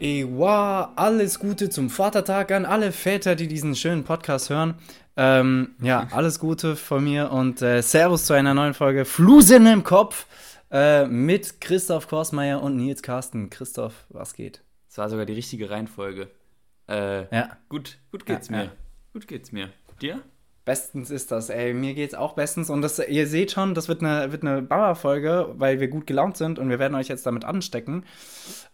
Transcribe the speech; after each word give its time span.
Ewa, 0.00 0.92
alles 0.96 1.38
Gute 1.38 1.68
zum 1.68 1.90
Vatertag 1.90 2.52
an 2.52 2.64
alle 2.64 2.90
Väter, 2.92 3.36
die 3.36 3.48
diesen 3.48 3.74
schönen 3.76 4.04
Podcast 4.04 4.48
hören. 4.50 4.74
Ähm, 5.16 5.74
ja, 5.82 6.08
alles 6.12 6.38
Gute 6.38 6.74
von 6.76 7.04
mir 7.04 7.30
und 7.30 7.60
äh, 7.62 7.82
Servus 7.82 8.24
zu 8.24 8.32
einer 8.32 8.54
neuen 8.54 8.74
Folge 8.74 9.04
Flusen 9.04 9.66
im 9.66 9.84
Kopf 9.84 10.26
äh, 10.70 11.04
mit 11.06 11.60
Christoph 11.60 12.08
Korsmeier 12.08 12.62
und 12.62 12.76
Nils 12.76 13.02
Carsten. 13.02 13.50
Christoph, 13.50 14.06
was 14.08 14.32
geht? 14.34 14.62
Das 14.88 14.98
war 14.98 15.10
sogar 15.10 15.26
die 15.26 15.34
richtige 15.34 15.68
Reihenfolge. 15.70 16.30
Äh, 16.88 17.24
Ja. 17.34 17.50
Gut, 17.68 17.98
gut 18.10 18.24
geht's 18.26 18.48
Ja, 18.48 18.56
mir. 18.56 18.64
ja. 18.64 18.70
Gut 19.12 19.28
geht's 19.28 19.52
mir. 19.52 19.68
Dir? 20.00 20.20
Bestens 20.70 21.10
ist 21.10 21.32
das, 21.32 21.50
ey. 21.50 21.74
Mir 21.74 21.94
geht's 21.94 22.14
auch 22.14 22.34
bestens. 22.34 22.70
Und 22.70 22.80
das, 22.80 23.00
ihr 23.00 23.26
seht 23.26 23.50
schon, 23.50 23.74
das 23.74 23.88
wird 23.88 24.04
eine, 24.04 24.30
wird 24.30 24.44
eine 24.44 24.62
Bauerfolge, 24.62 25.52
weil 25.54 25.80
wir 25.80 25.88
gut 25.88 26.06
gelaunt 26.06 26.36
sind 26.36 26.60
und 26.60 26.70
wir 26.70 26.78
werden 26.78 26.94
euch 26.94 27.08
jetzt 27.08 27.26
damit 27.26 27.44
anstecken. 27.44 28.04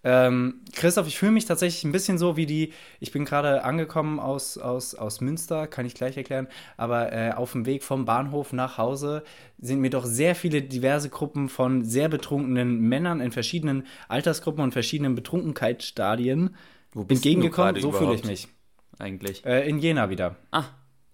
Ähm, 0.05 0.61
Christoph, 0.75 1.07
ich 1.07 1.17
fühle 1.17 1.33
mich 1.33 1.47
tatsächlich 1.47 1.85
ein 1.85 1.93
bisschen 1.93 2.19
so 2.19 2.37
wie 2.37 2.45
die. 2.45 2.75
Ich 3.01 3.13
bin 3.13 3.25
gerade 3.25 3.65
angekommen 3.65 4.21
aus, 4.21 4.59
aus, 4.59 4.95
aus 4.95 5.23
Münster, 5.23 5.67
kann 5.69 5.87
ich 5.87 5.95
gleich 5.95 6.19
erklären. 6.19 6.49
Aber 6.77 7.15
äh, 7.15 7.33
auf 7.33 7.53
dem 7.53 7.65
Weg 7.65 7.83
vom 7.83 8.05
Bahnhof 8.05 8.53
nach 8.53 8.77
Hause 8.77 9.23
sind 9.57 9.81
mir 9.81 9.89
doch 9.89 10.05
sehr 10.05 10.35
viele 10.35 10.61
diverse 10.61 11.09
Gruppen 11.09 11.49
von 11.49 11.83
sehr 11.83 12.11
betrunkenen 12.11 12.79
Männern 12.79 13.23
in 13.23 13.33
verschiedenen 13.33 13.87
Altersgruppen 14.09 14.63
und 14.63 14.73
verschiedenen 14.73 15.15
Betrunkenheitsstadien 15.15 16.57
Wo 16.93 17.05
bist 17.05 17.25
du 17.25 17.31
entgegengekommen. 17.31 17.73
gerade 17.73 17.81
So 17.81 17.91
fühle 17.91 18.15
ich 18.15 18.25
mich. 18.27 18.49
Eigentlich. 18.99 19.47
Äh, 19.47 19.67
in 19.67 19.79
Jena 19.79 20.11
wieder. 20.11 20.37
Ah, 20.51 20.65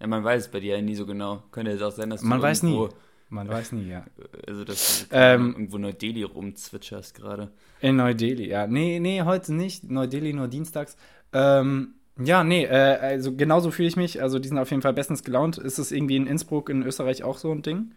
ja, 0.03 0.07
man 0.07 0.21
weiß 0.21 0.43
es 0.43 0.51
bei 0.51 0.59
dir 0.59 0.75
ja 0.75 0.81
nie 0.81 0.95
so 0.95 1.05
genau. 1.05 1.43
Könnte 1.51 1.71
jetzt 1.71 1.81
auch 1.81 1.93
sein, 1.93 2.09
dass 2.09 2.19
du 2.19 2.27
Man 2.27 2.41
weiß 2.41 2.63
nie. 2.63 2.89
Man 3.29 3.47
weiß 3.47 3.71
nie, 3.71 3.87
ja. 3.87 4.05
Also, 4.47 4.65
dass 4.65 5.07
du 5.07 5.15
Ähm, 5.15 5.51
irgendwo 5.53 5.77
Neu-Delhi 5.77 6.23
rumzwitscherst 6.23 7.15
gerade. 7.15 7.51
In 7.79 7.95
Neu-Delhi, 7.95 8.49
ja. 8.49 8.67
Nee, 8.67 8.99
nee, 8.99 9.21
heute 9.21 9.53
nicht. 9.53 9.89
Neu-Delhi 9.89 10.33
nur 10.33 10.49
dienstags. 10.49 10.97
Ähm, 11.31 11.95
ja, 12.21 12.43
nee, 12.43 12.65
äh, 12.65 12.97
also 12.99 13.33
genauso 13.33 13.71
fühle 13.71 13.87
ich 13.87 13.95
mich. 13.95 14.21
Also 14.21 14.39
die 14.39 14.49
sind 14.49 14.57
auf 14.57 14.69
jeden 14.71 14.81
Fall 14.81 14.91
bestens 14.93 15.23
gelaunt. 15.23 15.57
Ist 15.57 15.77
es 15.79 15.93
irgendwie 15.93 16.17
in 16.17 16.27
Innsbruck 16.27 16.69
in 16.69 16.83
Österreich 16.83 17.23
auch 17.23 17.37
so 17.37 17.49
ein 17.49 17.61
Ding? 17.61 17.93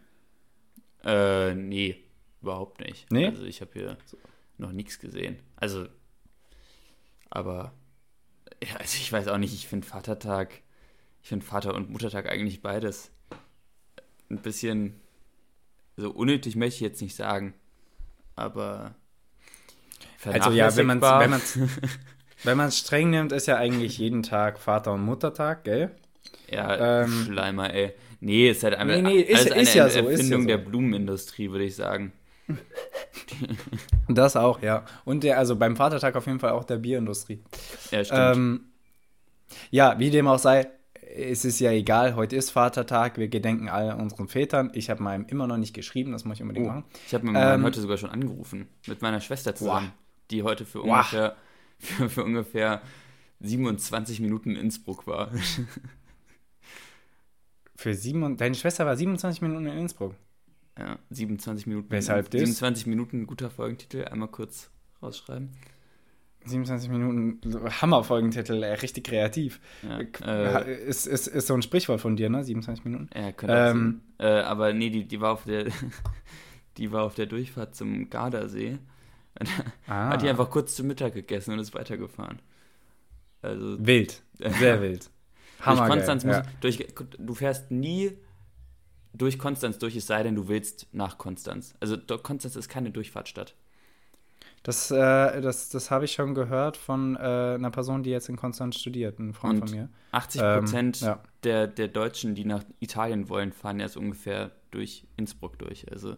Äh, 1.05 1.57
nee, 1.57 1.97
überhaupt 2.41 2.81
nicht. 2.81 3.11
Nee? 3.11 3.27
Also, 3.27 3.43
ich 3.43 3.61
habe 3.61 3.73
hier 3.73 3.97
noch 4.59 4.71
nichts 4.71 5.01
gesehen. 5.01 5.41
Also, 5.57 5.87
aber, 7.31 7.73
ja, 8.63 8.77
also 8.77 8.97
ich 8.97 9.13
weiß 9.13 9.27
auch 9.27 9.39
nicht, 9.39 9.53
ich 9.53 9.67
finde 9.67 9.89
Vatertag, 9.89 10.63
ich 11.27 11.29
finde 11.29 11.45
Vater- 11.45 11.75
und 11.75 11.91
Muttertag 11.91 12.31
eigentlich 12.31 12.63
beides 12.63 13.11
ein 14.31 14.39
bisschen, 14.39 15.01
so 15.97 16.13
unnötig 16.13 16.55
möchte 16.55 16.77
ich 16.77 16.81
jetzt 16.83 17.03
nicht 17.03 17.17
sagen, 17.17 17.53
aber 18.37 18.95
Also 20.25 20.53
ja, 20.53 20.77
wenn 20.77 20.87
man 20.87 21.01
wenn 21.03 21.43
wenn 22.45 22.57
man's 22.57 22.79
streng 22.79 23.11
nimmt, 23.11 23.33
ist 23.33 23.47
ja 23.49 23.57
eigentlich 23.57 23.99
jeden 23.99 24.23
Tag 24.23 24.61
Vater- 24.61 24.93
und 24.93 25.03
Muttertag, 25.03 25.65
gell? 25.65 25.97
Ja, 26.49 27.03
Ähm, 27.03 27.25
Schleimer, 27.25 27.75
ey. 27.75 27.93
Nee, 28.21 28.49
ist 28.49 28.63
halt 28.63 28.77
einfach 28.77 28.95
Nee, 28.95 29.03
nee, 29.03 29.21
ist- 29.21 29.41
alles 29.41 29.51
eine 29.53 29.63
ist 29.63 29.75
ja 29.75 29.89
so, 29.89 29.99
ist 29.99 30.05
ja 30.05 30.11
Erfindung 30.13 30.43
so. 30.43 30.47
der 30.47 30.59
Blumenindustrie, 30.59 31.51
würde 31.51 31.65
ich 31.65 31.75
sagen. 31.75 32.13
Das 34.09 34.37
auch, 34.37 34.63
ja. 34.63 34.85
Und 35.05 35.25
der, 35.25 35.39
also 35.39 35.57
beim 35.57 35.75
Vatertag 35.75 36.15
auf 36.15 36.27
jeden 36.27 36.39
Fall 36.39 36.53
auch 36.53 36.63
der 36.63 36.77
Bierindustrie. 36.77 37.43
Ja, 37.91 38.05
stimmt. 38.05 38.37
Ähm, 38.37 38.61
ja, 39.71 39.99
wie 39.99 40.11
dem 40.11 40.29
auch 40.29 40.39
sei, 40.39 40.69
es 41.17 41.45
ist 41.45 41.61
ja 41.61 41.71
egal, 41.73 42.15
heute 42.17 42.37
ist 42.37 42.51
Vatertag, 42.51 43.17
wir 43.19 43.29
gedenken 43.29 43.69
all 43.69 43.93
unseren 44.01 44.29
Vätern. 44.29 44.71
Ich 44.75 44.91
habe 44.91 45.03
meinem 45.03 45.27
immer 45.27 45.47
noch 45.47 45.57
nicht 45.57 45.75
geschrieben, 45.75 46.13
das 46.13 46.25
muss 46.25 46.37
ich 46.37 46.43
unbedingt 46.43 46.67
Oh, 46.67 46.71
machen. 46.71 46.85
Ich 47.07 47.15
habe 47.15 47.27
mir 47.27 47.39
Ähm, 47.55 47.63
heute 47.65 47.81
sogar 47.81 47.97
schon 47.97 48.11
angerufen. 48.11 48.69
Mit 48.87 49.03
meiner 49.03 49.21
Schwester 49.21 49.55
zusammen. 49.55 49.93
Die 50.31 50.43
heute 50.43 50.65
für 50.65 50.83
ungefähr, 50.83 51.37
für, 51.79 52.09
für 52.09 52.25
ungefähr 52.25 52.83
27 53.41 54.21
Minuten 54.21 54.51
in 54.51 54.57
Innsbruck 54.57 55.07
war. 55.07 55.31
Für 57.79 57.95
sieben 57.95 58.37
deine 58.39 58.55
Schwester 58.55 58.87
war 58.87 58.97
27 58.97 59.43
Minuten 59.43 59.67
in 59.67 59.77
Innsbruck. 59.79 60.15
ja, 60.79 60.99
27 61.11 61.67
Minuten. 61.67 61.91
Weshalb 61.91 62.31
das? 62.31 62.41
27 62.41 62.87
Minuten, 62.87 63.27
guter 63.27 63.51
Folgentitel. 63.51 64.05
Einmal 64.05 64.29
kurz 64.29 64.71
rausschreiben. 65.03 65.51
27 66.47 66.91
Minuten, 66.91 67.41
Hammerfolgentitel, 67.81 68.63
äh, 68.63 68.75
richtig 68.75 69.05
kreativ. 69.05 69.61
Ja, 69.83 70.01
Äh, 70.01 70.73
äh, 70.73 70.85
ist, 70.87 71.07
ist, 71.07 71.27
ist 71.27 71.47
so 71.47 71.55
ein 71.55 71.63
Sprichwort 71.63 72.01
von 72.01 72.17
dir, 72.17 72.31
ne? 72.31 72.45
27 72.45 72.85
Minuten. 72.85 73.11
ja 73.15 73.33
könnte 73.33 73.55
ähm. 73.55 74.01
Äh, 74.19 74.27
aber 74.27 74.73
nee, 74.73 74.91
die, 74.91 75.07
die 75.07 75.21
war 75.21 75.33
auf 75.33 75.45
der 75.45 75.67
die 76.79 76.93
war 76.93 77.05
auf 77.05 77.15
der 77.15 77.27
Durchfahrt 77.27 77.75
zum 77.75 78.11
Gardasee. 78.11 78.79
Ah, 79.87 80.09
Hat 80.09 80.23
die 80.23 80.31
einfach 80.31 80.49
kurz 80.49 80.75
zu 80.75 80.83
Mittag 80.83 81.13
gegessen 81.13 81.53
und 81.53 81.59
ist 81.59 81.75
weitergefahren. 81.75 82.41
Also 83.43 83.77
wild, 83.79 84.23
sehr 84.39 84.81
wild. 84.83 85.11
durch 85.59 85.67
Hammergeil, 85.67 85.91
Konstanz 85.91 86.25
muss, 86.25 86.37
ja. 86.37 86.43
durch, 86.63 86.87
du 87.19 87.35
fährst 87.35 87.71
nie 87.71 88.13
durch 89.13 89.39
Konstanz 89.39 89.79
durch, 89.79 89.95
es 89.95 90.07
sei 90.07 90.23
denn, 90.23 90.35
du 90.35 90.49
willst 90.49 90.87
nach 90.93 91.19
Konstanz. 91.19 91.75
Also 91.81 91.99
Konstanz 91.99 92.57
ist 92.57 92.69
keine 92.69 92.91
Durchfahrtsstadt. 92.91 93.55
Das, 94.67 94.91
äh, 94.91 95.41
das, 95.41 95.69
das 95.69 95.91
habe 95.93 96.07
ich 96.07 96.13
schon 96.13 96.35
gehört 96.35 96.77
von 96.77 97.15
äh, 97.17 97.19
einer 97.21 97.71
Person, 97.71 98.03
die 98.03 98.11
jetzt 98.11 98.29
in 98.29 98.37
Konstanz 98.37 98.77
studiert, 98.77 99.19
ein 99.21 99.33
Freund 99.33 99.61
Und 99.61 99.69
von 99.69 99.71
mir. 99.71 99.89
80 100.11 100.43
Ähm, 100.43 100.61
Prozent 100.61 101.01
ja. 101.01 101.21
der, 101.45 101.69
der 101.69 101.87
Deutschen, 101.89 102.35
die 102.35 102.45
nach 102.45 102.65
Italien 102.81 103.29
wollen, 103.29 103.53
fahren 103.53 103.79
erst 103.79 103.97
ungefähr 103.97 104.51
durch 104.73 105.07
Innsbruck 105.17 105.59
durch. 105.59 105.91
Also 105.93 106.17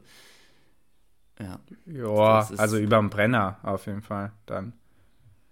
ja, 1.40 1.60
Ja, 1.86 2.40
ist- 2.42 2.58
also 2.60 2.78
überm 2.78 3.10
Brenner 3.10 3.58
auf 3.62 3.86
jeden 3.86 4.02
Fall 4.02 4.32
dann. 4.46 4.72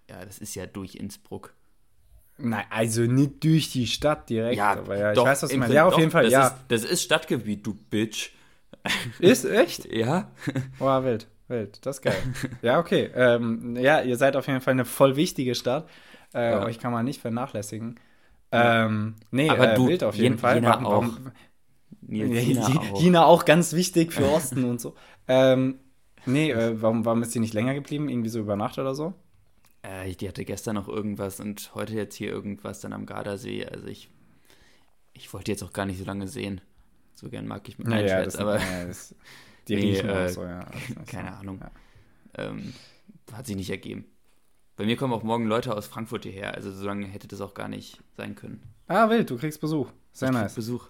ja, 0.09 0.23
das 0.25 0.39
ist 0.39 0.55
ja 0.55 0.65
durch 0.65 0.95
Innsbruck. 0.95 1.53
Nein, 2.39 2.65
also 2.69 3.01
nicht 3.01 3.43
durch 3.43 3.71
die 3.71 3.87
Stadt 3.87 4.29
direkt, 4.29 4.61
aber 4.61 4.95
ja, 4.97 5.11
ich 5.11 5.17
weiß, 5.19 5.41
was 5.43 5.49
du 5.49 5.57
meinst. 5.57 5.73
Ja, 5.73 5.85
auf 5.87 5.93
doch, 5.93 5.99
jeden 5.99 6.11
Fall, 6.11 6.23
das 6.23 6.33
ja. 6.33 6.47
Ist, 6.47 6.55
das 6.67 6.83
ist 6.83 7.03
Stadtgebiet, 7.03 7.65
du 7.65 7.73
Bitch. 7.73 8.31
Ist 9.19 9.45
echt? 9.45 9.85
Ja? 9.91 10.31
Boah, 10.79 11.03
wild, 11.03 11.27
wild, 11.47 11.85
das 11.85 11.97
ist 11.97 12.01
geil. 12.01 12.15
ja, 12.61 12.79
okay. 12.79 13.09
Ähm, 13.15 13.75
ja, 13.77 14.01
ihr 14.01 14.17
seid 14.17 14.35
auf 14.35 14.47
jeden 14.47 14.61
Fall 14.61 14.73
eine 14.73 14.85
voll 14.85 15.15
wichtige 15.15 15.55
Stadt. 15.55 15.87
Äh, 16.33 16.51
Ja. 16.51 16.63
Euch 16.65 16.79
kann 16.79 16.91
man 16.91 17.05
nicht 17.05 17.21
vernachlässigen. 17.21 17.99
Ähm, 18.51 19.15
nee, 19.31 19.49
Aber 19.49 19.73
äh, 19.73 19.75
du, 19.75 19.87
wild 19.87 20.03
auf 20.03 20.15
jeden 20.15 20.35
Jen- 20.35 20.39
Fall. 20.39 20.55
Jena 20.55 20.81
Warum- 20.81 20.85
auch. 20.85 21.31
Jena 22.07 22.39
Jena, 22.39 22.67
auch. 22.67 23.01
Jena 23.01 23.25
auch 23.25 23.45
ganz 23.45 23.73
wichtig 23.73 24.13
für 24.13 24.25
Osten 24.31 24.63
und 24.63 24.79
so. 24.79 24.95
Ähm, 25.27 25.79
nee, 26.25 26.51
äh, 26.51 26.81
warum, 26.81 27.03
warum 27.05 27.21
ist 27.23 27.33
sie 27.33 27.39
nicht 27.39 27.53
länger 27.53 27.73
geblieben? 27.73 28.07
Irgendwie 28.09 28.29
so 28.29 28.39
über 28.39 28.55
Nacht 28.55 28.77
oder 28.79 28.95
so? 28.95 29.13
Äh, 29.81 30.13
die 30.15 30.27
hatte 30.27 30.45
gestern 30.45 30.75
noch 30.75 30.87
irgendwas 30.87 31.39
und 31.39 31.71
heute 31.75 31.93
jetzt 31.95 32.15
hier 32.15 32.29
irgendwas 32.29 32.79
dann 32.79 32.93
am 32.93 33.05
Gardasee. 33.05 33.65
Also 33.65 33.87
ich, 33.87 34.09
ich 35.13 35.33
wollte 35.33 35.51
jetzt 35.51 35.63
auch 35.63 35.73
gar 35.73 35.85
nicht 35.85 35.99
so 35.99 36.05
lange 36.05 36.27
sehen. 36.27 36.61
So 37.15 37.29
gern 37.29 37.47
mag 37.47 37.67
ich 37.67 37.77
mit 37.77 37.87
meinen 37.87 38.05
Naja, 38.05 38.23
das, 38.23 38.35
aber 38.37 38.59
ja, 38.59 38.85
das, 38.85 39.13
die 39.67 39.75
Nee, 39.75 39.81
riechen 39.91 40.09
äh, 40.09 40.29
so, 40.29 40.43
ja. 40.43 40.65
Keine. 41.05 41.35
Ahnung. 41.37 41.59
Ja. 41.59 41.71
ähm, 42.45 42.73
hat 43.33 43.45
sich 43.47 43.55
nicht 43.55 43.69
ergeben. 43.69 44.05
Bei 44.75 44.85
mir 44.85 44.95
kommen 44.95 45.13
auch 45.13 45.23
morgen 45.23 45.45
Leute 45.47 45.75
aus 45.75 45.87
Frankfurt 45.87 46.23
hierher, 46.23 46.53
also 46.53 46.71
so 46.71 46.85
lange 46.85 47.07
hätte 47.07 47.27
das 47.27 47.41
auch 47.41 47.53
gar 47.55 47.67
nicht 47.67 47.99
sein 48.15 48.35
können. 48.35 48.61
Ah, 48.87 49.09
wild, 49.09 49.29
du 49.29 49.37
kriegst 49.37 49.59
Besuch. 49.59 49.89
Sehr 50.13 50.29
Ich 50.29 50.35
nice. 50.35 50.53
Besuch. 50.55 50.87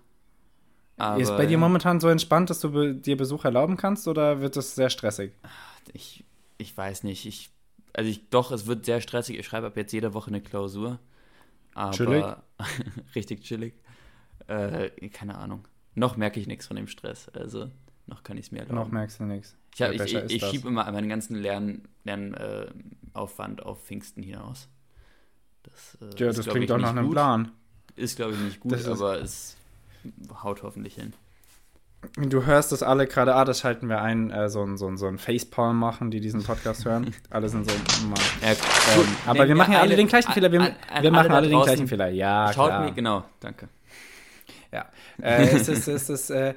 ist 1.17 1.29
bei 1.37 1.45
dir 1.45 1.53
ja, 1.53 1.57
momentan 1.57 1.99
so 1.99 2.09
entspannt, 2.09 2.49
dass 2.49 2.59
du 2.59 2.71
be 2.71 2.93
dir 2.95 3.15
Besuch 3.17 3.45
erlauben 3.45 3.77
kannst 3.77 4.07
oder 4.07 4.41
wird 4.41 4.55
das 4.55 4.75
sehr 4.75 4.89
stressig? 4.89 5.31
Ich, 5.93 6.25
ich 6.57 6.75
weiß 6.75 7.03
nicht. 7.03 7.25
Ich, 7.25 7.51
also 7.93 8.09
ich, 8.09 8.29
doch, 8.29 8.51
es 8.51 8.67
wird 8.67 8.85
sehr 8.85 8.99
stressig. 9.01 9.37
Ich 9.39 9.45
schreibe 9.45 9.67
ab 9.67 9.77
jetzt 9.77 9.93
jede 9.93 10.13
Woche 10.13 10.27
eine 10.29 10.41
Klausur. 10.41 10.99
Aber 11.73 11.91
Chillig? 11.91 12.25
richtig 13.15 13.41
chillig. 13.43 13.73
Äh, 14.47 14.89
keine 15.09 15.37
Ahnung. 15.37 15.67
Noch 15.95 16.17
merke 16.17 16.39
ich 16.39 16.47
nichts 16.47 16.67
von 16.67 16.75
dem 16.75 16.87
Stress. 16.87 17.29
Also 17.29 17.71
noch 18.07 18.23
kann 18.23 18.37
ich 18.37 18.47
es 18.47 18.51
mir 18.51 18.59
erlauben. 18.59 18.75
Noch 18.75 18.89
merkst 18.91 19.19
du 19.19 19.23
nichts. 19.25 19.55
Ich, 19.75 19.81
hab- 19.81 19.93
Ja, 19.93 20.03
ich, 20.03 20.13
ich, 20.15 20.35
ich 20.43 20.45
schiebe 20.45 20.67
immer 20.67 20.89
meinen 20.91 21.09
ganzen 21.09 21.35
Lernaufwand 21.35 21.81
Lern, 22.05 22.33
äh, 22.33 22.67
Aufwand 23.13 23.63
auf 23.65 23.83
Pfingsten 23.83 24.23
hinaus. 24.23 24.67
Das, 25.63 25.97
äh, 26.01 26.19
Ja, 26.23 26.29
ist, 26.29 26.39
das 26.39 26.47
klingt 26.47 26.69
doch 26.69 26.77
nach 26.77 26.89
nicht 26.91 26.97
einem 26.99 27.05
gut. 27.07 27.13
Plan. 27.15 27.51
Ist, 27.95 28.15
glaube 28.15 28.33
ich, 28.33 28.39
nicht 28.39 28.59
gut, 28.59 28.71
Das 28.73 28.87
aber 28.87 29.19
es 29.21 29.57
haut 30.43 30.63
hoffentlich 30.63 30.95
hin. 30.95 31.13
Du 32.15 32.45
hörst 32.45 32.71
das 32.71 32.83
alle 32.83 33.07
gerade, 33.07 33.33
ah, 33.35 33.43
das 33.43 33.59
schalten 33.59 33.89
wir 33.89 34.01
ein, 34.01 34.29
äh, 34.29 34.49
so 34.49 34.63
ein, 34.63 34.77
so 34.77 34.87
ein, 34.87 34.97
so 34.97 35.07
ein 35.07 35.17
Facepalm 35.17 35.77
machen, 35.77 36.11
die 36.11 36.21
diesen 36.21 36.43
Podcast 36.43 36.85
hören. 36.85 37.13
alle 37.31 37.49
sind 37.49 37.69
so, 37.69 37.75
Mann. 38.07 38.13
Ja, 38.41 38.49
Ähm, 38.51 38.55
gut. 38.95 39.05
aber 39.25 39.43
Nee, 39.43 39.47
wir 39.49 39.55
machen 39.55 39.73
ja 39.73 39.79
alle 39.79 39.87
eine- 39.87 39.95
den 39.97 40.07
gleichen 40.07 40.31
Fehler. 40.31 40.51
Wir, 40.51 40.61
an- 40.61 40.75
an 40.93 41.03
wir 41.03 41.11
machen 41.11 41.25
alle 41.27 41.35
alle 41.37 41.47
den 41.47 41.53
draußen, 41.53 41.65
gleichen 41.73 41.87
Fehler. 41.87 42.07
Ja, 42.09 42.53
Schaut 42.53 42.67
klar. 42.67 42.83
mir, 42.85 42.91
genau, 42.93 43.25
danke. 43.39 43.67
Ja. 44.71 44.85
Äh, 45.21 45.47
es 45.55 45.67
ist, 45.67 45.87
es 45.87 46.09
ist, 46.09 46.29
äh, 46.29 46.53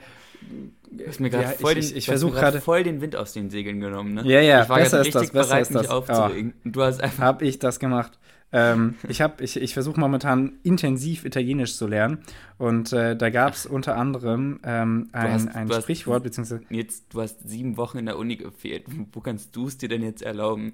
Du 0.91 1.07
hast 1.07 1.21
mir 1.21 1.29
Ja, 1.31 1.43
voll, 1.51 1.79
ich- 1.79 1.89
den- 1.91 1.99
ich 1.99 2.05
du 2.07 2.13
hast 2.13 2.21
versuch 2.21 2.29
mir 2.31 2.41
grad 2.41 2.53
gerade- 2.53 2.61
voll 2.61 2.83
den 2.83 3.01
Wind 3.01 3.15
aus 3.17 3.33
den 3.33 3.51
Segeln 3.51 3.81
genommen, 3.81 4.15
ne? 4.15 4.23
Ja, 4.27 4.41
ja, 4.41 4.63
ich 4.63 4.69
war 4.69 4.79
besser 4.79 5.01
ist 5.01 5.15
das, 5.15 5.23
richtig 5.23 5.33
besser 5.33 5.49
bereit, 5.49 5.63
ist 5.63 5.71
mich 5.71 5.83
das. 5.83 5.91
aufzuregen. 5.91 6.55
Und 6.65 6.77
Du 6.77 6.83
hast 6.83 7.01
einfach 7.01 7.23
habe 7.25 7.45
ich 7.45 7.59
das 7.59 7.79
gemacht. 7.79 8.19
Ähm, 8.53 8.97
ich 9.09 9.21
hab, 9.23 9.41
ich, 9.41 9.57
ich 9.57 9.75
versuche 9.75 10.01
momentan 10.01 10.55
intensiv 10.65 11.25
Italienisch 11.25 11.77
zu 11.77 11.87
lernen. 11.87 12.19
Und 12.59 12.93
äh, 12.93 13.15
da 13.17 13.31
gab 13.31 13.55
es 13.55 13.65
unter 13.65 13.97
anderem 13.97 14.59
ähm, 14.65 15.09
ein, 15.13 15.33
hast- 15.33 15.55
ein 15.55 15.69
du 15.69 15.75
hast- 15.77 15.83
Sprichwort, 15.85 16.25
beziehungsweise 16.25 16.61
jetzt, 16.69 17.15
du 17.15 17.21
hast 17.23 17.49
sieben 17.49 17.77
Wochen 17.77 17.99
in 17.99 18.07
der 18.07 18.19
Uni 18.19 18.35
gefehlt. 18.35 18.87
Wo 19.13 19.21
kannst 19.21 19.55
du 19.55 19.69
es 19.69 19.79
dir 19.79 19.89
denn 19.89 20.03
jetzt 20.03 20.23
erlauben, 20.23 20.73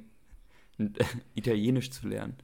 Italienisch 1.34 1.90
zu 1.90 2.08
lernen. 2.08 2.34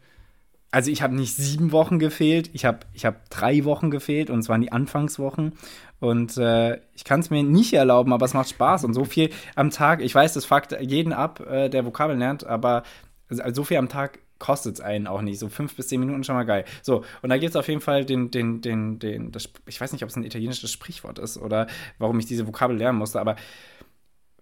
Also 0.72 0.90
ich 0.90 1.02
habe 1.02 1.14
nicht 1.14 1.36
sieben 1.36 1.70
Wochen 1.70 1.98
gefehlt, 1.98 2.50
ich 2.54 2.64
habe 2.64 2.80
ich 2.94 3.04
hab 3.04 3.28
drei 3.28 3.64
Wochen 3.64 3.90
gefehlt 3.90 4.30
und 4.30 4.38
es 4.38 4.48
waren 4.48 4.62
die 4.62 4.72
Anfangswochen. 4.72 5.52
Und 6.00 6.38
äh, 6.38 6.80
ich 6.94 7.04
kann 7.04 7.20
es 7.20 7.30
mir 7.30 7.42
nicht 7.42 7.74
erlauben, 7.74 8.12
aber 8.12 8.24
es 8.24 8.34
macht 8.34 8.48
Spaß 8.48 8.84
und 8.84 8.94
so 8.94 9.04
viel 9.04 9.30
am 9.54 9.70
Tag. 9.70 10.00
Ich 10.00 10.14
weiß, 10.14 10.32
das 10.32 10.46
fuckt 10.46 10.74
jeden 10.80 11.12
ab, 11.12 11.40
äh, 11.40 11.68
der 11.68 11.84
Vokabeln 11.84 12.18
lernt, 12.18 12.44
aber 12.44 12.82
so 13.28 13.64
viel 13.64 13.76
am 13.76 13.88
Tag 13.88 14.18
kostet 14.38 14.74
es 14.74 14.80
einen 14.80 15.06
auch 15.06 15.22
nicht. 15.22 15.38
So 15.38 15.48
fünf 15.48 15.76
bis 15.76 15.88
zehn 15.88 16.00
Minuten 16.00 16.24
schon 16.24 16.34
mal 16.34 16.44
geil. 16.44 16.64
So, 16.82 17.04
und 17.20 17.30
da 17.30 17.36
gibt 17.36 17.50
es 17.50 17.56
auf 17.56 17.68
jeden 17.68 17.80
Fall 17.80 18.04
den, 18.04 18.30
den, 18.30 18.62
den, 18.62 18.98
den, 18.98 19.30
das, 19.30 19.50
ich 19.66 19.80
weiß 19.80 19.92
nicht, 19.92 20.02
ob 20.02 20.08
es 20.08 20.16
ein 20.16 20.24
italienisches 20.24 20.72
Sprichwort 20.72 21.18
ist 21.18 21.36
oder 21.38 21.66
warum 21.98 22.18
ich 22.18 22.26
diese 22.26 22.46
Vokabel 22.46 22.76
lernen 22.76 22.98
musste, 22.98 23.20
aber 23.20 23.36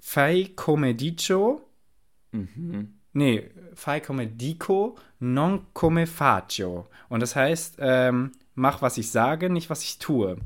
fai 0.00 0.48
come 0.54 0.94
dico. 0.94 1.60
Mhm. 2.32 2.99
Nee, 3.12 3.50
fai 3.74 4.00
come 4.00 4.26
dico, 4.26 4.96
non 5.18 5.66
come 5.72 6.06
faccio. 6.06 6.88
Und 7.08 7.20
das 7.20 7.34
heißt, 7.34 7.76
ähm, 7.80 8.32
mach, 8.54 8.82
was 8.82 8.98
ich 8.98 9.10
sage, 9.10 9.50
nicht, 9.50 9.70
was 9.70 9.82
ich 9.82 9.98
tue. 9.98 10.36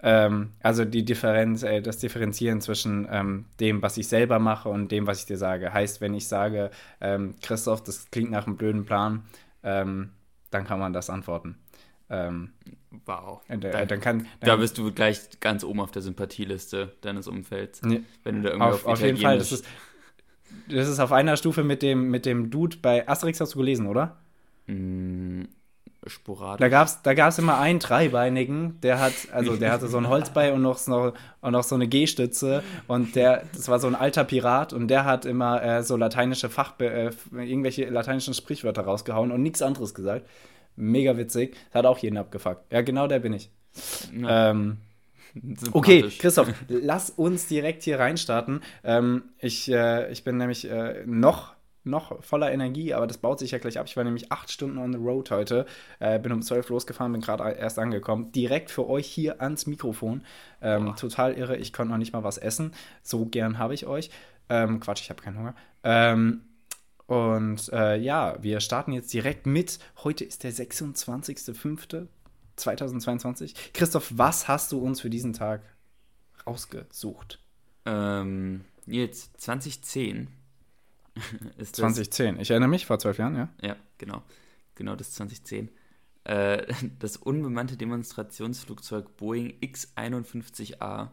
Ähm, 0.00 0.52
also 0.62 0.84
die 0.84 1.04
Differenz, 1.04 1.64
äh, 1.64 1.82
das 1.82 1.98
Differenzieren 1.98 2.60
zwischen 2.60 3.08
ähm, 3.10 3.46
dem, 3.58 3.82
was 3.82 3.96
ich 3.96 4.06
selber 4.06 4.38
mache 4.38 4.68
und 4.68 4.92
dem, 4.92 5.06
was 5.08 5.20
ich 5.20 5.26
dir 5.26 5.38
sage. 5.38 5.72
Heißt, 5.72 6.00
wenn 6.00 6.14
ich 6.14 6.28
sage, 6.28 6.70
ähm, 7.00 7.34
Christoph, 7.42 7.82
das 7.82 8.10
klingt 8.10 8.30
nach 8.30 8.46
einem 8.46 8.56
blöden 8.56 8.84
Plan, 8.84 9.24
ähm, 9.64 10.10
dann 10.50 10.64
kann 10.64 10.78
man 10.78 10.92
das 10.92 11.10
antworten. 11.10 11.58
Ähm, 12.10 12.52
wow. 13.06 13.42
Äh, 13.48 13.58
da, 13.58 13.84
dann 13.84 14.00
kann, 14.00 14.18
dann, 14.18 14.28
da 14.40 14.56
bist 14.56 14.78
du 14.78 14.92
gleich 14.92 15.40
ganz 15.40 15.64
oben 15.64 15.80
auf 15.80 15.90
der 15.90 16.02
Sympathieliste 16.02 16.94
deines 17.00 17.26
Umfelds. 17.26 17.82
Nee, 17.82 18.02
wenn 18.22 18.36
du 18.36 18.42
da 18.42 18.48
irgendwie 18.50 18.68
auf, 18.68 18.86
auf, 18.86 18.92
auf 18.92 19.00
jeden 19.02 19.18
Fall. 19.18 19.38
Das 19.38 19.52
ist, 19.52 19.66
das 20.68 20.88
ist 20.88 21.00
auf 21.00 21.12
einer 21.12 21.36
Stufe 21.36 21.64
mit 21.64 21.82
dem, 21.82 22.10
mit 22.10 22.26
dem 22.26 22.50
Dude 22.50 22.76
bei 22.80 23.08
Asterix, 23.08 23.40
hast 23.40 23.54
du 23.54 23.58
gelesen, 23.58 23.86
oder? 23.86 24.16
Mm, 24.66 25.44
sporadisch. 26.06 26.60
Da 26.60 26.68
gab 26.68 26.86
es 26.86 27.02
da 27.02 27.14
gab's 27.14 27.38
immer 27.38 27.58
einen 27.58 27.78
Dreibeinigen, 27.78 28.80
der 28.82 29.00
hat, 29.00 29.12
also 29.32 29.56
der 29.56 29.72
hatte 29.72 29.88
so 29.88 29.98
ein 29.98 30.08
Holzbein 30.08 30.54
und 30.54 30.62
noch, 30.62 30.78
und 31.40 31.52
noch 31.52 31.62
so 31.62 31.74
eine 31.74 31.88
G-Stütze 31.88 32.62
und 32.86 33.16
der, 33.16 33.44
das 33.54 33.68
war 33.68 33.78
so 33.78 33.86
ein 33.86 33.94
alter 33.94 34.24
Pirat 34.24 34.72
und 34.72 34.88
der 34.88 35.04
hat 35.04 35.24
immer 35.24 35.62
äh, 35.62 35.82
so 35.82 35.96
lateinische 35.96 36.48
Fach, 36.48 36.78
äh, 36.80 37.10
irgendwelche 37.32 37.88
lateinischen 37.88 38.34
Sprichwörter 38.34 38.82
rausgehauen 38.82 39.32
und 39.32 39.42
nichts 39.42 39.62
anderes 39.62 39.94
gesagt. 39.94 40.26
Mega 40.76 41.16
witzig. 41.16 41.56
Das 41.72 41.80
hat 41.80 41.86
auch 41.86 41.98
jeden 41.98 42.16
abgefuckt. 42.16 42.72
Ja, 42.72 42.82
genau 42.82 43.08
der 43.08 43.18
bin 43.18 43.32
ich. 43.32 43.50
Ja. 44.16 44.50
Ähm, 44.50 44.78
Okay, 45.72 46.08
Christoph, 46.18 46.52
lass 46.68 47.10
uns 47.10 47.46
direkt 47.46 47.82
hier 47.82 47.98
reinstarten. 47.98 48.60
Ähm, 48.84 49.24
ich, 49.38 49.70
äh, 49.70 50.10
ich 50.10 50.24
bin 50.24 50.36
nämlich 50.36 50.68
äh, 50.70 51.04
noch, 51.06 51.54
noch 51.84 52.22
voller 52.22 52.52
Energie, 52.52 52.94
aber 52.94 53.06
das 53.06 53.18
baut 53.18 53.38
sich 53.38 53.50
ja 53.50 53.58
gleich 53.58 53.78
ab. 53.78 53.86
Ich 53.86 53.96
war 53.96 54.04
nämlich 54.04 54.32
acht 54.32 54.50
Stunden 54.50 54.78
on 54.78 54.92
the 54.92 54.98
road 54.98 55.30
heute. 55.30 55.66
Äh, 56.00 56.18
bin 56.18 56.32
um 56.32 56.42
zwölf 56.42 56.68
losgefahren, 56.68 57.12
bin 57.12 57.20
gerade 57.20 57.50
erst 57.50 57.78
angekommen. 57.78 58.32
Direkt 58.32 58.70
für 58.70 58.88
euch 58.88 59.06
hier 59.06 59.40
ans 59.40 59.66
Mikrofon. 59.66 60.22
Ähm, 60.60 60.94
total 60.96 61.34
irre. 61.34 61.56
Ich 61.56 61.72
konnte 61.72 61.92
noch 61.92 61.98
nicht 61.98 62.12
mal 62.12 62.24
was 62.24 62.38
essen. 62.38 62.72
So 63.02 63.26
gern 63.26 63.58
habe 63.58 63.74
ich 63.74 63.86
euch. 63.86 64.10
Ähm, 64.48 64.80
Quatsch, 64.80 65.02
ich 65.02 65.10
habe 65.10 65.22
keinen 65.22 65.38
Hunger. 65.38 65.54
Ähm, 65.82 66.42
und 67.08 67.72
äh, 67.72 67.96
ja, 67.96 68.36
wir 68.42 68.60
starten 68.60 68.92
jetzt 68.92 69.12
direkt 69.14 69.46
mit. 69.46 69.78
Heute 70.04 70.24
ist 70.24 70.44
der 70.44 70.52
26.05. 70.52 72.06
2022. 72.58 73.72
Christoph, 73.72 74.12
was 74.14 74.48
hast 74.48 74.72
du 74.72 74.78
uns 74.78 75.00
für 75.00 75.10
diesen 75.10 75.32
Tag 75.32 75.62
rausgesucht? 76.46 77.40
Ähm, 77.84 78.64
jetzt 78.86 79.40
2010 79.40 80.28
ist 81.58 81.76
2010, 81.76 82.38
ich 82.40 82.50
erinnere 82.50 82.68
mich, 82.68 82.86
vor 82.86 82.98
zwölf 82.98 83.18
Jahren, 83.18 83.36
ja? 83.36 83.48
Ja, 83.60 83.76
genau. 83.98 84.22
Genau 84.74 84.94
das 84.94 85.12
2010. 85.12 85.70
Äh, 86.24 86.66
das 86.98 87.16
unbemannte 87.16 87.76
Demonstrationsflugzeug 87.76 89.16
Boeing 89.16 89.54
X-51A. 89.60 91.08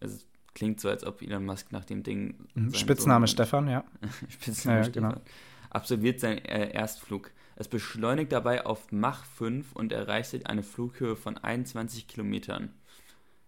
Also, 0.00 0.24
klingt 0.54 0.80
so, 0.80 0.88
als 0.88 1.04
ob 1.04 1.22
Elon 1.22 1.44
Musk 1.44 1.72
nach 1.72 1.84
dem 1.84 2.02
Ding. 2.02 2.34
Mhm, 2.54 2.74
Spitzname 2.74 3.26
Sohn, 3.26 3.32
Stefan, 3.32 3.68
ja. 3.68 3.84
Spitzname 4.28 4.78
ja, 4.78 4.84
Stefan. 4.84 5.10
Genau. 5.10 5.22
Absolviert 5.70 6.20
seinen 6.20 6.38
äh, 6.38 6.72
Erstflug. 6.72 7.30
Es 7.62 7.68
beschleunigt 7.68 8.32
dabei 8.32 8.66
auf 8.66 8.90
Mach 8.90 9.24
5 9.24 9.76
und 9.76 9.92
erreicht 9.92 10.46
eine 10.46 10.64
Flughöhe 10.64 11.14
von 11.14 11.38
21 11.38 12.08
Kilometern. 12.08 12.74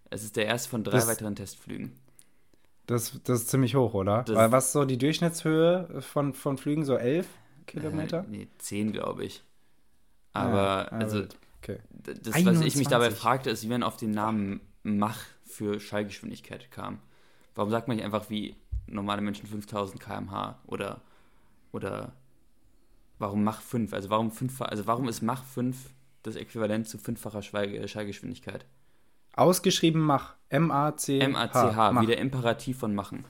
Es 0.08 0.22
ist 0.22 0.36
der 0.36 0.46
erste 0.46 0.68
von 0.68 0.84
drei 0.84 0.98
das, 0.98 1.08
weiteren 1.08 1.34
Testflügen. 1.34 1.98
Das, 2.86 3.20
das 3.24 3.40
ist 3.40 3.48
ziemlich 3.48 3.74
hoch, 3.74 3.92
oder? 3.92 4.22
Das, 4.22 4.36
Weil 4.36 4.52
was 4.52 4.66
ist 4.66 4.72
so 4.74 4.84
die 4.84 4.98
Durchschnittshöhe 4.98 6.00
von, 6.00 6.32
von 6.32 6.58
Flügen? 6.58 6.84
So 6.84 6.94
11 6.94 7.26
Kilometer? 7.66 8.20
Äh, 8.20 8.30
nee, 8.30 8.48
10, 8.58 8.92
glaube 8.92 9.24
ich. 9.24 9.42
Aber, 10.32 10.86
ja, 10.92 10.96
also, 10.96 11.24
okay. 11.60 11.80
das, 11.90 12.34
21. 12.34 12.46
was 12.46 12.60
ich 12.60 12.76
mich 12.76 12.86
dabei 12.86 13.10
fragte, 13.10 13.50
ist, 13.50 13.64
wie 13.64 13.68
man 13.68 13.82
auf 13.82 13.96
den 13.96 14.12
Namen 14.12 14.60
Mach 14.84 15.18
für 15.44 15.80
Schallgeschwindigkeit 15.80 16.70
kam. 16.70 17.00
Warum 17.56 17.72
sagt 17.72 17.88
man 17.88 17.96
nicht 17.96 18.04
einfach 18.04 18.30
wie 18.30 18.54
normale 18.86 19.22
Menschen 19.22 19.48
5000 19.48 20.00
km/h 20.00 20.60
oder, 20.68 21.00
oder 21.72 22.12
warum 23.18 23.44
Mach 23.44 23.60
5? 23.60 23.92
Also 23.92 24.10
warum, 24.10 24.30
fünf, 24.30 24.60
also 24.60 24.86
warum 24.86 25.08
ist 25.08 25.22
Mach 25.22 25.44
5 25.44 25.76
das 26.22 26.36
Äquivalent 26.36 26.88
zu 26.88 26.98
fünffacher 26.98 27.42
Schallgeschwindigkeit? 27.42 28.64
Ausgeschrieben 29.34 30.00
Mach. 30.00 30.34
M-A-C-H. 30.48 31.24
M-A-C-H, 31.24 32.00
wie 32.00 32.06
der 32.06 32.18
Imperativ 32.18 32.78
von 32.78 32.94
machen. 32.94 33.24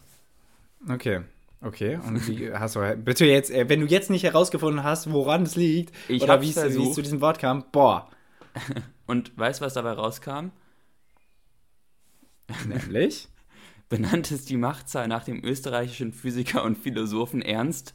Okay. 0.88 1.22
Okay, 1.60 1.98
und 2.06 2.28
wie 2.28 2.52
hast 2.52 2.76
du 2.76 2.96
bitte 2.98 3.24
jetzt, 3.24 3.50
äh, 3.50 3.66
wenn 3.70 3.80
du 3.80 3.86
jetzt 3.86 4.10
nicht 4.10 4.22
herausgefunden 4.22 4.84
hast, 4.84 5.10
woran 5.10 5.44
es 5.44 5.56
liegt 5.56 5.94
ich 6.08 6.22
oder 6.22 6.42
wie 6.42 6.50
es 6.50 6.94
zu 6.94 7.00
diesem 7.00 7.22
Wort 7.22 7.38
kam, 7.38 7.64
boah. 7.72 8.10
Und 9.06 9.36
weißt 9.36 9.60
du, 9.60 9.64
was 9.64 9.74
dabei 9.74 9.92
rauskam? 9.92 10.50
Nämlich? 12.68 13.28
Benannt 13.88 14.30
ist 14.30 14.50
die 14.50 14.56
Machtzahl 14.56 15.08
nach 15.08 15.24
dem 15.24 15.42
österreichischen 15.44 16.12
Physiker 16.12 16.64
und 16.64 16.76
Philosophen 16.76 17.42
Ernst 17.42 17.94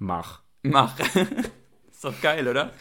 Mach. 0.00 0.40
Mach. 0.62 0.98
ist 1.90 2.02
doch 2.02 2.20
geil, 2.22 2.48
oder? 2.48 2.72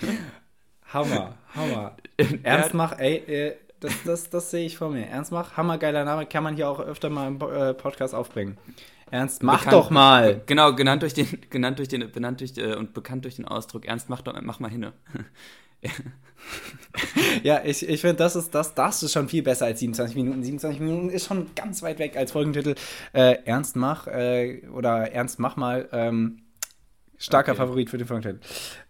Hammer, 0.93 1.35
Hammer. 1.53 1.97
Ernst 2.43 2.73
mach, 2.73 2.97
ey, 2.97 3.17
äh, 3.17 3.55
das, 3.81 3.93
das, 4.05 4.29
das 4.29 4.51
sehe 4.51 4.65
ich 4.65 4.77
vor 4.77 4.89
mir. 4.89 5.05
Ernst 5.05 5.33
mach, 5.33 5.57
hammergeiler 5.57 6.05
Name, 6.05 6.25
kann 6.25 6.43
man 6.43 6.55
hier 6.55 6.69
auch 6.69 6.79
öfter 6.79 7.09
mal 7.09 7.27
im 7.27 7.41
äh, 7.41 7.73
Podcast 7.73 8.15
aufbringen. 8.15 8.57
Ernst, 9.11 9.43
mach 9.43 9.65
bekannt, 9.65 9.73
doch 9.73 9.89
mal. 9.89 10.41
Genau, 10.45 10.73
genannt 10.73 11.01
durch 11.01 11.13
den, 11.13 11.27
genannt 11.49 11.79
durch 11.79 11.89
den, 11.89 12.09
benannt 12.09 12.39
durch 12.39 12.57
äh, 12.57 12.75
und 12.75 12.93
bekannt 12.93 13.25
durch 13.25 13.35
den 13.35 13.45
Ausdruck 13.45 13.85
Ernst, 13.85 14.09
mach 14.09 14.21
doch, 14.21 14.39
mach 14.41 14.61
mal 14.61 14.71
hinne. 14.71 14.93
ja, 17.43 17.61
ich, 17.65 17.87
ich 17.87 17.99
finde, 17.99 18.15
das 18.15 18.37
ist, 18.37 18.55
das, 18.55 18.75
das 18.75 19.03
ist 19.03 19.11
schon 19.11 19.27
viel 19.27 19.43
besser 19.43 19.65
als 19.65 19.81
27 19.81 20.15
Minuten. 20.15 20.41
27 20.41 20.79
Minuten 20.79 21.09
ist 21.09 21.27
schon 21.27 21.53
ganz 21.53 21.83
weit 21.83 21.99
weg 21.99 22.15
als 22.15 22.31
Folgentitel. 22.31 22.75
Äh, 23.11 23.39
Ernst 23.43 23.75
mach 23.75 24.07
äh, 24.07 24.61
oder 24.73 25.11
Ernst 25.11 25.39
mach 25.39 25.57
mal. 25.57 25.89
Ähm, 25.91 26.43
Starker 27.19 27.51
okay. 27.51 27.59
Favorit 27.59 27.89
für 27.89 27.97
den 27.97 28.07
Folgentitel. 28.07 28.39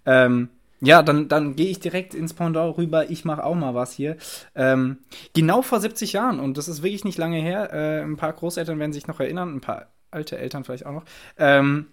Ähm, 0.05 0.49
ja, 0.81 1.03
dann, 1.03 1.27
dann 1.27 1.55
gehe 1.55 1.67
ich 1.67 1.79
direkt 1.79 2.13
ins 2.13 2.33
Pendant 2.33 2.77
rüber. 2.77 3.09
Ich 3.09 3.25
mache 3.25 3.43
auch 3.43 3.55
mal 3.55 3.75
was 3.75 3.91
hier. 3.91 4.15
Ähm, 4.55 4.99
genau 5.33 5.61
vor 5.61 5.81
70 5.81 6.13
Jahren, 6.13 6.39
und 6.39 6.57
das 6.57 6.69
ist 6.69 6.83
wirklich 6.83 7.03
nicht 7.03 7.17
lange 7.17 7.41
her. 7.41 7.73
Äh, 7.73 8.01
ein 8.01 8.15
paar 8.15 8.31
Großeltern 8.31 8.79
werden 8.79 8.93
sich 8.93 9.07
noch 9.07 9.19
erinnern, 9.19 9.53
ein 9.55 9.61
paar 9.61 9.87
alte 10.11 10.37
Eltern 10.37 10.63
vielleicht 10.63 10.85
auch 10.85 10.93
noch. 10.93 11.03
Ähm, 11.37 11.87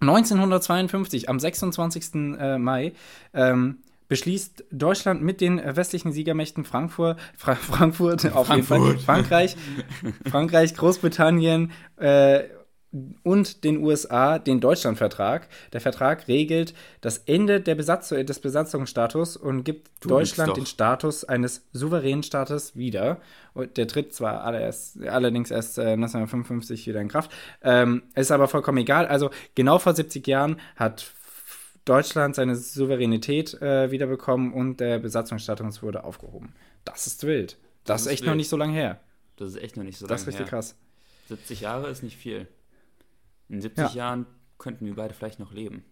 1952, 0.00 1.28
am 1.28 1.40
26. 1.40 2.14
Äh, 2.38 2.58
Mai, 2.58 2.92
ähm, 3.34 3.78
beschließt 4.08 4.64
Deutschland 4.70 5.22
mit 5.22 5.40
den 5.40 5.60
westlichen 5.64 6.12
Siegermächten 6.12 6.64
Frankfurt, 6.64 7.18
Fra 7.36 7.54
Frankfurt, 7.56 8.32
auf 8.32 8.46
Frankfurt. 8.46 8.78
jeden 8.78 8.98
Fall, 8.98 8.98
Frankreich, 8.98 9.56
Frankreich, 10.30 10.74
Großbritannien 10.74 11.72
äh, 11.96 12.44
und 13.22 13.64
den 13.64 13.84
USA 13.84 14.38
den 14.38 14.60
Deutschlandvertrag. 14.60 15.48
Der 15.72 15.80
Vertrag 15.80 16.28
regelt 16.28 16.74
das 17.00 17.18
Ende 17.18 17.60
der 17.60 17.74
Besatz 17.74 18.08
des 18.08 18.40
Besatzungsstatus 18.40 19.36
und 19.36 19.64
gibt 19.64 19.90
du 20.00 20.08
Deutschland 20.08 20.56
den 20.56 20.66
Status 20.66 21.24
eines 21.24 21.66
souveränen 21.72 22.22
Staates 22.22 22.76
wieder. 22.76 23.20
Und 23.54 23.76
der 23.76 23.88
tritt 23.88 24.14
zwar 24.14 24.44
allererst, 24.44 25.02
allerdings 25.02 25.50
erst 25.50 25.78
äh, 25.78 25.92
1955 25.92 26.86
wieder 26.86 27.00
in 27.00 27.08
Kraft, 27.08 27.30
ähm, 27.62 28.02
ist 28.14 28.30
aber 28.30 28.48
vollkommen 28.48 28.78
egal. 28.78 29.06
Also 29.06 29.30
genau 29.54 29.78
vor 29.78 29.94
70 29.94 30.26
Jahren 30.26 30.60
hat 30.76 31.12
Deutschland 31.84 32.34
seine 32.34 32.56
Souveränität 32.56 33.54
äh, 33.62 33.90
wiederbekommen 33.90 34.52
und 34.52 34.80
der 34.80 34.98
Besatzungsstatus 34.98 35.82
wurde 35.82 36.04
aufgehoben. 36.04 36.52
Das 36.84 37.06
ist 37.06 37.24
wild. 37.26 37.56
Das, 37.84 38.02
das 38.02 38.02
ist 38.02 38.06
echt 38.08 38.22
wild. 38.22 38.30
noch 38.30 38.36
nicht 38.36 38.48
so 38.48 38.56
lange 38.56 38.72
her. 38.72 39.00
Das 39.36 39.50
ist 39.50 39.56
echt 39.56 39.76
noch 39.76 39.84
nicht 39.84 39.98
so 39.98 40.06
lange 40.06 40.10
her. 40.10 40.14
Das 40.14 40.22
ist 40.22 40.28
richtig 40.28 40.46
her. 40.46 40.50
krass. 40.50 40.76
70 41.28 41.60
Jahre 41.60 41.88
ist 41.88 42.02
nicht 42.02 42.16
viel. 42.16 42.46
In 43.48 43.60
70 43.60 43.84
ja. 43.84 43.90
Jahren 43.94 44.26
könnten 44.58 44.86
wir 44.86 44.94
beide 44.94 45.14
vielleicht 45.14 45.38
noch 45.38 45.52
leben. 45.52 45.84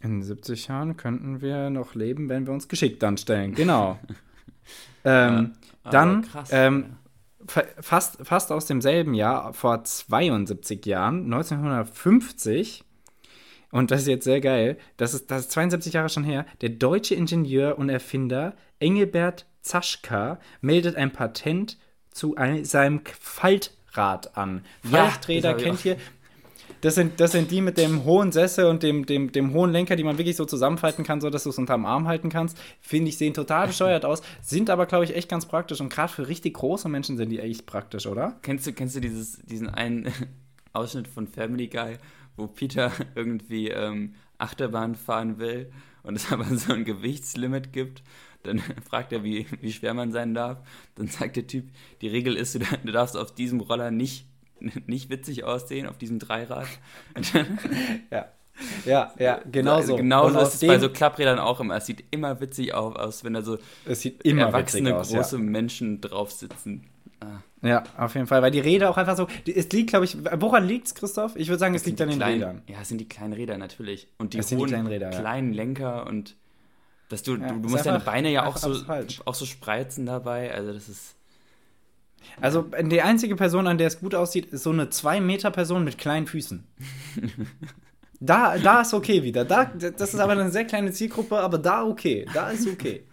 In 0.00 0.22
70 0.22 0.68
Jahren 0.68 0.96
könnten 0.96 1.40
wir 1.40 1.70
noch 1.70 1.94
leben, 1.94 2.28
wenn 2.28 2.46
wir 2.46 2.52
uns 2.52 2.68
geschickt 2.68 3.02
anstellen. 3.02 3.54
Genau. 3.54 3.98
ähm, 5.04 5.54
ja, 5.84 5.90
dann 5.90 6.22
krass, 6.22 6.50
ähm, 6.52 6.96
ja. 7.48 7.62
fast, 7.80 8.26
fast 8.26 8.52
aus 8.52 8.66
demselben 8.66 9.14
Jahr, 9.14 9.52
vor 9.54 9.84
72 9.84 10.84
Jahren, 10.84 11.24
1950, 11.24 12.84
und 13.70 13.90
das 13.90 14.02
ist 14.02 14.06
jetzt 14.08 14.24
sehr 14.24 14.40
geil, 14.40 14.78
das 14.96 15.14
ist, 15.14 15.30
das 15.30 15.42
ist 15.42 15.52
72 15.52 15.94
Jahre 15.94 16.08
schon 16.08 16.24
her, 16.24 16.46
der 16.60 16.70
deutsche 16.70 17.14
Ingenieur 17.14 17.78
und 17.78 17.88
Erfinder 17.88 18.54
Engelbert 18.78 19.46
Zaschka 19.62 20.38
meldet 20.60 20.96
ein 20.96 21.12
Patent 21.12 21.78
zu 22.10 22.36
ein, 22.36 22.64
seinem 22.64 23.00
Faltrad 23.20 24.36
an. 24.36 24.64
Ja, 24.84 25.08
Falträder 25.08 25.56
ich 25.56 25.64
kennt 25.64 25.84
ihr. 25.84 25.96
Das 26.86 26.94
sind, 26.94 27.18
das 27.18 27.32
sind 27.32 27.50
die 27.50 27.62
mit 27.62 27.78
dem 27.78 28.04
hohen 28.04 28.30
Sessel 28.30 28.66
und 28.66 28.84
dem, 28.84 29.06
dem, 29.06 29.32
dem 29.32 29.52
hohen 29.52 29.72
Lenker, 29.72 29.96
die 29.96 30.04
man 30.04 30.18
wirklich 30.18 30.36
so 30.36 30.44
zusammenfalten 30.44 31.04
kann, 31.04 31.20
so 31.20 31.30
dass 31.30 31.42
du 31.42 31.50
es 31.50 31.58
unterm 31.58 31.84
Arm 31.84 32.06
halten 32.06 32.28
kannst. 32.28 32.56
Finde 32.80 33.08
ich, 33.08 33.18
sehen 33.18 33.34
total 33.34 33.66
bescheuert 33.66 34.04
aus, 34.04 34.22
sind 34.40 34.70
aber, 34.70 34.86
glaube 34.86 35.04
ich, 35.04 35.16
echt 35.16 35.28
ganz 35.28 35.46
praktisch. 35.46 35.80
Und 35.80 35.88
gerade 35.88 36.12
für 36.12 36.28
richtig 36.28 36.54
große 36.54 36.88
Menschen 36.88 37.16
sind 37.16 37.30
die 37.30 37.40
echt 37.40 37.66
praktisch, 37.66 38.06
oder? 38.06 38.38
Kennst 38.42 38.68
du, 38.68 38.72
kennst 38.72 38.94
du 38.94 39.00
dieses, 39.00 39.42
diesen 39.42 39.68
einen 39.68 40.12
Ausschnitt 40.72 41.08
von 41.08 41.26
Family 41.26 41.66
Guy, 41.66 41.96
wo 42.36 42.46
Peter 42.46 42.92
irgendwie 43.16 43.66
ähm, 43.66 44.14
Achterbahn 44.38 44.94
fahren 44.94 45.40
will 45.40 45.72
und 46.04 46.14
es 46.14 46.30
aber 46.30 46.44
so 46.44 46.72
ein 46.72 46.84
Gewichtslimit 46.84 47.72
gibt? 47.72 48.04
Dann 48.44 48.60
fragt 48.88 49.12
er, 49.12 49.24
wie, 49.24 49.44
wie 49.60 49.72
schwer 49.72 49.92
man 49.92 50.12
sein 50.12 50.34
darf. 50.34 50.58
Dann 50.94 51.08
sagt 51.08 51.34
der 51.34 51.48
Typ, 51.48 51.68
die 52.00 52.06
Regel 52.06 52.36
ist, 52.36 52.54
du 52.54 52.92
darfst 52.92 53.16
auf 53.16 53.34
diesem 53.34 53.58
Roller 53.58 53.90
nicht, 53.90 54.28
nicht 54.86 55.10
witzig 55.10 55.44
aussehen, 55.44 55.86
auf 55.86 55.98
diesem 55.98 56.18
Dreirad. 56.18 56.66
Ja. 58.10 58.26
Ja, 58.86 59.12
ja, 59.18 59.40
genau 59.52 59.82
so. 59.82 59.96
Genau 59.96 60.30
so 60.30 60.38
ist 60.40 60.54
es 60.62 60.66
bei 60.66 60.78
so 60.78 60.88
Klapprädern 60.88 61.38
auch 61.38 61.60
immer. 61.60 61.76
Es 61.76 61.84
sieht 61.84 62.04
immer 62.10 62.40
witzig 62.40 62.72
au- 62.72 62.92
aus, 62.94 63.22
wenn 63.22 63.34
da 63.34 63.42
so 63.42 63.58
Es 63.84 64.00
sieht 64.00 64.22
immer 64.22 64.44
erwachsene, 64.44 64.96
aus, 64.96 65.10
ja. 65.12 65.18
große 65.20 65.36
Menschen 65.36 66.00
drauf 66.00 66.32
sitzen. 66.32 66.84
Ah. 67.20 67.40
Ja, 67.60 67.84
auf 67.98 68.14
jeden 68.14 68.26
Fall, 68.26 68.40
weil 68.40 68.50
die 68.50 68.60
Räder 68.60 68.88
auch 68.88 68.96
einfach 68.96 69.16
so. 69.16 69.26
Es 69.46 69.68
liegt, 69.72 69.90
glaube 69.90 70.06
ich, 70.06 70.16
woran 70.40 70.66
liegt's, 70.66 70.94
Christoph? 70.94 71.36
Ich 71.36 71.48
würde 71.48 71.58
sagen, 71.58 71.74
es 71.74 71.84
liegt 71.84 72.00
an 72.00 72.08
den 72.08 72.16
kleinen, 72.16 72.34
Rädern. 72.42 72.62
Ja, 72.66 72.76
es 72.80 72.88
sind 72.88 72.96
die 72.98 73.08
kleinen 73.08 73.34
Räder 73.34 73.58
natürlich. 73.58 74.08
Und 74.16 74.32
die 74.32 74.38
Es 74.38 74.48
sind 74.48 74.56
die 74.56 74.62
hohen 74.62 74.68
kleinen 74.70 74.86
Räder, 74.86 75.12
ja. 75.12 75.18
kleinen 75.20 75.52
Lenker 75.52 76.06
und 76.06 76.34
dass 77.10 77.22
du, 77.22 77.36
Ja, 77.36 77.48
du, 77.48 77.60
du 77.60 77.68
musst 77.68 77.84
deine 77.84 77.96
einfach- 77.96 78.10
Beine 78.12 78.30
ja 78.30 78.46
auch 78.46 78.56
so, 78.56 78.74
falsch. 78.74 79.20
auch 79.26 79.34
so 79.34 79.44
spreizen 79.44 80.06
dabei. 80.06 80.54
Also 80.54 80.72
das 80.72 80.88
ist. 80.88 81.15
Also, 82.40 82.62
die 82.62 83.02
einzige 83.02 83.36
Person, 83.36 83.66
an 83.66 83.78
der 83.78 83.86
es 83.86 84.00
gut 84.00 84.14
aussieht, 84.14 84.46
ist 84.46 84.62
so 84.64 84.70
eine 84.70 84.86
2-Meter-Person 84.86 85.84
mit 85.84 85.98
kleinen 85.98 86.26
Füßen. 86.26 86.64
Da, 88.18 88.56
da 88.56 88.80
ist 88.80 88.94
okay 88.94 89.22
wieder. 89.22 89.44
Da, 89.44 89.66
das 89.66 90.14
ist 90.14 90.20
aber 90.20 90.32
eine 90.32 90.50
sehr 90.50 90.64
kleine 90.64 90.90
Zielgruppe, 90.90 91.38
aber 91.38 91.58
da 91.58 91.84
okay. 91.84 92.24
Da 92.32 92.48
ist 92.48 92.66
okay. 92.66 93.04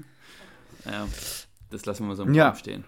Ja, 0.86 1.06
das 1.72 1.86
lassen 1.86 2.04
wir 2.04 2.08
mal 2.08 2.16
so 2.16 2.24
im 2.24 2.34
Ja. 2.34 2.56
Stehen. 2.56 2.86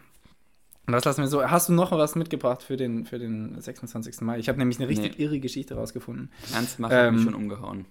Das 0.88 1.04
lassen 1.04 1.22
wir 1.24 1.28
so. 1.28 1.44
Hast 1.44 1.68
du 1.68 1.74
noch 1.74 1.92
was 1.92 2.16
mitgebracht 2.16 2.64
für 2.64 2.78
den, 2.78 3.06
für 3.06 3.20
den 3.20 3.60
26. 3.60 4.22
Mai? 4.22 4.40
Ich 4.40 4.48
habe 4.48 4.58
nämlich 4.60 4.80
eine 4.80 4.88
richtig 4.88 5.18
Nee. 5.18 5.24
irre 5.26 5.40
Geschichte 5.42 5.76
rausgefunden. 5.76 6.32
Ernst 6.54 6.80
Macher 6.80 7.08
hat 7.08 7.12
mich 7.12 7.20
Ähm, 7.22 7.26
schon 7.26 7.36
umgehauen. 7.36 7.86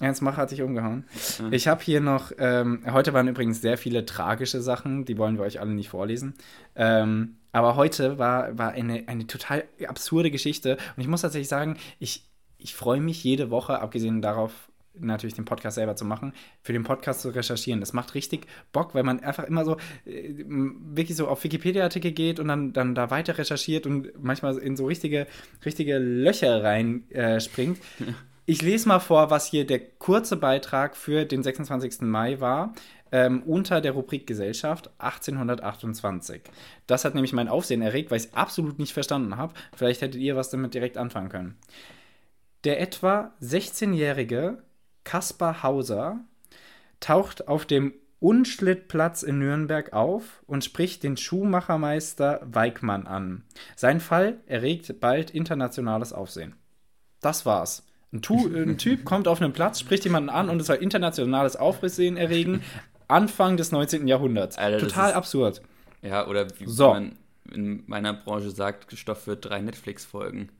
Ernst 0.00 0.22
Macher 0.22 0.42
hat 0.42 0.50
dich 0.50 0.62
umgehauen. 0.62 1.04
Ja. 1.38 1.48
Ich 1.50 1.68
habe 1.68 1.82
hier 1.82 2.00
noch, 2.00 2.30
ähm, 2.38 2.84
heute 2.90 3.12
waren 3.12 3.28
übrigens 3.28 3.60
sehr 3.60 3.76
viele 3.78 4.06
tragische 4.06 4.60
Sachen, 4.60 5.04
die 5.04 5.18
wollen 5.18 5.36
wir 5.36 5.44
euch 5.44 5.60
alle 5.60 5.72
nicht 5.72 5.88
vorlesen. 5.88 6.34
Ähm, 6.76 7.36
aber 7.52 7.76
heute 7.76 8.18
war, 8.18 8.56
war 8.56 8.72
eine, 8.72 9.08
eine 9.08 9.26
total 9.26 9.64
absurde 9.86 10.30
Geschichte. 10.30 10.76
Und 10.96 11.02
ich 11.02 11.08
muss 11.08 11.22
tatsächlich 11.22 11.48
sagen, 11.48 11.76
ich, 11.98 12.24
ich 12.58 12.74
freue 12.74 13.00
mich 13.00 13.24
jede 13.24 13.50
Woche, 13.50 13.80
abgesehen 13.80 14.22
darauf, 14.22 14.52
natürlich 15.00 15.34
den 15.34 15.44
Podcast 15.44 15.76
selber 15.76 15.96
zu 15.96 16.04
machen, 16.04 16.32
für 16.62 16.72
den 16.72 16.82
Podcast 16.82 17.20
zu 17.22 17.28
recherchieren. 17.30 17.80
Das 17.80 17.92
macht 17.92 18.14
richtig 18.14 18.46
Bock, 18.72 18.94
weil 18.94 19.04
man 19.04 19.20
einfach 19.20 19.44
immer 19.44 19.64
so 19.64 19.76
äh, 20.04 20.44
wirklich 20.46 21.16
so 21.16 21.28
auf 21.28 21.44
Wikipedia-Artikel 21.44 22.12
geht 22.12 22.40
und 22.40 22.48
dann, 22.48 22.72
dann 22.72 22.94
da 22.94 23.10
weiter 23.10 23.38
recherchiert 23.38 23.86
und 23.86 24.10
manchmal 24.22 24.58
in 24.58 24.76
so 24.76 24.86
richtige, 24.86 25.26
richtige 25.64 25.98
Löcher 25.98 26.62
rein 26.62 27.08
äh, 27.10 27.40
springt. 27.40 27.78
Ich 28.50 28.62
lese 28.62 28.88
mal 28.88 28.98
vor, 28.98 29.28
was 29.28 29.44
hier 29.44 29.66
der 29.66 29.78
kurze 29.78 30.38
Beitrag 30.38 30.96
für 30.96 31.26
den 31.26 31.42
26. 31.42 32.00
Mai 32.00 32.40
war. 32.40 32.72
Ähm, 33.12 33.42
unter 33.42 33.82
der 33.82 33.92
Rubrik 33.92 34.26
Gesellschaft 34.26 34.88
1828. 34.96 36.40
Das 36.86 37.04
hat 37.04 37.14
nämlich 37.14 37.34
mein 37.34 37.48
Aufsehen 37.48 37.82
erregt, 37.82 38.10
weil 38.10 38.16
ich 38.16 38.24
es 38.24 38.32
absolut 38.32 38.78
nicht 38.78 38.94
verstanden 38.94 39.36
habe. 39.36 39.52
Vielleicht 39.76 40.00
hättet 40.00 40.22
ihr 40.22 40.34
was 40.34 40.48
damit 40.48 40.72
direkt 40.72 40.96
anfangen 40.96 41.28
können. 41.28 41.58
Der 42.64 42.80
etwa 42.80 43.32
16-jährige 43.42 44.62
Kaspar 45.04 45.62
Hauser 45.62 46.20
taucht 47.00 47.48
auf 47.48 47.66
dem 47.66 47.92
Unschlittplatz 48.18 49.24
in 49.24 49.40
Nürnberg 49.40 49.92
auf 49.92 50.42
und 50.46 50.64
spricht 50.64 51.02
den 51.02 51.18
Schuhmachermeister 51.18 52.40
Weigmann 52.46 53.06
an. 53.06 53.44
Sein 53.76 54.00
Fall 54.00 54.40
erregt 54.46 55.00
bald 55.00 55.32
internationales 55.32 56.14
Aufsehen. 56.14 56.56
Das 57.20 57.44
war's. 57.44 57.87
Ein, 58.12 58.22
tu 58.22 58.46
ein 58.46 58.78
Typ 58.78 59.04
kommt 59.04 59.28
auf 59.28 59.40
einen 59.42 59.52
Platz, 59.52 59.80
spricht 59.80 60.04
jemanden 60.04 60.30
an 60.30 60.48
und 60.48 60.60
es 60.60 60.66
soll 60.68 60.76
internationales 60.76 61.56
Aufsehen 61.56 62.16
erregen. 62.16 62.62
Anfang 63.08 63.56
des 63.56 63.72
19. 63.72 64.06
Jahrhunderts. 64.06 64.58
Alter, 64.58 64.78
Total 64.78 65.10
ist- 65.10 65.16
absurd. 65.16 65.62
Ja, 66.02 66.26
oder 66.26 66.46
wie 66.58 66.66
So. 66.66 66.88
man 66.90 67.12
in 67.52 67.82
meiner 67.86 68.12
Branche 68.12 68.50
sagt, 68.50 68.96
Stoff 68.98 69.22
für 69.24 69.36
drei 69.36 69.60
Netflix-Folgen. 69.60 70.50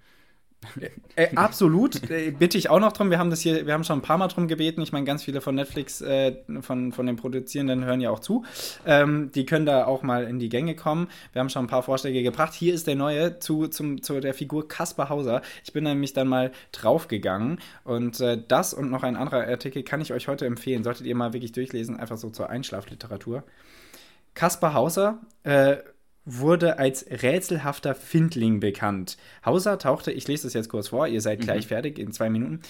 Äh, 1.14 1.34
absolut. 1.36 2.10
Äh, 2.10 2.32
bitte 2.32 2.58
ich 2.58 2.68
auch 2.68 2.80
noch 2.80 2.92
drum. 2.92 3.10
Wir 3.10 3.18
haben 3.18 3.30
das 3.30 3.40
hier, 3.40 3.66
wir 3.66 3.72
haben 3.72 3.84
schon 3.84 3.98
ein 3.98 4.02
paar 4.02 4.18
Mal 4.18 4.28
drum 4.28 4.48
gebeten. 4.48 4.82
Ich 4.82 4.92
meine, 4.92 5.04
ganz 5.04 5.22
viele 5.22 5.40
von 5.40 5.54
Netflix, 5.54 6.00
äh, 6.00 6.36
von, 6.60 6.92
von 6.92 7.06
den 7.06 7.16
Produzierenden 7.16 7.84
hören 7.84 8.00
ja 8.00 8.10
auch 8.10 8.20
zu. 8.20 8.44
Ähm, 8.86 9.30
die 9.34 9.46
können 9.46 9.66
da 9.66 9.86
auch 9.86 10.02
mal 10.02 10.24
in 10.24 10.38
die 10.38 10.48
Gänge 10.48 10.74
kommen. 10.74 11.08
Wir 11.32 11.40
haben 11.40 11.48
schon 11.48 11.64
ein 11.64 11.68
paar 11.68 11.82
Vorschläge 11.82 12.22
gebracht. 12.22 12.54
Hier 12.54 12.74
ist 12.74 12.86
der 12.86 12.96
neue 12.96 13.38
zu, 13.38 13.68
zum, 13.68 14.02
zu 14.02 14.20
der 14.20 14.34
Figur 14.34 14.68
Kaspar 14.68 15.08
Hauser. 15.08 15.42
Ich 15.64 15.72
bin 15.72 15.84
nämlich 15.84 16.12
dann 16.12 16.28
mal 16.28 16.52
draufgegangen. 16.72 17.60
Und 17.84 18.20
äh, 18.20 18.40
das 18.46 18.74
und 18.74 18.90
noch 18.90 19.02
ein 19.02 19.16
anderer 19.16 19.46
Artikel 19.46 19.82
kann 19.82 20.00
ich 20.00 20.12
euch 20.12 20.28
heute 20.28 20.46
empfehlen. 20.46 20.84
Solltet 20.84 21.06
ihr 21.06 21.14
mal 21.14 21.32
wirklich 21.32 21.52
durchlesen, 21.52 21.98
einfach 21.98 22.16
so 22.16 22.30
zur 22.30 22.50
Einschlafliteratur. 22.50 23.44
Kaspar 24.34 24.74
Hauser 24.74 25.18
äh, 25.42 25.78
wurde 26.28 26.78
als 26.78 27.06
rätselhafter 27.10 27.94
Findling 27.94 28.60
bekannt. 28.60 29.16
Hauser 29.44 29.78
tauchte, 29.78 30.12
ich 30.12 30.28
lese 30.28 30.44
das 30.44 30.52
jetzt 30.52 30.68
kurz 30.68 30.88
vor, 30.88 31.06
ihr 31.06 31.20
seid 31.20 31.40
gleich 31.40 31.66
fertig 31.66 31.98
in 31.98 32.12
zwei 32.12 32.28
Minuten. 32.28 32.60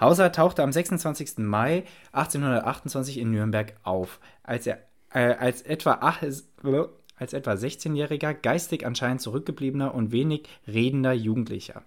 Hauser 0.00 0.32
tauchte 0.32 0.62
am 0.62 0.72
26. 0.72 1.38
Mai 1.38 1.84
1828 2.12 3.18
in 3.18 3.30
Nürnberg 3.30 3.74
auf, 3.84 4.18
als 4.42 4.66
er 4.66 4.78
äh, 5.12 5.34
als 5.34 5.62
etwa 5.62 5.98
ach, 6.00 6.22
als 6.22 7.32
etwa 7.32 7.52
16-jähriger, 7.52 8.34
geistig 8.34 8.84
anscheinend 8.84 9.20
zurückgebliebener 9.20 9.94
und 9.94 10.10
wenig 10.10 10.48
redender 10.66 11.12
Jugendlicher. 11.12 11.82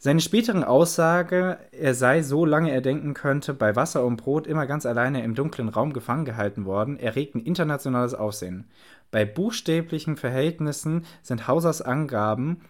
Seine 0.00 0.20
späteren 0.20 0.62
Aussage, 0.62 1.58
er 1.72 1.92
sei, 1.92 2.22
so 2.22 2.44
lange 2.44 2.70
er 2.70 2.80
denken 2.80 3.14
könnte, 3.14 3.52
bei 3.52 3.74
Wasser 3.74 4.04
und 4.04 4.16
Brot 4.16 4.46
immer 4.46 4.64
ganz 4.66 4.86
alleine 4.86 5.24
im 5.24 5.34
dunklen 5.34 5.68
Raum 5.68 5.92
gefangen 5.92 6.24
gehalten 6.24 6.66
worden, 6.66 7.00
erregten 7.00 7.40
internationales 7.40 8.14
Aufsehen. 8.14 8.70
Bei 9.10 9.24
buchstäblichen 9.24 10.16
Verhältnissen 10.16 11.06
sind 11.22 11.46
Hausers 11.48 11.82
Angaben 11.82 12.62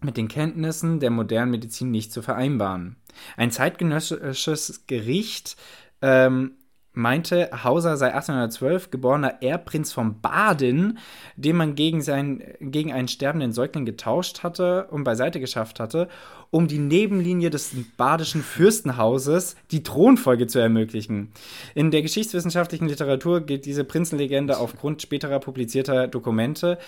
mit 0.00 0.16
den 0.16 0.28
Kenntnissen 0.28 1.00
der 1.00 1.10
modernen 1.10 1.50
Medizin 1.50 1.90
nicht 1.90 2.12
zu 2.12 2.22
vereinbaren. 2.22 2.96
Ein 3.36 3.50
zeitgenössisches 3.50 4.86
Gericht 4.86 5.56
ähm, 6.02 6.52
meinte, 6.96 7.50
Hauser 7.62 7.96
sei 7.98 8.06
1812 8.06 8.90
geborener 8.90 9.42
Erbprinz 9.42 9.92
von 9.92 10.20
Baden, 10.22 10.98
den 11.36 11.56
man 11.56 11.74
gegen, 11.74 12.00
seinen, 12.00 12.42
gegen 12.58 12.92
einen 12.92 13.08
sterbenden 13.08 13.52
Säugling 13.52 13.84
getauscht 13.84 14.42
hatte 14.42 14.86
und 14.90 15.04
beiseite 15.04 15.38
geschafft 15.38 15.78
hatte, 15.78 16.08
um 16.50 16.68
die 16.68 16.78
Nebenlinie 16.78 17.50
des 17.50 17.72
badischen 17.98 18.42
Fürstenhauses 18.42 19.56
die 19.70 19.82
Thronfolge 19.82 20.46
zu 20.46 20.58
ermöglichen. 20.58 21.32
In 21.74 21.90
der 21.90 22.00
geschichtswissenschaftlichen 22.00 22.88
Literatur 22.88 23.42
gilt 23.42 23.66
diese 23.66 23.84
Prinzenlegende 23.84 24.58
aufgrund 24.58 25.02
späterer 25.02 25.38
publizierter 25.38 26.08
Dokumente 26.08 26.78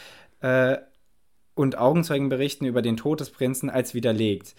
äh, 0.40 0.78
und 1.54 1.76
Augenzeugenberichten 1.76 2.66
über 2.66 2.80
den 2.80 2.96
Tod 2.96 3.20
des 3.20 3.30
Prinzen 3.30 3.68
als 3.68 3.92
widerlegt. 3.92 4.54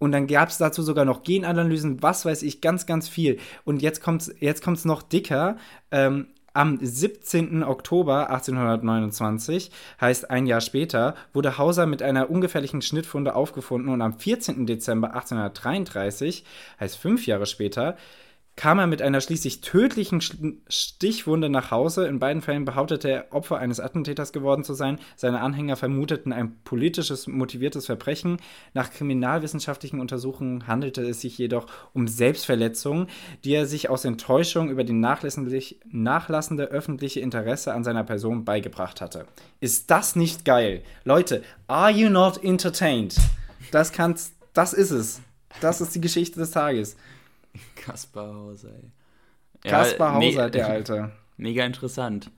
Und 0.00 0.12
dann 0.12 0.26
gab 0.26 0.48
es 0.48 0.58
dazu 0.58 0.82
sogar 0.82 1.04
noch 1.04 1.22
Genanalysen, 1.22 2.02
was 2.02 2.24
weiß 2.24 2.42
ich, 2.42 2.60
ganz, 2.60 2.86
ganz 2.86 3.08
viel. 3.08 3.38
Und 3.64 3.82
jetzt 3.82 4.02
kommt 4.02 4.22
es 4.22 4.34
jetzt 4.40 4.64
kommt's 4.64 4.84
noch 4.84 5.02
dicker. 5.02 5.58
Ähm, 5.92 6.26
am 6.52 6.78
17. 6.80 7.62
Oktober 7.62 8.30
1829, 8.30 9.70
heißt 10.00 10.30
ein 10.30 10.46
Jahr 10.46 10.60
später, 10.60 11.14
wurde 11.32 11.58
Hauser 11.58 11.86
mit 11.86 12.02
einer 12.02 12.28
ungefährlichen 12.28 12.82
Schnittwunde 12.82 13.36
aufgefunden 13.36 13.92
und 13.92 14.02
am 14.02 14.18
14. 14.18 14.66
Dezember 14.66 15.14
1833, 15.14 16.44
heißt 16.80 16.96
fünf 16.96 17.26
Jahre 17.26 17.46
später, 17.46 17.96
kam 18.60 18.78
er 18.78 18.86
mit 18.86 19.00
einer 19.00 19.22
schließlich 19.22 19.62
tödlichen 19.62 20.20
Stichwunde 20.68 21.48
nach 21.48 21.70
Hause. 21.70 22.06
In 22.06 22.18
beiden 22.18 22.42
Fällen 22.42 22.66
behauptete 22.66 23.08
er, 23.08 23.32
Opfer 23.32 23.56
eines 23.56 23.80
Attentäters 23.80 24.34
geworden 24.34 24.64
zu 24.64 24.74
sein. 24.74 24.98
Seine 25.16 25.40
Anhänger 25.40 25.76
vermuteten 25.76 26.30
ein 26.30 26.60
politisches 26.62 27.26
motiviertes 27.26 27.86
Verbrechen. 27.86 28.36
Nach 28.74 28.90
kriminalwissenschaftlichen 28.92 29.98
Untersuchungen 29.98 30.66
handelte 30.66 31.00
es 31.00 31.22
sich 31.22 31.38
jedoch 31.38 31.68
um 31.94 32.06
Selbstverletzungen, 32.06 33.06
die 33.44 33.54
er 33.54 33.64
sich 33.64 33.88
aus 33.88 34.04
Enttäuschung 34.04 34.68
über 34.68 34.84
die 34.84 34.92
nachlassende 34.92 36.64
öffentliche 36.66 37.20
Interesse 37.20 37.72
an 37.72 37.82
seiner 37.82 38.04
Person 38.04 38.44
beigebracht 38.44 39.00
hatte. 39.00 39.24
Ist 39.60 39.90
das 39.90 40.16
nicht 40.16 40.44
geil? 40.44 40.82
Leute, 41.04 41.42
are 41.66 41.90
you 41.90 42.10
not 42.10 42.44
entertained? 42.44 43.16
Das 43.70 43.90
kann's, 43.90 44.34
das 44.52 44.74
ist 44.74 44.90
es. 44.90 45.22
Das 45.62 45.80
ist 45.80 45.94
die 45.94 46.02
Geschichte 46.02 46.38
des 46.38 46.50
Tages. 46.50 46.98
Kaspar 47.76 48.34
Hauser, 48.34 48.70
ey. 48.70 48.90
Kaspar 49.62 50.12
me- 50.18 50.26
Hauser, 50.26 50.50
der 50.50 50.68
Alte. 50.70 51.12
Mega 51.36 51.64
interessant. 51.64 52.30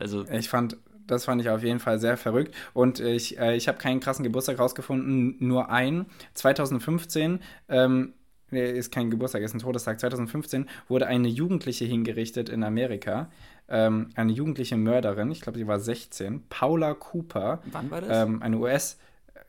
Also, 0.00 0.24
Ich 0.26 0.48
fand, 0.48 0.76
das 1.06 1.24
fand 1.24 1.40
ich 1.40 1.50
auf 1.50 1.62
jeden 1.62 1.80
Fall 1.80 1.98
sehr 1.98 2.16
verrückt. 2.16 2.54
Und 2.74 3.00
ich, 3.00 3.38
äh, 3.38 3.56
ich 3.56 3.68
habe 3.68 3.78
keinen 3.78 4.00
krassen 4.00 4.24
Geburtstag 4.24 4.58
rausgefunden, 4.58 5.36
nur 5.40 5.70
einen. 5.70 6.06
2015, 6.34 7.40
ähm, 7.68 8.14
nee, 8.50 8.70
ist 8.70 8.92
kein 8.92 9.10
Geburtstag, 9.10 9.42
ist 9.42 9.54
ein 9.54 9.60
Todestag. 9.60 10.00
2015 10.00 10.68
wurde 10.88 11.06
eine 11.06 11.28
Jugendliche 11.28 11.84
hingerichtet 11.84 12.48
in 12.48 12.64
Amerika. 12.64 13.30
Ähm, 13.68 14.10
eine 14.14 14.32
jugendliche 14.32 14.76
Mörderin, 14.76 15.30
ich 15.30 15.40
glaube, 15.42 15.58
sie 15.58 15.66
war 15.66 15.78
16, 15.78 16.44
Paula 16.48 16.94
Cooper. 16.94 17.60
wann 17.70 17.90
war 17.90 18.00
das? 18.00 18.18
Ähm, 18.26 18.42
eine 18.42 18.56
US, 18.58 18.98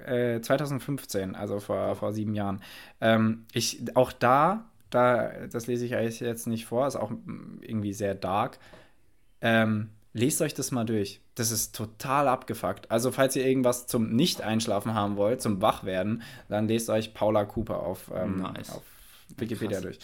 äh, 0.05 0.41
2015, 0.41 1.35
also 1.35 1.59
vor, 1.59 1.95
vor 1.95 2.13
sieben 2.13 2.35
Jahren. 2.35 2.61
Ähm, 3.01 3.45
ich, 3.53 3.95
auch 3.95 4.11
da, 4.11 4.68
da, 4.89 5.47
das 5.47 5.67
lese 5.67 5.85
ich 5.85 5.95
euch 5.95 6.19
jetzt 6.21 6.47
nicht 6.47 6.65
vor, 6.65 6.87
ist 6.87 6.95
auch 6.95 7.11
mm, 7.11 7.59
irgendwie 7.61 7.93
sehr 7.93 8.15
dark. 8.15 8.59
Ähm, 9.41 9.89
lest 10.13 10.41
euch 10.41 10.53
das 10.53 10.71
mal 10.71 10.85
durch. 10.85 11.21
Das 11.35 11.51
ist 11.51 11.75
total 11.75 12.27
abgefuckt. 12.27 12.91
Also, 12.91 13.11
falls 13.11 13.35
ihr 13.35 13.45
irgendwas 13.45 13.87
zum 13.87 14.09
Nicht-Einschlafen 14.15 14.93
haben 14.93 15.15
wollt, 15.15 15.41
zum 15.41 15.61
Wachwerden, 15.61 16.23
dann 16.49 16.67
lest 16.67 16.89
euch 16.89 17.13
Paula 17.13 17.45
Cooper 17.45 17.79
auf, 17.79 18.11
ähm, 18.13 18.37
Nice. 18.37 18.71
auf 18.71 18.83
Wikipedia 19.37 19.79
Krass. 19.79 19.83
durch. 19.83 19.99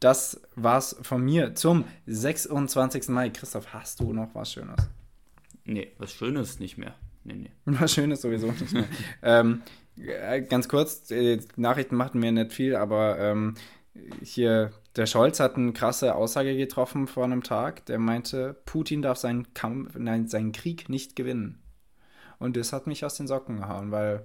Das 0.00 0.40
war's 0.56 0.96
von 1.02 1.22
mir 1.24 1.54
zum 1.54 1.84
26. 2.06 3.08
Mai. 3.08 3.30
Christoph, 3.30 3.72
hast 3.72 4.00
du 4.00 4.12
noch 4.12 4.34
was 4.34 4.52
Schönes? 4.52 4.88
nee, 5.64 5.92
was 5.98 6.12
Schönes 6.12 6.58
nicht 6.58 6.76
mehr. 6.76 6.94
Nee, 7.24 7.34
nee. 7.34 7.50
Was 7.66 7.92
Schönes 7.94 8.20
sowieso 8.22 8.48
nicht 8.48 8.72
mehr. 8.72 8.84
ähm, 9.22 9.62
äh, 9.96 10.42
ganz 10.42 10.68
kurz, 10.68 11.04
Nachrichten 11.54 11.94
machten 11.94 12.18
mir 12.18 12.32
nicht 12.32 12.52
viel, 12.52 12.74
aber 12.74 13.16
ähm, 13.20 13.54
hier, 14.22 14.72
der 14.96 15.06
Scholz 15.06 15.40
hat 15.40 15.56
eine 15.56 15.72
krasse 15.72 16.14
Aussage 16.14 16.56
getroffen 16.56 17.06
vor 17.06 17.24
einem 17.24 17.42
Tag. 17.42 17.84
Der 17.86 17.98
meinte, 17.98 18.56
Putin 18.64 19.02
darf 19.02 19.18
seinen 19.18 19.52
Kampf, 19.54 19.94
nein, 19.96 20.28
seinen 20.28 20.52
Krieg 20.52 20.88
nicht 20.88 21.16
gewinnen. 21.16 21.58
Und 22.38 22.56
das 22.56 22.72
hat 22.72 22.88
mich 22.88 23.04
aus 23.04 23.14
den 23.14 23.28
Socken 23.28 23.58
gehauen, 23.58 23.92
weil 23.92 24.24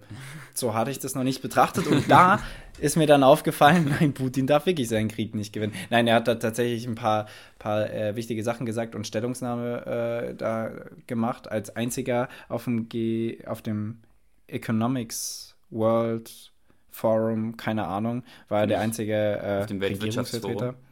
so 0.56 0.74
hatte 0.74 0.90
ich 0.90 0.98
das 0.98 1.14
noch 1.14 1.24
nicht 1.24 1.44
betrachtet. 1.44 1.86
Und 1.86 2.10
da 2.10 2.40
ist 2.80 2.98
mir 2.98 3.06
dann 3.06 3.24
aufgefallen, 3.24 3.96
nein, 4.00 4.14
Putin 4.14 4.48
darf 4.48 4.66
wirklich 4.66 4.90
seinen 4.90 5.08
Krieg 5.08 5.36
nicht 5.36 5.54
gewinnen. 5.54 5.74
Nein, 5.92 6.08
er 6.08 6.16
hat 6.16 6.28
da 6.28 6.34
tatsächlich 6.34 6.88
ein 6.88 6.96
paar, 6.96 7.28
paar 7.60 7.92
äh, 7.92 8.16
wichtige 8.16 8.44
Sachen 8.44 8.66
gesagt 8.66 8.96
und 8.96 9.06
Stellungnahme 9.06 9.86
äh, 9.86 10.36
da 10.36 10.72
gemacht. 11.06 11.52
Als 11.52 11.76
einziger 11.76 12.28
auf 12.50 12.64
dem, 12.64 12.90
G 12.90 13.46
auf 13.46 13.62
dem 13.62 14.00
Economics 14.48 15.56
World 15.70 16.54
Forum, 16.98 17.58
keine 17.58 17.86
Ahnung, 17.86 18.24
war 18.50 18.62
er 18.62 18.68
der 18.68 18.80
einzige 18.80 19.14
äh, 19.14 19.60
auf 19.60 19.68
dem 19.68 19.80
Weltwirtschaftsforum? 19.80 20.58
Regierungsvertreter. 20.58 20.88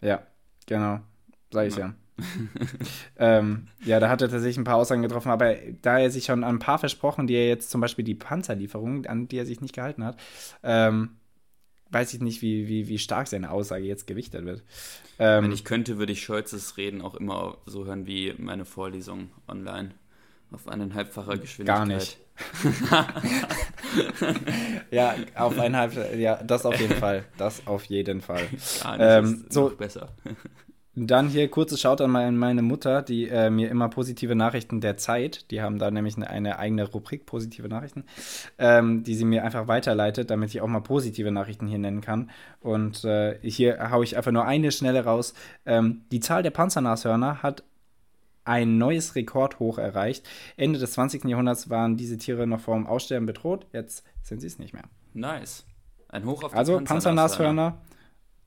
Ja, 0.00 0.22
genau. 0.66 1.00
Sag 1.50 1.66
ich 1.66 1.76
Ja. 1.76 1.86
ja. 1.86 1.94
ähm, 3.16 3.66
ja, 3.84 3.98
da 3.98 4.08
hat 4.08 4.22
er 4.22 4.28
tatsächlich 4.28 4.58
ein 4.58 4.64
paar 4.64 4.76
Aussagen 4.76 5.02
getroffen, 5.02 5.30
aber 5.30 5.56
da 5.80 5.98
er 5.98 6.10
sich 6.10 6.26
schon 6.26 6.44
an 6.44 6.56
ein 6.56 6.58
paar 6.60 6.78
versprochen, 6.78 7.26
die 7.26 7.34
er 7.34 7.48
jetzt 7.48 7.70
zum 7.70 7.80
Beispiel 7.80 8.04
die 8.04 8.14
Panzerlieferung, 8.14 9.06
an 9.06 9.26
die 9.26 9.38
er 9.38 9.46
sich 9.46 9.60
nicht 9.60 9.74
gehalten 9.74 10.04
hat, 10.04 10.16
ähm, 10.62 11.16
weiß 11.90 12.14
ich 12.14 12.20
nicht, 12.20 12.40
wie, 12.40 12.68
wie, 12.68 12.86
wie 12.86 12.98
stark 12.98 13.26
seine 13.26 13.50
Aussage 13.50 13.84
jetzt 13.84 14.06
gewichtet 14.06 14.44
wird. 14.44 14.62
Ähm, 15.18 15.44
Wenn 15.44 15.52
ich 15.52 15.64
könnte, 15.64 15.98
würde 15.98 16.12
ich 16.12 16.22
Scholzes 16.22 16.76
Reden 16.76 17.00
auch 17.02 17.16
immer 17.16 17.58
so 17.66 17.84
hören 17.84 18.06
wie 18.06 18.34
meine 18.38 18.64
Vorlesung 18.64 19.30
online. 19.48 19.90
Auf 20.52 20.68
eineinhalbfacher 20.68 21.38
Geschwindigkeit. 21.38 21.66
Gar 21.66 21.86
nicht. 21.86 22.18
ja, 24.90 25.14
auf 25.34 25.58
eineinhalb, 25.58 26.16
ja, 26.18 26.42
das 26.42 26.66
auf 26.66 26.78
jeden 26.80 26.96
Fall. 26.96 27.24
Das 27.38 27.66
auf 27.66 27.84
jeden 27.84 28.20
Fall. 28.20 28.42
Gar 28.82 28.96
nicht. 28.96 29.06
Ähm, 29.08 29.44
ist 29.48 29.52
so- 29.52 29.70
besser. 29.70 30.08
Dann 30.94 31.28
hier 31.28 31.48
kurzes 31.48 31.80
Shout 31.80 32.02
an 32.04 32.10
meine, 32.10 32.32
meine 32.36 32.60
Mutter, 32.60 33.00
die 33.00 33.26
äh, 33.26 33.48
mir 33.48 33.70
immer 33.70 33.88
positive 33.88 34.34
Nachrichten 34.34 34.82
der 34.82 34.98
Zeit, 34.98 35.50
die 35.50 35.62
haben 35.62 35.78
da 35.78 35.90
nämlich 35.90 36.16
eine, 36.16 36.28
eine 36.28 36.58
eigene 36.58 36.84
Rubrik, 36.86 37.24
positive 37.24 37.66
Nachrichten, 37.66 38.04
ähm, 38.58 39.02
die 39.02 39.14
sie 39.14 39.24
mir 39.24 39.42
einfach 39.42 39.68
weiterleitet, 39.68 40.28
damit 40.28 40.50
ich 40.50 40.60
auch 40.60 40.66
mal 40.66 40.80
positive 40.82 41.30
Nachrichten 41.30 41.66
hier 41.66 41.78
nennen 41.78 42.02
kann. 42.02 42.30
Und 42.60 43.04
äh, 43.04 43.38
hier 43.40 43.90
haue 43.90 44.04
ich 44.04 44.18
einfach 44.18 44.32
nur 44.32 44.44
eine 44.44 44.70
schnelle 44.70 45.02
raus. 45.04 45.32
Ähm, 45.64 46.02
die 46.12 46.20
Zahl 46.20 46.42
der 46.42 46.50
Panzernashörner 46.50 47.42
hat 47.42 47.64
ein 48.44 48.78
neues 48.78 49.14
Rekordhoch 49.14 49.78
erreicht. 49.78 50.28
Ende 50.56 50.78
des 50.78 50.92
20. 50.92 51.24
Jahrhunderts 51.24 51.70
waren 51.70 51.96
diese 51.96 52.18
Tiere 52.18 52.46
noch 52.46 52.60
vor 52.60 52.74
dem 52.74 52.86
Aussterben 52.86 53.26
bedroht, 53.26 53.66
jetzt 53.72 54.04
sind 54.22 54.40
sie 54.40 54.46
es 54.46 54.58
nicht 54.58 54.72
mehr. 54.72 54.84
Nice. 55.14 55.64
Ein 56.08 56.26
Hoch 56.26 56.42
auf 56.42 56.52
die 56.52 56.58
Also 56.58 56.80
Panzernashörner. 56.80 57.78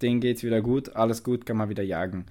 Denen 0.01 0.19
geht's 0.19 0.43
wieder 0.43 0.61
gut, 0.61 0.97
alles 0.97 1.23
gut, 1.23 1.45
kann 1.45 1.55
man 1.55 1.69
wieder 1.69 1.81
jagen. 1.81 2.25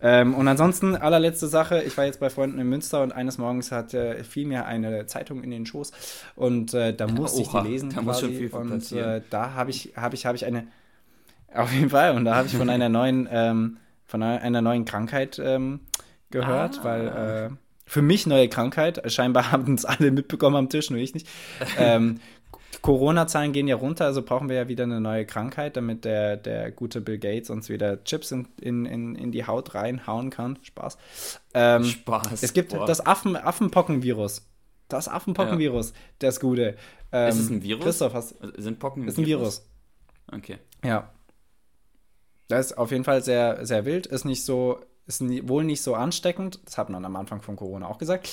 Ähm, 0.00 0.34
und 0.34 0.46
ansonsten, 0.46 0.94
allerletzte 0.94 1.48
Sache, 1.48 1.82
ich 1.82 1.96
war 1.96 2.04
jetzt 2.04 2.20
bei 2.20 2.28
Freunden 2.28 2.58
in 2.58 2.68
Münster 2.68 3.02
und 3.02 3.12
eines 3.12 3.38
Morgens 3.38 3.72
hat, 3.72 3.94
äh, 3.94 4.22
fiel 4.24 4.46
mir 4.46 4.66
eine 4.66 5.06
Zeitung 5.06 5.42
in 5.42 5.50
den 5.50 5.64
Schoß 5.64 5.92
und 6.36 6.74
äh, 6.74 6.94
da 6.94 7.06
musste 7.06 7.40
ich 7.40 7.48
die 7.48 7.58
lesen 7.60 7.90
da 7.94 8.02
muss 8.02 8.20
schon 8.20 8.34
viel 8.34 8.50
von 8.50 8.70
und 8.70 8.92
äh, 8.92 9.22
da 9.30 9.54
habe 9.54 9.70
ich, 9.70 9.94
habe 9.96 10.16
ich, 10.16 10.26
habe 10.26 10.36
ich 10.36 10.44
eine, 10.44 10.66
auf 11.54 11.72
jeden 11.72 11.88
Fall, 11.88 12.14
und 12.14 12.26
da 12.26 12.34
habe 12.34 12.46
ich 12.46 12.54
von 12.54 12.68
einer 12.68 12.90
neuen, 12.90 13.26
ähm, 13.32 13.78
von 14.04 14.22
einer, 14.22 14.42
einer 14.42 14.60
neuen 14.60 14.84
Krankheit 14.84 15.40
ähm, 15.42 15.80
gehört, 16.30 16.80
Ah. 16.80 16.84
weil 16.84 17.08
äh, 17.08 17.50
für 17.86 18.02
mich 18.02 18.26
neue 18.26 18.48
Krankheit, 18.48 19.10
scheinbar 19.10 19.52
haben 19.52 19.74
es 19.74 19.84
alle 19.84 20.10
mitbekommen 20.10 20.56
am 20.56 20.68
Tisch, 20.68 20.90
nur 20.90 21.00
ich 21.00 21.14
nicht. 21.14 21.26
ähm, 21.78 22.20
Corona-Zahlen 22.82 23.52
gehen 23.52 23.66
ja 23.66 23.74
runter, 23.76 24.04
also 24.04 24.22
brauchen 24.22 24.48
wir 24.48 24.56
ja 24.56 24.68
wieder 24.68 24.84
eine 24.84 25.00
neue 25.00 25.24
Krankheit, 25.26 25.76
damit 25.76 26.04
der, 26.04 26.36
der 26.36 26.70
gute 26.70 27.00
Bill 27.00 27.18
Gates 27.18 27.50
uns 27.50 27.68
wieder 27.68 28.04
Chips 28.04 28.30
in, 28.30 28.46
in, 28.60 28.86
in, 28.86 29.14
in 29.16 29.32
die 29.32 29.46
Haut 29.46 29.74
reinhauen 29.74 30.30
kann. 30.30 30.58
Spaß. 30.62 30.96
Ähm, 31.54 31.84
Spaß. 31.84 32.42
es 32.42 32.52
gibt 32.52 32.72
Boah. 32.72 32.86
das 32.86 33.04
Affen, 33.04 33.36
Affenpockenvirus. 33.36 34.46
Das 34.88 35.08
Affenpockenvirus, 35.08 35.92
das 36.18 36.40
Gute. 36.40 36.76
Ähm, 37.10 37.28
Ist 37.28 37.38
es 37.38 37.50
ein 37.50 37.62
Virus? 37.62 37.84
Christoph, 37.84 38.14
hast, 38.14 38.36
Sind 38.56 38.78
Pocken 38.78 39.08
ist 39.08 39.18
ein 39.18 39.26
Virus. 39.26 39.66
Okay. 40.30 40.58
Ja. 40.84 41.10
Das 42.48 42.66
ist 42.66 42.78
auf 42.78 42.90
jeden 42.90 43.04
Fall 43.04 43.22
sehr, 43.22 43.66
sehr 43.66 43.84
wild. 43.84 44.06
Ist 44.06 44.24
nicht 44.24 44.44
so, 44.44 44.80
ist 45.08 45.22
wohl 45.48 45.64
nicht 45.64 45.82
so 45.82 45.94
ansteckend. 45.94 46.60
Das 46.64 46.78
hat 46.78 46.90
man 46.90 47.04
am 47.04 47.16
Anfang 47.16 47.42
von 47.42 47.56
Corona 47.56 47.88
auch 47.88 47.98
gesagt. 47.98 48.30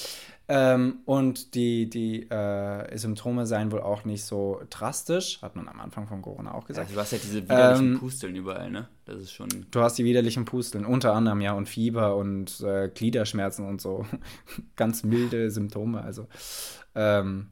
Ähm, 0.47 0.97
und 1.05 1.55
die, 1.55 1.89
die 1.89 2.29
äh, 2.29 2.95
Symptome 2.97 3.47
seien 3.47 3.71
wohl 3.71 3.81
auch 3.81 4.05
nicht 4.05 4.23
so 4.25 4.61
drastisch. 4.69 5.41
Hat 5.41 5.55
man 5.55 5.67
am 5.67 5.79
Anfang 5.79 6.05
von 6.05 6.21
Corona 6.21 6.53
auch 6.53 6.65
gesagt. 6.67 6.87
Also 6.87 6.95
du 6.95 7.01
hast 7.01 7.11
ja 7.13 7.17
diese 7.17 7.43
widerlichen 7.43 7.93
Ähm, 7.93 7.99
Pusteln 7.99 8.35
überall, 8.35 8.69
ne? 8.69 8.87
Das 9.05 9.21
ist 9.21 9.31
schon. 9.31 9.47
Du 9.71 9.79
hast 9.79 9.97
die 9.97 10.05
widerlichen 10.05 10.45
Pusteln, 10.45 10.85
unter 10.85 11.13
anderem 11.13 11.41
ja, 11.41 11.53
und 11.53 11.67
Fieber 11.67 12.15
und 12.15 12.59
äh, 12.61 12.89
Gliederschmerzen 12.93 13.65
und 13.65 13.81
so. 13.81 14.05
Ganz 14.75 15.03
milde 15.03 15.49
Symptome. 15.49 16.01
Also, 16.03 16.27
ähm, 16.93 17.47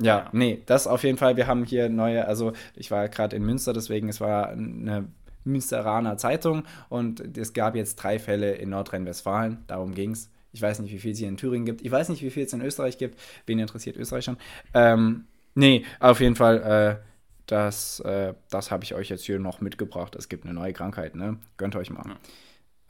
ja, 0.00 0.18
Ja. 0.20 0.28
nee, 0.32 0.62
das 0.64 0.86
auf 0.86 1.04
jeden 1.04 1.18
Fall. 1.18 1.36
Wir 1.36 1.46
haben 1.46 1.64
hier 1.64 1.90
neue, 1.90 2.26
also 2.26 2.52
ich 2.74 2.90
war 2.90 3.06
gerade 3.10 3.36
in 3.36 3.44
Münster, 3.44 3.74
deswegen, 3.74 4.08
es 4.08 4.20
war 4.20 4.48
eine 4.48 5.08
Münsteraner 5.44 6.16
Zeitung 6.16 6.64
und 6.88 7.36
es 7.36 7.52
gab 7.52 7.74
jetzt 7.76 7.96
drei 7.96 8.18
Fälle 8.18 8.52
in 8.52 8.70
Nordrhein-Westfalen. 8.70 9.64
Darum 9.66 9.94
ging 9.94 10.12
es. 10.12 10.30
Ich 10.52 10.60
weiß 10.60 10.80
nicht, 10.80 10.92
wie 10.92 10.98
viel 10.98 11.12
es 11.12 11.18
hier 11.18 11.28
in 11.28 11.36
Thüringen 11.36 11.64
gibt. 11.64 11.80
Ich 11.82 11.90
weiß 11.90 12.08
nicht, 12.08 12.22
wie 12.22 12.30
viel 12.30 12.44
es 12.44 12.52
in 12.52 12.60
Österreich 12.60 12.98
gibt. 12.98 13.18
Wen 13.46 13.58
interessiert 13.58 13.96
Österreich 13.96 14.24
schon? 14.24 14.36
Ähm, 14.74 15.26
nee, 15.54 15.84
auf 16.00 16.20
jeden 16.20 16.34
Fall, 16.34 17.00
äh, 17.00 17.06
das, 17.46 18.00
äh, 18.00 18.34
das 18.50 18.70
habe 18.70 18.82
ich 18.84 18.94
euch 18.94 19.08
jetzt 19.08 19.24
hier 19.24 19.38
noch 19.38 19.60
mitgebracht. 19.60 20.16
Es 20.16 20.28
gibt 20.28 20.44
eine 20.44 20.54
neue 20.54 20.72
Krankheit, 20.72 21.14
ne? 21.14 21.38
Gönnt 21.56 21.76
euch 21.76 21.90
mal. 21.90 22.04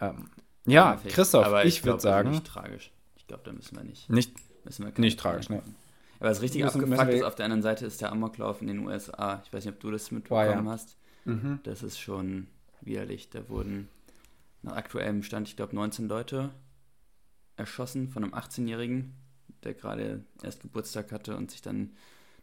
Ähm, 0.00 0.30
ja, 0.66 0.92
Perfekt. 0.92 1.14
Christoph, 1.14 1.64
ich, 1.64 1.82
glaub, 1.82 1.94
würde 1.94 2.02
sagen, 2.02 2.28
Also 2.28 2.40
nicht 2.40 2.46
tragisch. 2.50 2.92
Ich 3.16 3.26
glaube, 3.26 3.42
da 3.44 3.52
müssen 3.52 3.76
wir 3.76 3.84
nicht. 3.84 4.08
nicht, 4.10 4.32
Müssen 4.64 4.84
wir 4.86 4.92
nicht 4.98 5.18
tragisch, 5.20 5.48
ne? 5.48 5.62
Aber 6.18 6.28
das 6.28 6.42
richtig 6.42 6.62
Müssen- 6.62 6.82
abgefuckt 6.82 7.12
ist, 7.14 7.22
auf 7.22 7.34
der 7.34 7.46
anderen 7.46 7.62
Seite 7.62 7.86
ist 7.86 8.00
der 8.00 8.12
Amoklauf 8.12 8.60
in 8.60 8.66
den 8.66 8.78
USA. 8.80 9.42
Ich 9.44 9.52
weiß 9.52 9.64
nicht, 9.64 9.74
ob 9.74 9.80
du 9.80 9.90
das 9.90 10.10
mitbekommen 10.10 10.66
ja. 10.66 10.70
hast. 10.72 10.96
Mhm. 11.30 11.60
Das 11.62 11.82
ist 11.82 11.98
schon 11.98 12.46
widerlich. 12.80 13.30
Da 13.30 13.48
wurden 13.48 13.88
nach 14.62 14.76
aktuellem 14.76 15.22
Stand, 15.22 15.48
ich 15.48 15.56
glaube, 15.56 15.74
19 15.74 16.08
Leute 16.08 16.50
erschossen 17.56 18.08
von 18.08 18.24
einem 18.24 18.34
18-Jährigen, 18.34 19.14
der 19.62 19.74
gerade 19.74 20.24
erst 20.42 20.62
Geburtstag 20.62 21.12
hatte 21.12 21.36
und 21.36 21.50
sich 21.50 21.62
dann 21.62 21.96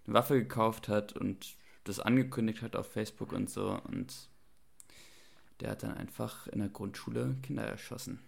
eine 0.06 0.14
Waffe 0.14 0.36
gekauft 0.36 0.88
hat 0.88 1.14
und 1.14 1.56
das 1.84 2.00
angekündigt 2.00 2.62
hat 2.62 2.76
auf 2.76 2.92
Facebook 2.92 3.34
und 3.34 3.50
so. 3.50 3.80
Und 3.88 4.30
der 5.60 5.72
hat 5.72 5.84
dann 5.84 5.96
einfach 5.96 6.48
in 6.48 6.60
der 6.60 6.70
Grundschule 6.70 7.36
Kinder 7.42 7.64
erschossen. 7.64 8.20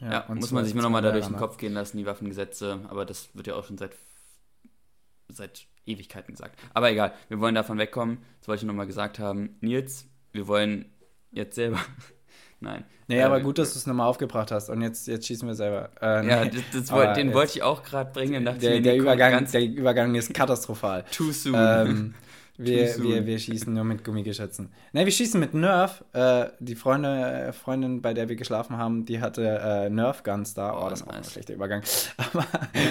Ja, 0.00 0.26
und 0.26 0.40
muss 0.40 0.50
man 0.50 0.64
sich 0.64 0.74
mal 0.74 0.82
nochmal 0.82 1.02
da 1.02 1.12
durch 1.12 1.26
den? 1.26 1.36
Kopf 1.36 1.56
gehen 1.56 1.72
lassen, 1.72 1.98
die 1.98 2.06
Waffengesetze, 2.06 2.80
aber 2.88 3.06
das 3.06 3.34
wird 3.34 3.46
ja 3.46 3.54
auch 3.54 3.64
schon 3.64 3.78
seit, 3.78 3.96
seit 5.28 5.66
Ewigkeiten 5.86 6.32
gesagt. 6.34 6.58
Aber 6.72 6.90
egal, 6.90 7.12
wir 7.28 7.40
wollen 7.40 7.54
davon 7.54 7.78
wegkommen. 7.78 8.18
Das 8.40 8.48
wollte 8.48 8.62
ich 8.62 8.66
nochmal 8.66 8.86
gesagt 8.86 9.18
haben. 9.18 9.56
Nils, 9.60 10.06
wir 10.32 10.46
wollen 10.48 10.86
jetzt 11.30 11.54
selber. 11.54 11.78
Nein. 12.60 12.84
Nee, 13.08 13.18
Äh, 13.18 13.22
aber 13.24 13.36
wir- 13.36 13.42
gut, 13.42 13.58
dass 13.58 13.74
du 13.74 13.78
es 13.78 13.86
nochmal 13.86 14.06
aufgebracht 14.08 14.50
hast 14.50 14.70
und 14.70 14.80
jetzt, 14.80 15.06
jetzt 15.06 15.26
schießen 15.26 15.46
wir 15.46 15.54
selber. 15.54 15.90
Äh, 16.00 16.26
Ja, 16.26 16.44
nee. 16.44 16.50
das, 16.72 16.88
das 16.88 17.14
den 17.14 17.26
jetzt- 17.26 17.34
wollte 17.36 17.52
ich 17.58 17.62
auch 17.62 17.82
gerade 17.82 18.10
bringen. 18.12 18.44
Der, 18.44 18.80
der, 18.80 18.96
Übergang, 18.96 19.32
ganz 19.32 19.52
der 19.52 19.62
Übergang 19.64 20.14
ist 20.14 20.32
katastrophal. 20.32 21.04
too 21.10 21.30
soon. 21.32 21.54
ähm, 21.56 22.14
Wir, 22.56 23.02
wir, 23.02 23.26
wir 23.26 23.38
schießen 23.40 23.74
nur 23.74 23.82
mit 23.82 24.04
Gummigeschützen. 24.04 24.70
Ne, 24.92 25.04
wir 25.04 25.12
schießen 25.12 25.40
mit 25.40 25.54
Nerf. 25.54 26.04
Äh, 26.12 26.46
die 26.60 26.76
Freunde, 26.76 27.52
Freundin, 27.52 28.00
bei 28.00 28.14
der 28.14 28.28
wir 28.28 28.36
geschlafen 28.36 28.76
haben, 28.76 29.04
die 29.04 29.20
hatte 29.20 29.42
äh, 29.42 29.90
Nerf-Guns 29.90 30.54
da. 30.54 30.72
Oh, 30.78 30.84
Oh, 30.84 30.90
das 30.90 31.02
auch 31.02 31.12
ein 31.12 31.24
schlechter 31.24 31.54
Übergang. 31.54 31.82
Aber 32.16 32.46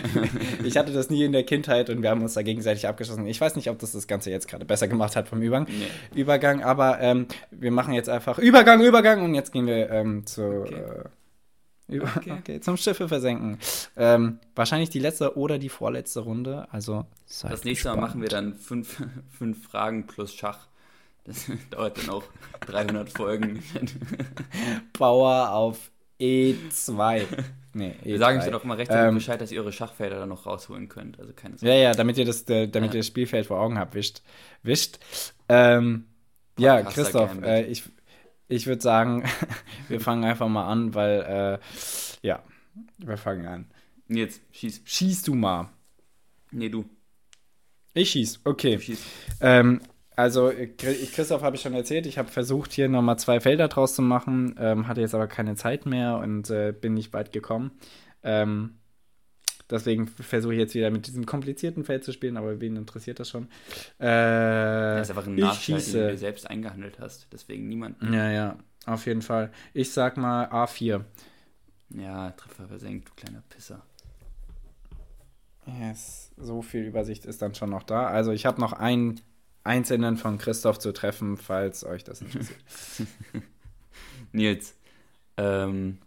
ich 0.64 0.78
hatte 0.78 0.92
das 0.92 1.10
nie 1.10 1.24
in 1.24 1.32
der 1.32 1.44
Kindheit 1.44 1.90
und 1.90 2.02
wir 2.02 2.10
haben 2.10 2.22
uns 2.22 2.34
da 2.34 2.42
gegenseitig 2.42 2.88
abgeschossen. 2.88 3.28
Ich 3.28 3.40
weiß 3.40 3.56
nicht, 3.56 3.70
ob 3.70 3.80
das 3.80 3.92
das 3.92 4.08
Ganze 4.08 4.32
jetzt 4.32 4.48
gerade 4.48 4.66
besser 4.66 4.88
gemacht 4.88 5.16
hat 5.16 5.28
vom 5.28 5.42
Übergang. 5.42 5.68
Nee. 5.68 6.20
Übergang, 6.20 6.64
aber 6.64 7.00
ähm, 7.00 7.28
wir 7.52 7.72
machen 7.72 7.94
jetzt 7.94 8.10
einfach 8.10 8.40
Übergang, 8.40 8.82
Übergang 8.82 9.24
und 9.24 9.36
jetzt 9.36 9.52
gehen 9.52 9.68
wir 9.68 9.90
ähm, 9.90 10.26
zu. 10.26 10.44
Okay. 10.44 10.76
Äh, 10.76 11.04
über, 11.94 12.12
okay. 12.16 12.34
Okay. 12.40 12.60
zum 12.62 12.78
Schiffe 12.78 13.08
versenken. 13.08 13.58
Ähm, 13.96 14.40
wahrscheinlich 14.56 14.90
die 14.90 15.00
letzte 15.00 15.38
oder 15.38 15.58
die 15.60 15.70
vorletzte 15.70 16.22
Runde. 16.22 16.68
Also 16.72 17.06
Das 17.42 17.64
nächste 17.64 17.90
Mal 17.90 17.94
gespannt. 17.96 18.02
machen 18.02 18.22
wir 18.22 18.30
dann 18.30 18.56
fünf, 18.56 19.02
fünf 19.38 19.64
Fragen 19.68 20.08
plus 20.08 20.34
Schach. 20.34 20.68
Das 21.26 21.46
dauert 21.72 21.98
dann 21.98 22.10
auch 22.10 22.24
300 22.68 23.10
Folgen. 23.10 23.64
Power 24.94 25.52
auf 25.52 25.92
E2. 26.20 27.26
Nee, 27.74 27.96
E3. 28.04 28.06
Wir 28.06 28.20
sagen 28.20 28.40
euch 28.40 28.46
dann 28.46 28.54
auch 28.54 28.64
mal 28.64 28.76
rechtzeitig 28.78 29.08
Ähm, 29.10 29.16
Bescheid, 29.16 29.42
dass 29.42 29.52
ihr 29.52 29.60
eure 29.62 29.72
Schachfelder 29.72 30.20
dann 30.20 30.30
noch 30.30 30.46
rausholen 30.46 30.90
könnt. 30.90 31.20
Also 31.20 31.34
keine 31.34 31.58
Sorge. 31.58 31.74
Ja, 31.74 31.80
ja, 31.82 31.92
damit 31.94 32.18
ihr 32.18 32.26
das, 32.26 32.44
äh, 32.50 32.68
damit 32.68 32.92
Ja. 32.92 32.96
ihr 32.96 33.00
das 33.00 33.08
Spielfeld 33.08 33.48
vor 33.48 33.60
Augen 33.60 33.80
habt, 33.80 33.96
wischt. 33.96 34.22
wischt. 34.62 35.00
Ähm, 35.50 36.06
ja, 36.60 36.84
Christoph, 36.84 37.42
äh, 37.42 37.64
ich, 37.64 37.84
ich 38.54 38.68
würde 38.68 38.82
sagen, 38.82 39.24
wir 39.88 40.00
fangen 40.00 40.24
einfach 40.24 40.48
mal 40.48 40.68
an, 40.68 40.94
weil, 40.94 41.22
äh, 41.22 42.28
ja, 42.28 42.44
wir 42.98 43.18
fangen 43.18 43.46
an. 43.48 43.66
Jetzt, 44.08 44.42
schieß. 44.52 44.82
Schieß 44.86 45.24
du 45.24 45.34
mal. 45.34 45.70
Nee, 46.52 46.70
du. 46.70 46.86
Ich 47.94 48.12
schieß, 48.12 48.42
okay. 48.44 48.76
Du 48.76 48.82
schießt. 48.82 49.04
Ähm, 49.42 49.82
also, 50.16 50.52
Christoph 50.78 51.42
habe 51.42 51.56
ich 51.56 51.62
schon 51.64 51.74
erzählt, 51.74 52.06
ich 52.06 52.18
habe 52.20 52.30
versucht, 52.30 52.72
hier 52.74 52.88
nochmal 52.88 53.18
zwei 53.18 53.40
Felder 53.40 53.68
draus 53.68 53.96
zu 53.96 54.04
machen, 54.04 54.56
ähm, 54.60 54.88
hatte 54.88 55.02
jetzt 55.02 55.16
aber 55.16 55.28
keine 55.28 55.56
Zeit 55.56 55.88
mehr 55.88 56.18
und 56.18 56.50
äh, 56.52 56.72
bin 56.72 56.94
nicht 56.94 57.14
weit 57.14 57.32
gekommen. 57.32 57.72
Ähm, 58.22 58.76
deswegen 59.70 60.08
versuche 60.08 60.54
ich 60.54 60.60
jetzt 60.60 60.76
wieder 60.76 60.92
mit 60.92 61.08
diesem 61.08 61.26
komplizierten 61.26 61.84
Feld 61.84 62.04
zu 62.04 62.12
spielen, 62.12 62.38
aber 62.38 62.60
wen 62.62 62.76
interessiert 62.76 63.20
das 63.20 63.30
schon? 63.30 63.44
Äh, 64.00 64.06
Das 64.06 65.10
ist 65.10 65.18
einfach 65.18 65.28
ein 65.28 65.36
Nachteil, 65.36 65.82
den 65.82 66.08
du 66.10 66.18
selbst 66.18 66.50
eingehandelt 66.50 67.00
hast. 67.00 67.28
Deswegen 67.32 67.68
niemand. 67.68 68.02
Ja, 68.02 68.30
ja, 68.32 68.58
auf 68.86 69.06
jeden 69.06 69.22
Fall. 69.22 69.52
Ich 69.74 69.92
sag 69.92 70.18
mal 70.18 70.46
A4. 70.48 71.02
Ja, 71.90 72.32
Treffer 72.32 72.68
versenkt, 72.68 73.10
du 73.10 73.14
kleiner 73.16 73.44
Pisser. 73.50 73.82
Yes, 75.80 76.32
so 76.38 76.62
viel 76.62 76.84
Übersicht 76.84 77.26
ist 77.26 77.42
dann 77.42 77.56
schon 77.56 77.70
noch 77.70 77.84
da. 77.84 78.08
Also, 78.08 78.32
ich 78.32 78.46
habe 78.46 78.60
noch 78.60 78.74
einen 78.74 79.22
einzelnen 79.64 80.18
von 80.18 80.38
Christoph 80.38 80.78
zu 80.80 80.92
treffen, 80.92 81.38
falls 81.38 81.86
euch 81.86 82.04
das 82.04 82.22
interessiert. 82.22 82.60
Nils, 84.34 84.76
ähm, 85.38 86.00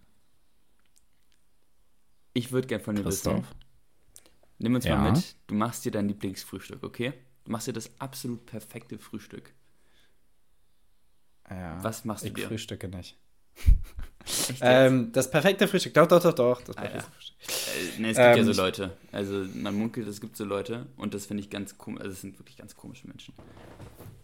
ich 2.37 2.53
würde 2.53 2.67
gern 2.69 2.81
von 2.81 2.95
dir 2.97 3.05
wissen. 3.05 3.33
Christoph? 3.33 3.55
Nimm 4.59 4.75
uns 4.75 4.85
Ja? 4.85 4.97
mal 4.97 5.13
mit. 5.13 5.37
Du 5.47 5.55
machst 5.55 5.85
dir 5.85 5.91
dein 5.93 6.09
Lieblingsfrühstück, 6.09 6.83
okay? 6.83 7.13
Du 7.45 7.53
machst 7.53 7.67
dir 7.67 7.73
das 7.73 7.91
absolut 8.01 8.45
perfekte 8.47 8.99
Frühstück. 8.99 9.53
Ja, 11.49 11.83
Was 11.83 12.05
machst 12.05 12.25
du 12.25 12.29
ich 12.29 12.35
dir? 12.35 12.47
frühstücke 12.49 12.89
nicht. 12.89 13.17
Ähm, 14.61 15.13
das 15.13 15.31
perfekte 15.31 15.69
Frühstück. 15.69 15.95
Doch, 15.95 16.09
doch, 16.09 16.21
doch, 16.21 16.33
doch. 16.35 16.61
Das 16.61 16.77
Ah, 16.77 16.81
perfekte 16.81 17.07
ja. 17.07 17.13
Frühstück. 17.13 17.37
Äh, 17.97 18.01
ne, 18.01 18.11
es 18.11 18.17
gibt 18.17 18.19
ja 18.19 18.35
ähm, 18.37 18.45
so 18.45 18.51
ich- 18.51 18.57
Leute. 18.57 18.97
Also 19.13 19.47
man 19.55 19.73
munkelt, 19.77 20.09
es 20.09 20.21
gibt 20.21 20.37
so 20.37 20.45
Leute 20.45 20.87
und 20.97 21.15
das 21.15 21.27
finde 21.27 21.45
ich 21.45 21.49
ganz 21.51 21.79
komisch. 21.79 22.01
Also 22.01 22.13
es 22.13 22.21
sind 22.23 22.37
wirklich 22.37 22.57
ganz 22.57 22.75
komische 22.75 23.07
Menschen. 23.07 23.35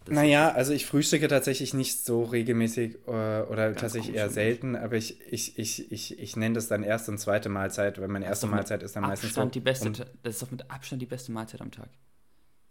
Naja, 0.08 0.50
also 0.52 0.72
ich 0.72 0.86
frühstücke 0.86 1.28
tatsächlich 1.28 1.74
nicht 1.74 2.04
so 2.04 2.22
regelmäßig 2.24 2.96
äh, 3.06 3.10
oder 3.10 3.68
Ganz 3.68 3.80
tatsächlich 3.80 4.16
eher 4.16 4.24
finde 4.24 4.34
selten, 4.34 4.76
aber 4.76 4.96
ich, 4.96 5.20
ich, 5.30 5.58
ich, 5.58 5.90
ich, 5.92 6.18
ich 6.18 6.36
nenne 6.36 6.54
das 6.54 6.68
dann 6.68 6.82
erste 6.82 7.10
und 7.12 7.18
zweite 7.18 7.48
Mahlzeit, 7.48 8.00
weil 8.00 8.08
meine 8.08 8.24
erste 8.26 8.46
Mahlzeit 8.46 8.82
ist 8.82 8.96
dann 8.96 9.02
meistens 9.04 9.34
so. 9.34 9.40
Abstand 9.40 9.54
die 9.54 9.60
beste. 9.60 9.88
um- 9.88 9.94
das 9.94 10.34
ist 10.34 10.42
doch 10.42 10.50
mit 10.50 10.70
Abstand 10.70 11.02
die 11.02 11.06
beste 11.06 11.32
Mahlzeit 11.32 11.60
am 11.60 11.70
Tag. 11.70 11.88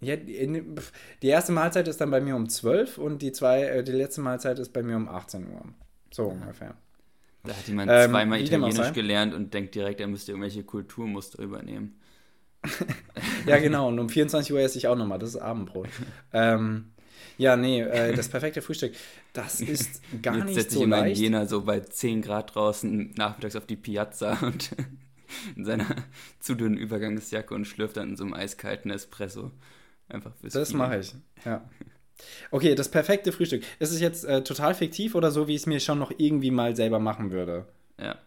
Ja, 0.01 0.15
die, 0.15 0.63
die 1.21 1.27
erste 1.27 1.51
Mahlzeit 1.51 1.87
ist 1.87 2.01
dann 2.01 2.09
bei 2.09 2.21
mir 2.21 2.35
um 2.35 2.49
12 2.49 2.97
und 2.97 3.21
die, 3.21 3.31
zwei, 3.31 3.63
äh, 3.63 3.83
die 3.83 3.91
letzte 3.91 4.21
Mahlzeit 4.21 4.57
ist 4.57 4.73
bei 4.73 4.81
mir 4.81 4.95
um 4.97 5.07
18 5.07 5.47
Uhr. 5.51 5.61
So 6.09 6.25
ungefähr. 6.25 6.75
Da 7.43 7.53
hat 7.55 7.67
jemand 7.67 7.91
Ähm, 7.91 8.11
zweimal 8.11 8.41
Italienisch 8.41 8.93
gelernt 8.93 9.33
und 9.33 9.53
denkt 9.53 9.73
direkt, 9.75 9.99
er 9.99 10.07
müsste 10.07 10.31
irgendwelche 10.31 10.63
Kulturmuster 10.63 11.41
übernehmen. 11.41 11.99
Ja, 13.45 13.57
genau. 13.57 13.87
Und 13.87 13.99
um 13.99 14.09
24 14.09 14.53
Uhr 14.53 14.59
esse 14.59 14.77
ich 14.77 14.87
auch 14.87 14.95
nochmal. 14.95 15.19
Das 15.19 15.29
ist 15.29 15.37
Abendbrot. 15.37 15.87
ähm, 16.33 16.91
ja, 17.41 17.57
nee, 17.57 17.81
äh, 17.81 18.13
das 18.13 18.29
perfekte 18.29 18.61
Frühstück, 18.61 18.93
das 19.33 19.61
ist 19.61 20.01
gar 20.21 20.35
Jetzt 20.35 20.45
nicht 20.45 20.55
setze 20.55 20.67
ich 20.67 20.73
so 20.75 20.83
in 20.83 20.89
leicht. 20.91 21.19
Jena 21.19 21.45
so 21.47 21.61
bei 21.63 21.79
10 21.79 22.21
Grad 22.21 22.53
draußen 22.53 23.13
nachmittags 23.15 23.55
auf 23.55 23.65
die 23.65 23.75
Piazza 23.75 24.37
und 24.41 24.71
in 25.55 25.65
seiner 25.65 25.87
zu 26.39 26.53
dünnen 26.55 26.77
Übergangsjacke 26.77 27.53
und 27.53 27.65
schlürft 27.65 27.97
dann 27.97 28.09
in 28.09 28.17
so 28.17 28.23
einem 28.23 28.33
eiskalten 28.33 28.91
Espresso. 28.91 29.51
Einfach 30.07 30.35
fürs 30.35 30.53
Das 30.53 30.73
mache 30.73 30.99
ich, 30.99 31.15
ja. 31.43 31.67
Okay, 32.51 32.75
das 32.75 32.89
perfekte 32.89 33.31
Frühstück. 33.31 33.63
Ist 33.79 33.91
es 33.91 33.99
jetzt 33.99 34.23
äh, 34.25 34.43
total 34.43 34.75
fiktiv 34.75 35.15
oder 35.15 35.31
so, 35.31 35.47
wie 35.47 35.55
ich 35.55 35.61
es 35.61 35.65
mir 35.65 35.79
schon 35.79 35.97
noch 35.97 36.11
irgendwie 36.15 36.51
mal 36.51 36.75
selber 36.75 36.99
machen 36.99 37.31
würde? 37.31 37.65
Ja, 37.99 38.17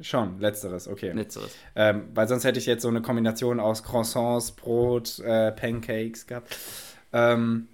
Schon, 0.00 0.38
letzteres, 0.38 0.86
okay. 0.86 1.10
letzteres. 1.10 1.50
Ähm, 1.74 2.08
weil 2.14 2.28
sonst 2.28 2.44
hätte 2.44 2.60
ich 2.60 2.66
jetzt 2.66 2.82
so 2.82 2.88
eine 2.88 3.02
Kombination 3.02 3.58
aus 3.58 3.82
Croissants, 3.82 4.52
Brot, 4.52 5.18
äh, 5.18 5.50
Pancakes 5.50 6.26
gehabt. 6.28 6.56
Ähm, 7.12 7.66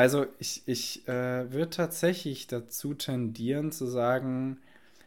also 0.00 0.26
ich, 0.38 0.62
ich 0.66 1.06
äh, 1.08 1.52
würde 1.52 1.70
tatsächlich 1.70 2.46
dazu 2.46 2.94
tendieren 2.94 3.72
zu 3.72 3.86
sagen, 3.86 4.58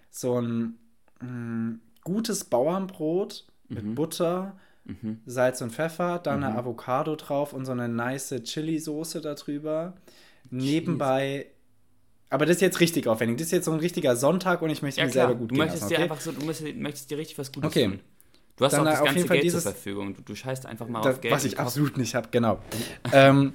so 0.09 0.39
ein 0.39 0.77
mh, 1.21 1.79
gutes 2.03 2.45
Bauernbrot 2.45 3.45
mit 3.69 3.95
Butter, 3.95 4.55
Mhm. 4.85 5.21
Salz 5.25 5.61
und 5.61 5.71
Pfeffer, 5.71 6.19
dann 6.19 6.43
eine 6.43 6.57
Avocado 6.57 7.15
drauf 7.15 7.53
und 7.53 7.63
so 7.65 7.71
eine 7.71 7.87
nice 7.87 8.35
Chili-Soße 8.43 9.21
darüber. 9.21 9.93
Nebenbei. 10.51 11.47
Aber 12.29 12.45
das 12.45 12.57
ist 12.57 12.61
jetzt 12.61 12.79
richtig 12.81 13.07
aufwendig. 13.07 13.37
Das 13.37 13.45
ist 13.47 13.51
jetzt 13.51 13.65
so 13.65 13.71
ein 13.71 13.79
richtiger 13.79 14.15
Sonntag 14.17 14.61
und 14.61 14.69
ich 14.71 14.81
möchte 14.81 14.99
Ja 14.99 15.05
mir 15.05 15.11
klar, 15.13 15.27
selber 15.27 15.39
gut 15.39 15.51
du 15.51 15.55
gehen 15.55 15.63
möchtest 15.63 15.83
lassen, 15.83 15.89
dir 15.91 15.95
okay? 15.99 16.03
einfach 16.11 16.19
so, 16.21 16.31
du 16.33 16.45
möchtest, 16.45 16.75
möchtest 16.75 17.11
dir 17.11 17.17
richtig 17.17 17.37
was 17.37 17.51
Gutes 17.53 17.69
Okay. 17.69 17.85
tun. 17.85 17.99
Du 18.57 18.65
hast 18.65 18.73
Dann 18.73 18.81
auch 18.81 18.85
das 18.91 18.99
auf 18.99 19.05
ganze 19.05 19.17
jeden 19.19 19.27
Fall 19.29 19.37
Geld 19.37 19.45
dieses- 19.45 19.63
zur 19.63 19.71
Verfügung. 19.71 20.15
Du, 20.15 20.21
du 20.21 20.35
scheißt 20.35 20.65
einfach 20.65 20.87
mal 20.87 21.01
Das, 21.01 21.15
auf 21.15 21.21
Geld. 21.21 21.33
was 21.33 21.45
ich 21.45 21.59
absolut 21.59 21.97
nicht 21.97 22.13
habe, 22.15 22.27
genau. 22.31 22.59
ähm, 23.13 23.53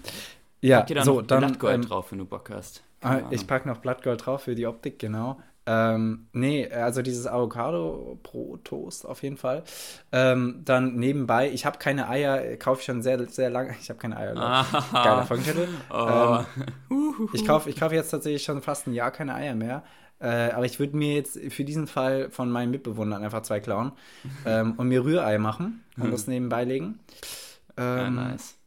ja, 0.63 0.79
Pack 0.79 0.87
dir 0.87 0.95
da 0.97 1.05
so, 1.05 1.21
noch 1.21 1.23
dann. 1.23 1.39
Blattgold 1.41 1.75
Ähm, 1.75 1.83
drauf, 1.83 2.11
wenn 2.13 2.19
du 2.19 2.25
Bock 2.27 2.51
hast. 2.51 2.85
ah, 3.01 3.21
Keine 3.21 3.29
ich 3.31 3.47
packe 3.47 3.69
noch 3.69 3.79
Blattgold 3.79 4.25
drauf 4.27 4.43
für 4.43 4.55
die 4.55 4.67
Optik, 4.67 4.99
genau. 4.99 5.41
Ähm, 5.67 6.29
nee, 6.33 6.67
also 6.71 7.03
dieses 7.03 7.27
Avocado-Brot-Toast 7.27 9.05
auf 9.05 9.23
jeden 9.23 9.37
Fall. 9.37 9.65
Ähm, 10.13 10.63
dann 10.65 10.95
nebenbei, 10.97 11.51
ich 11.51 11.67
habe 11.67 11.79
keine 11.79 12.09
Eier, 12.09 12.57
kaufe 12.57 12.81
ich 12.81 12.87
schon 12.87 13.03
sehr, 13.03 13.27
sehr 13.29 13.51
lange. 13.51 13.77
Ich 13.81 13.91
habe 13.91 13.99
keine 13.99 14.17
Eier. 14.17 14.35
Ah. 14.37 14.67
Geiler 15.03 15.25
Folgentitel. 15.25 15.69
Oh. 15.91 16.45
Ähm, 16.91 17.29
ich 17.33 17.45
kaufe 17.45 17.69
ich 17.69 17.77
kauf 17.77 17.93
jetzt 17.93 18.11
tatsächlich 18.11 18.43
schon 18.45 18.63
fast 18.63 18.87
ein 18.87 18.95
Jahr 18.95 19.11
keine 19.11 19.35
Eier 19.35 19.55
mehr. 19.55 19.85
Äh, 20.21 20.51
aber 20.53 20.65
ich 20.65 20.81
würde 20.81 20.97
mir 20.97 21.15
jetzt 21.15 21.39
für 21.53 21.65
diesen 21.65 21.87
Fall 21.87 22.31
von 22.31 22.51
meinen 22.51 22.71
Mitbewohnern 22.71 23.23
einfach 23.23 23.43
zwei 23.43 23.61
klauen 23.61 23.93
ähm, 24.45 24.75
und 24.77 24.89
mir 24.89 25.05
Rührei 25.05 25.39
machen 25.39 25.85
und 25.99 26.11
das 26.13 26.27
nebenbei 26.27 26.65
legen. 26.65 26.99
Ja, 27.95 28.09
Ähm, 28.09 28.15
nice. 28.15 28.59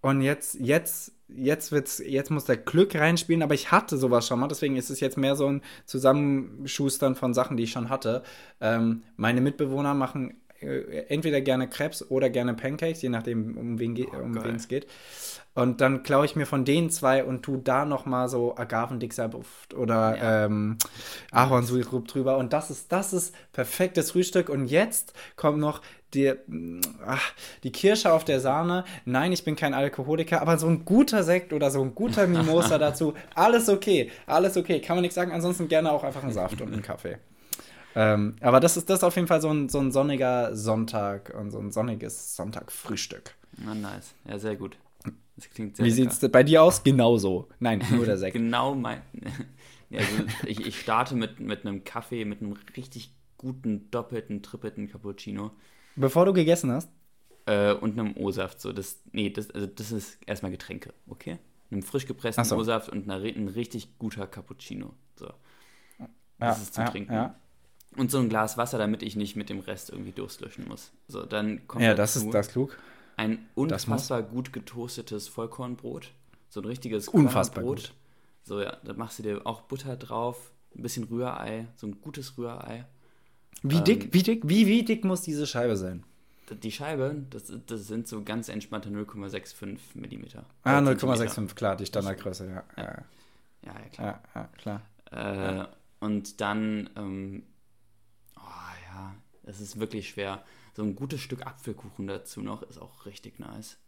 Und 0.00 0.20
jetzt, 0.22 0.54
jetzt, 0.60 1.12
jetzt 1.28 1.72
wird's, 1.72 1.98
jetzt 1.98 2.30
muss 2.30 2.44
der 2.44 2.56
Glück 2.56 2.94
reinspielen, 2.94 3.42
aber 3.42 3.54
ich 3.54 3.70
hatte 3.72 3.96
sowas 3.96 4.26
schon 4.26 4.38
mal, 4.40 4.48
deswegen 4.48 4.76
ist 4.76 4.90
es 4.90 5.00
jetzt 5.00 5.16
mehr 5.16 5.36
so 5.36 5.46
ein 5.46 5.62
Zusammenschustern 5.86 7.14
von 7.16 7.34
Sachen, 7.34 7.56
die 7.56 7.64
ich 7.64 7.72
schon 7.72 7.88
hatte. 7.88 8.22
Ähm, 8.60 9.02
meine 9.16 9.40
Mitbewohner 9.40 9.94
machen 9.94 10.40
äh, 10.60 11.04
entweder 11.08 11.40
gerne 11.40 11.68
Crepes 11.68 12.10
oder 12.10 12.30
gerne 12.30 12.54
Pancakes, 12.54 13.02
je 13.02 13.08
nachdem, 13.08 13.56
um 13.58 13.78
wen 13.78 13.94
ge- 13.94 14.06
um 14.06 14.32
geil. 14.32 14.44
wen 14.44 14.56
es 14.56 14.68
geht. 14.68 14.86
Und 15.54 15.80
dann 15.80 16.02
klaue 16.02 16.26
ich 16.26 16.36
mir 16.36 16.44
von 16.46 16.64
den 16.66 16.90
zwei 16.90 17.24
und 17.24 17.42
tu 17.42 17.56
da 17.56 17.86
noch 17.86 18.04
mal 18.04 18.28
so 18.28 18.56
Agavendicksaft 18.56 19.72
oder 19.74 20.16
Ja. 20.16 20.44
ähm, 20.44 20.76
Ahornsirup 21.32 22.06
drüber. 22.08 22.36
Und 22.36 22.52
das 22.52 22.70
ist, 22.70 22.92
das 22.92 23.12
ist 23.14 23.34
perfektes 23.52 24.10
Frühstück. 24.10 24.48
Und 24.50 24.66
jetzt 24.66 25.14
kommt 25.36 25.58
noch 25.58 25.80
die, 26.16 26.32
ach, 27.06 27.32
die 27.62 27.70
Kirsche 27.70 28.12
auf 28.12 28.24
der 28.24 28.40
Sahne. 28.40 28.84
Nein, 29.04 29.32
ich 29.32 29.44
bin 29.44 29.54
kein 29.54 29.74
Alkoholiker, 29.74 30.42
aber 30.42 30.58
so 30.58 30.66
ein 30.66 30.84
guter 30.84 31.22
Sekt 31.22 31.52
oder 31.52 31.70
so 31.70 31.82
ein 31.82 31.94
guter 31.94 32.26
Mimosa 32.26 32.78
dazu, 32.78 33.14
alles 33.34 33.68
okay. 33.68 34.10
Alles 34.26 34.56
okay. 34.56 34.80
Kann 34.80 34.96
man 34.96 35.02
nichts 35.02 35.14
sagen. 35.14 35.32
Ansonsten 35.32 35.68
gerne 35.68 35.92
auch 35.92 36.02
einfach 36.02 36.22
einen 36.22 36.32
Saft 36.32 36.60
und 36.60 36.72
einen 36.72 36.82
Kaffee. 36.82 37.18
Ähm, 37.94 38.36
aber 38.40 38.60
das 38.60 38.76
ist 38.76 38.90
das 38.90 38.98
ist 38.98 39.04
auf 39.04 39.16
jeden 39.16 39.28
Fall 39.28 39.40
so 39.40 39.50
ein, 39.50 39.68
so 39.68 39.80
ein 39.80 39.90
sonniger 39.90 40.54
Sonntag 40.54 41.32
und 41.38 41.50
so 41.50 41.58
ein 41.58 41.70
sonniges 41.72 42.36
Sonntagfrühstück. 42.36 43.34
Na, 43.56 43.74
nice. 43.74 44.14
Ja, 44.28 44.38
sehr 44.38 44.56
gut. 44.56 44.76
Das 45.36 45.50
klingt 45.50 45.76
sehr 45.76 45.86
Wie 45.86 45.90
lecker. 45.90 46.10
sieht's 46.10 46.30
bei 46.30 46.42
dir 46.42 46.62
aus? 46.62 46.82
Genauso. 46.82 47.48
Nein, 47.58 47.82
nur 47.90 48.04
der 48.04 48.18
Sekt. 48.18 48.34
Genau 48.34 48.74
mein. 48.74 49.00
also 49.92 50.24
ich, 50.46 50.66
ich 50.66 50.80
starte 50.80 51.14
mit, 51.14 51.40
mit 51.40 51.64
einem 51.64 51.84
Kaffee, 51.84 52.24
mit 52.24 52.42
einem 52.42 52.56
richtig 52.76 53.14
guten, 53.38 53.90
doppelten, 53.90 54.42
trippelten 54.42 54.88
Cappuccino. 54.88 55.52
Bevor 55.96 56.24
du 56.26 56.32
gegessen 56.32 56.70
hast? 56.70 56.88
Äh, 57.46 57.72
und 57.74 57.98
einem 57.98 58.16
O-Saft. 58.16 58.60
So, 58.60 58.72
das, 58.72 59.00
nee, 59.12 59.30
das, 59.30 59.50
also 59.50 59.66
das 59.66 59.92
ist 59.92 60.18
erstmal 60.26 60.50
Getränke, 60.52 60.92
okay? 61.08 61.38
Einem 61.70 61.82
frisch 61.82 62.06
gepressten 62.06 62.44
so. 62.44 62.56
O-Saft 62.56 62.88
und 62.90 63.10
einer, 63.10 63.22
ein 63.24 63.48
richtig 63.48 63.98
guter 63.98 64.26
Cappuccino. 64.26 64.94
So. 65.16 65.26
Ja, 65.98 66.08
Das 66.38 66.62
ist 66.62 66.74
zum 66.74 66.84
ja, 66.84 66.90
Trinken. 66.90 67.12
Ja, 67.12 67.34
Und 67.96 68.10
so 68.10 68.18
ein 68.18 68.28
Glas 68.28 68.56
Wasser, 68.58 68.78
damit 68.78 69.02
ich 69.02 69.16
nicht 69.16 69.36
mit 69.36 69.48
dem 69.48 69.60
Rest 69.60 69.90
irgendwie 69.90 70.12
Durst 70.12 70.40
löschen 70.40 70.66
muss. 70.68 70.92
So, 71.08 71.24
dann 71.24 71.66
kommt 71.66 71.82
ja 71.84 71.94
das 71.94 72.16
ist 72.16 72.30
das 72.32 72.48
klug. 72.48 72.76
ein 73.16 73.48
unfassbar 73.54 74.22
gut 74.22 74.52
getoastetes 74.52 75.28
Vollkornbrot. 75.28 76.12
So 76.48 76.60
ein 76.60 76.66
richtiges 76.66 77.08
Unfassbar 77.08 77.64
gut. 77.64 77.92
So, 78.42 78.60
ja, 78.60 78.76
da 78.84 78.92
machst 78.92 79.18
du 79.18 79.22
dir 79.24 79.46
auch 79.46 79.62
Butter 79.62 79.96
drauf, 79.96 80.52
ein 80.76 80.82
bisschen 80.82 81.04
Rührei, 81.04 81.66
so 81.76 81.86
ein 81.86 82.00
gutes 82.00 82.36
Rührei. 82.38 82.86
Wie 83.62 83.76
Ähm, 83.76 83.84
dick, 83.84 84.12
wie 84.12 84.22
dick, 84.22 84.42
wie, 84.48 84.66
wie 84.66 84.84
dick 84.84 85.04
muss 85.04 85.22
diese 85.22 85.46
Scheibe 85.46 85.76
sein? 85.76 86.04
Die 86.62 86.70
Scheibe, 86.70 87.24
das, 87.30 87.52
das 87.66 87.86
sind 87.88 88.06
so 88.06 88.22
ganz 88.22 88.48
entspannte 88.48 88.88
0,65 88.88 89.78
Millimeter. 89.94 90.44
Ah, 90.62 90.78
Äh, 90.80 90.84
Zentimeter. 90.96 91.24
0,65, 91.24 91.54
klar, 91.56 91.76
die 91.76 91.86
Standardgröße, 91.86 92.46
ja. 92.46 92.64
Ja, 92.76 93.04
Ja, 93.64 93.72
ja, 93.80 93.88
klar. 93.90 94.22
ja, 94.34 94.48
klar. 94.58 94.82
Äh, 95.10 95.66
und 95.98 96.40
dann, 96.40 96.88
ähm, 96.96 97.42
oh 98.36 98.40
ja, 98.92 99.14
es 99.44 99.60
ist 99.60 99.80
wirklich 99.80 100.08
schwer. 100.10 100.44
So 100.76 100.82
ein 100.82 100.94
gutes 100.94 101.20
Stück 101.20 101.44
Apfelkuchen 101.46 102.06
dazu 102.06 102.42
noch 102.42 102.62
ist 102.62 102.78
auch 102.78 103.06
richtig 103.06 103.40
nice. 103.40 103.78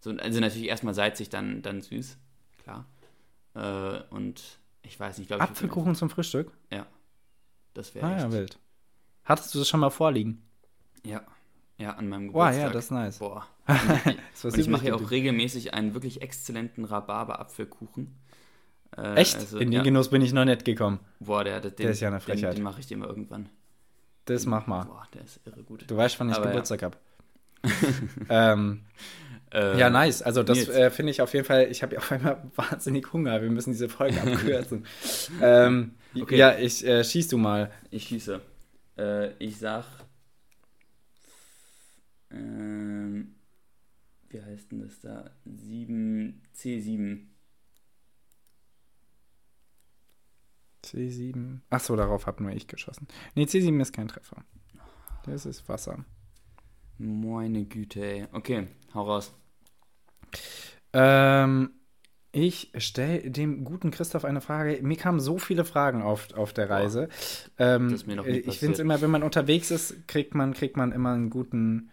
So, 0.00 0.10
also 0.16 0.40
natürlich 0.40 0.68
erstmal 0.68 0.94
salzig, 0.94 1.28
dann, 1.28 1.60
dann 1.62 1.82
süß, 1.82 2.16
klar. 2.62 2.86
Äh, 3.54 4.02
und 4.14 4.42
ich 4.82 4.98
weiß 4.98 5.18
nicht, 5.18 5.26
glaube 5.28 5.44
ich. 5.44 5.50
Apfelkuchen 5.50 5.94
zum 5.94 6.08
Frühstück? 6.08 6.50
Ja. 6.70 6.86
Das 7.74 7.94
wäre 7.94 8.06
Ah 8.06 8.18
ja, 8.18 8.32
wild. 8.32 8.58
Hattest 9.24 9.54
du 9.54 9.58
das 9.58 9.68
schon 9.68 9.80
mal 9.80 9.90
vorliegen? 9.90 10.42
Ja. 11.04 11.22
Ja, 11.78 11.90
an 11.94 12.08
meinem 12.08 12.32
Boah, 12.32 12.46
Geburtstag. 12.50 12.66
ja, 12.66 12.72
das 12.72 12.84
ist 12.84 12.90
nice. 12.90 13.18
Boah. 13.18 13.46
Und 14.44 14.58
ich 14.58 14.68
mache 14.68 14.86
ja 14.88 14.94
auch 14.94 15.10
regelmäßig 15.10 15.74
einen 15.74 15.94
wirklich 15.94 16.22
exzellenten 16.22 16.84
Rhabarber-Apfelkuchen. 16.84 18.14
Äh, 18.96 19.14
Echt? 19.14 19.36
also, 19.36 19.58
In 19.58 19.70
den 19.70 19.78
ja. 19.78 19.82
Genuss 19.82 20.10
bin 20.10 20.22
ich 20.22 20.32
noch 20.32 20.44
nicht 20.44 20.64
gekommen. 20.64 21.00
Boah, 21.18 21.42
der, 21.44 21.60
der, 21.60 21.70
den, 21.70 21.88
ist 21.88 22.00
ja 22.00 22.08
eine 22.08 22.18
Den, 22.18 22.22
Frechheit. 22.22 22.56
den 22.56 22.62
mache 22.62 22.80
ich 22.80 22.86
dir 22.86 22.96
mal 22.96 23.08
irgendwann. 23.08 23.48
Das 24.26 24.46
mach 24.46 24.66
mal. 24.66 24.84
Boah, 24.84 25.06
der 25.14 25.22
ist 25.24 25.40
irre 25.44 25.62
gut. 25.64 25.84
Du 25.90 25.96
weißt, 25.96 26.20
wann 26.20 26.28
ich 26.28 26.36
Aber 26.36 26.44
ja. 26.46 26.50
Geburtstag 26.52 26.82
hab. 26.82 26.98
ähm, 28.28 28.84
Äh, 29.52 29.78
ja, 29.78 29.90
nice. 29.90 30.22
Also 30.22 30.42
das 30.42 30.68
äh, 30.68 30.90
finde 30.90 31.10
ich 31.10 31.20
auf 31.20 31.34
jeden 31.34 31.44
Fall, 31.44 31.68
ich 31.70 31.82
habe 31.82 31.94
ja 31.94 31.98
auf 32.00 32.10
einmal 32.12 32.42
wahnsinnig 32.56 33.12
Hunger. 33.12 33.42
Wir 33.42 33.50
müssen 33.50 33.72
diese 33.72 33.88
Folge 33.88 34.20
abkürzen. 34.20 34.86
ähm, 35.40 35.94
Okay. 36.14 36.36
Ja, 36.36 36.58
ich 36.58 36.86
äh, 36.86 37.02
schieß 37.04 37.28
du 37.28 37.38
mal. 37.38 37.70
Ich 37.90 38.04
schieße. 38.04 38.40
Äh, 38.96 39.32
ich 39.38 39.58
sag. 39.58 39.84
Ähm, 42.30 43.34
wie 44.28 44.42
heißt 44.42 44.72
denn 44.72 44.80
das 44.80 45.00
da? 45.00 45.30
7, 45.44 46.42
C7. 46.54 47.26
C7. 50.84 51.60
Ach 51.70 51.80
so, 51.80 51.96
darauf 51.96 52.26
hat 52.26 52.40
nur 52.40 52.50
ich 52.50 52.66
geschossen. 52.66 53.06
Nee, 53.34 53.44
C7 53.44 53.80
ist 53.80 53.92
kein 53.92 54.08
Treffer. 54.08 54.44
Das 55.24 55.46
ist 55.46 55.68
Wasser. 55.68 56.04
Meine 56.98 57.64
Güte, 57.64 58.04
ey. 58.04 58.28
Okay, 58.32 58.68
hau 58.94 59.04
raus. 59.04 59.34
Ähm, 60.92 61.70
ich 62.32 62.72
stelle 62.78 63.30
dem 63.30 63.64
guten 63.64 63.90
Christoph 63.90 64.24
eine 64.24 64.40
Frage. 64.40 64.80
Mir 64.82 64.96
kamen 64.96 65.20
so 65.20 65.38
viele 65.38 65.64
Fragen 65.64 66.02
auf, 66.02 66.32
auf 66.32 66.52
der 66.54 66.70
Reise. 66.70 67.08
Ähm, 67.58 67.90
Das 67.90 68.00
ist 68.00 68.06
mir 68.06 68.16
noch 68.16 68.26
nie 68.26 68.38
äh, 68.38 68.40
ich 68.40 68.58
finde 68.58 68.74
es 68.74 68.78
immer, 68.78 69.00
wenn 69.02 69.10
man 69.10 69.22
unterwegs 69.22 69.70
ist, 69.70 70.08
kriegt 70.08 70.34
man, 70.34 70.54
kriegt 70.54 70.76
man 70.76 70.92
immer 70.92 71.12
einen 71.12 71.28
guten, 71.28 71.90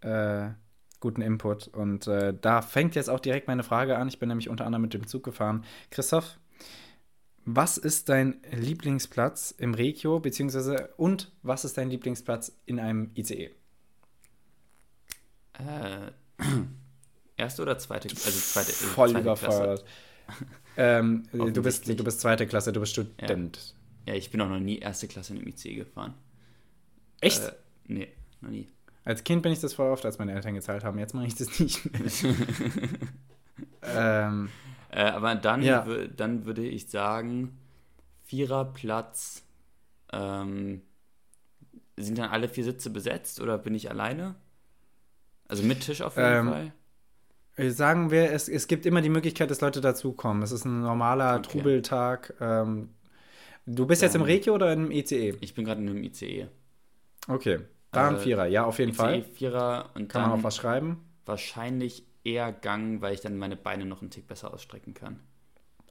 äh, 0.00 0.48
guten 0.98 1.22
Input. 1.22 1.68
Und 1.68 2.08
äh, 2.08 2.34
da 2.38 2.62
fängt 2.62 2.96
jetzt 2.96 3.08
auch 3.08 3.20
direkt 3.20 3.46
meine 3.46 3.62
Frage 3.62 3.96
an. 3.96 4.08
Ich 4.08 4.18
bin 4.18 4.28
nämlich 4.28 4.48
unter 4.48 4.66
anderem 4.66 4.82
mit 4.82 4.94
dem 4.94 5.06
Zug 5.06 5.22
gefahren. 5.22 5.64
Christoph, 5.90 6.38
was 7.44 7.78
ist 7.78 8.08
dein 8.08 8.42
Lieblingsplatz 8.50 9.52
im 9.52 9.72
Regio, 9.74 10.18
beziehungsweise 10.18 10.90
und 10.96 11.30
was 11.42 11.64
ist 11.64 11.78
dein 11.78 11.90
Lieblingsplatz 11.90 12.58
in 12.66 12.80
einem 12.80 13.12
ICE? 13.14 13.50
Äh, 15.54 16.10
erste 17.36 17.62
oder 17.62 17.78
zweite? 17.78 18.08
Also 18.08 18.40
zweite, 18.40 18.70
äh, 18.72 18.74
Voll 18.74 19.10
zweite 19.10 19.20
überfordert. 19.20 19.84
Ähm, 20.78 21.22
du, 21.32 21.62
bist, 21.62 21.88
du 21.88 22.04
bist 22.04 22.20
zweite 22.20 22.46
Klasse, 22.46 22.70
du 22.70 22.80
bist 22.80 22.92
Student. 22.92 23.74
Ja, 24.06 24.14
ich 24.14 24.30
bin 24.30 24.40
auch 24.40 24.48
noch 24.48 24.60
nie 24.60 24.78
erste 24.78 25.08
Klasse 25.08 25.32
in 25.34 25.38
einem 25.40 25.48
IC 25.48 25.74
gefahren. 25.74 26.14
Echt? 27.20 27.42
Äh, 27.42 27.52
nee, 27.88 28.08
noch 28.40 28.50
nie. 28.50 28.68
Als 29.04 29.22
Kind 29.24 29.42
bin 29.42 29.52
ich 29.52 29.60
das 29.60 29.74
voll 29.74 29.90
oft, 29.90 30.04
als 30.04 30.18
meine 30.18 30.32
Eltern 30.32 30.54
gezahlt 30.54 30.84
haben. 30.84 30.98
Jetzt 30.98 31.14
mache 31.14 31.26
ich 31.26 31.34
das 31.36 31.58
nicht 31.60 31.84
mehr. 31.92 32.34
ähm, 33.82 34.48
Äh, 34.90 35.02
aber 35.02 35.34
dann, 35.34 35.62
Ja. 35.62 35.86
dann 36.16 36.46
würde 36.46 36.66
ich 36.66 36.88
sagen, 36.88 37.58
Viererplatz. 38.24 39.44
Ähm, 40.12 40.82
sind 41.96 42.18
dann 42.18 42.30
alle 42.30 42.48
vier 42.48 42.64
Sitze 42.64 42.90
besetzt 42.90 43.40
oder 43.40 43.58
bin 43.58 43.74
ich 43.74 43.90
alleine? 43.90 44.34
Also 45.48 45.62
mit 45.62 45.80
Tisch 45.80 46.02
auf 46.02 46.16
jeden 46.16 46.28
Ähm, 46.28 46.46
Fall. 46.50 46.72
Äh, 47.56 47.70
sagen 47.70 48.10
wir, 48.10 48.30
es, 48.32 48.48
es 48.48 48.66
gibt 48.68 48.86
immer 48.86 49.00
die 49.02 49.08
Möglichkeit, 49.08 49.50
dass 49.50 49.60
Leute 49.60 49.80
dazukommen. 49.80 50.42
Es 50.42 50.52
ist 50.52 50.64
ein 50.64 50.80
normaler 50.80 51.36
Okay. 51.38 51.48
Trubeltag. 51.58 52.34
Ähm, 52.40 52.90
du 53.66 53.86
bist 53.86 54.02
jetzt 54.02 54.14
im 54.14 54.20
Dann- 54.22 54.30
Regio 54.30 54.54
oder 54.54 54.72
im 54.72 54.90
ECE? 54.90 55.36
Ich 55.40 55.54
bin 55.54 55.64
gerade 55.64 55.80
in 55.82 55.88
einem 55.88 56.02
ICE. 56.02 56.48
Okay, 57.28 57.60
da 57.92 58.08
ein 58.08 58.16
Äh, 58.16 58.18
Vierer. 58.20 58.46
Ja, 58.46 58.64
auf 58.64 58.78
jeden 58.78 58.90
ICE 58.92 58.96
Fall. 58.96 59.22
Vierer 59.22 59.90
und 59.94 60.08
Kann 60.08 60.22
man 60.22 60.38
auch 60.38 60.44
was 60.44 60.56
schreiben. 60.56 61.02
wahrscheinlich 61.24 62.04
eher 62.24 62.52
Gang, 62.52 63.00
weil 63.02 63.14
ich 63.14 63.20
dann 63.20 63.36
meine 63.38 63.56
Beine 63.56 63.84
noch 63.86 64.00
einen 64.00 64.10
Tick 64.10 64.26
besser 64.26 64.52
ausstrecken 64.52 64.94
kann. 64.94 65.20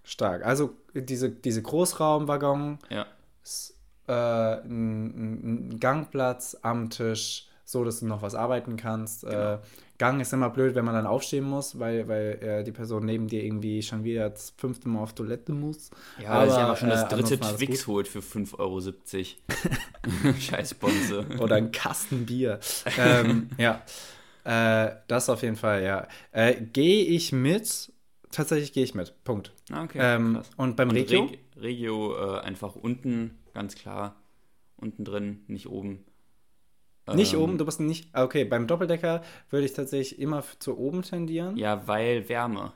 Stark. 0.04 0.46
Also 0.46 0.76
diese, 0.94 1.30
diese 1.30 1.62
Großraumwaggon, 1.62 2.78
Ja. 2.90 3.06
äh, 4.08 4.62
ein, 4.66 5.70
ein 5.72 5.80
Gangplatz 5.80 6.58
am 6.62 6.90
Tisch, 6.90 7.48
so 7.64 7.84
dass 7.84 8.02
du 8.02 8.06
noch 8.06 8.22
was 8.22 8.36
arbeiten 8.36 8.78
kannst. 8.78 9.24
Äh, 9.24 9.28
Genau. 9.30 9.60
Gang 9.98 10.20
ist 10.20 10.34
immer 10.34 10.50
blöd, 10.50 10.76
wenn 10.76 10.84
man 10.84 10.94
dann 10.94 11.08
aufstehen 11.08 11.46
muss, 11.46 11.80
weil, 11.80 12.08
weil 12.08 12.40
äh, 12.42 12.64
die 12.64 12.72
Person 12.72 13.06
neben 13.06 13.28
dir 13.28 13.44
irgendwie 13.44 13.82
schon 13.82 14.04
wieder 14.04 14.30
das 14.30 14.54
fünfte 14.58 14.90
Mal 14.90 15.02
auf 15.02 15.14
Toilette 15.14 15.54
muss. 15.54 15.90
Ja, 16.22 16.38
weil 16.38 16.50
sich 16.50 16.58
einfach 16.60 16.78
schon 16.78 16.90
äh, 16.90 16.92
das 16.92 17.02
dritte 17.04 17.16
ansonsten 17.16 17.46
alles 17.46 17.58
Twix 17.58 17.88
holt 17.88 18.08
für 18.08 18.20
5,70 18.20 18.58
Euro. 18.60 20.34
Scheiß 20.40 20.74
Bonze. 20.74 21.26
Oder 21.40 21.56
ein 21.56 21.72
Kasten 21.72 22.26
Bier. 22.26 22.60
ähm, 22.98 23.50
ja, 23.58 23.82
äh, 24.44 24.96
das 25.08 25.30
auf 25.30 25.42
jeden 25.42 25.56
Fall, 25.56 25.84
ja. 25.84 26.08
Äh, 26.32 26.56
gehe 26.62 27.06
ich 27.06 27.32
mit? 27.32 27.92
Tatsächlich 28.32 28.74
gehe 28.74 28.84
ich 28.84 28.96
mit. 28.96 29.14
Punkt. 29.24 29.54
Ah, 29.72 29.84
okay, 29.84 30.00
ähm, 30.02 30.42
und 30.58 30.76
beim 30.76 30.90
Und 30.90 30.96
Regio? 30.96 31.24
Reg 31.24 31.40
Regio 31.58 32.16
äh, 32.16 32.40
einfach 32.42 32.76
unten, 32.76 33.38
ganz 33.54 33.76
klar. 33.76 34.16
Unten 34.76 35.06
drin, 35.06 35.46
nicht 35.48 35.70
oben. 35.70 36.04
Nicht 37.14 37.34
Ähm, 37.34 37.42
oben, 37.42 37.58
du 37.58 37.66
bist 37.66 37.80
nicht. 37.80 38.10
ah, 38.14 38.24
Okay, 38.24 38.46
beim 38.46 38.68
Doppeldecker 38.68 39.22
würde 39.50 39.66
ich 39.66 39.74
tatsächlich 39.74 40.20
immer 40.20 40.44
zu 40.60 40.78
oben 40.78 41.02
tendieren. 41.04 41.58
Ja, 41.58 41.88
weil 41.88 42.28
Wärme. 42.30 42.74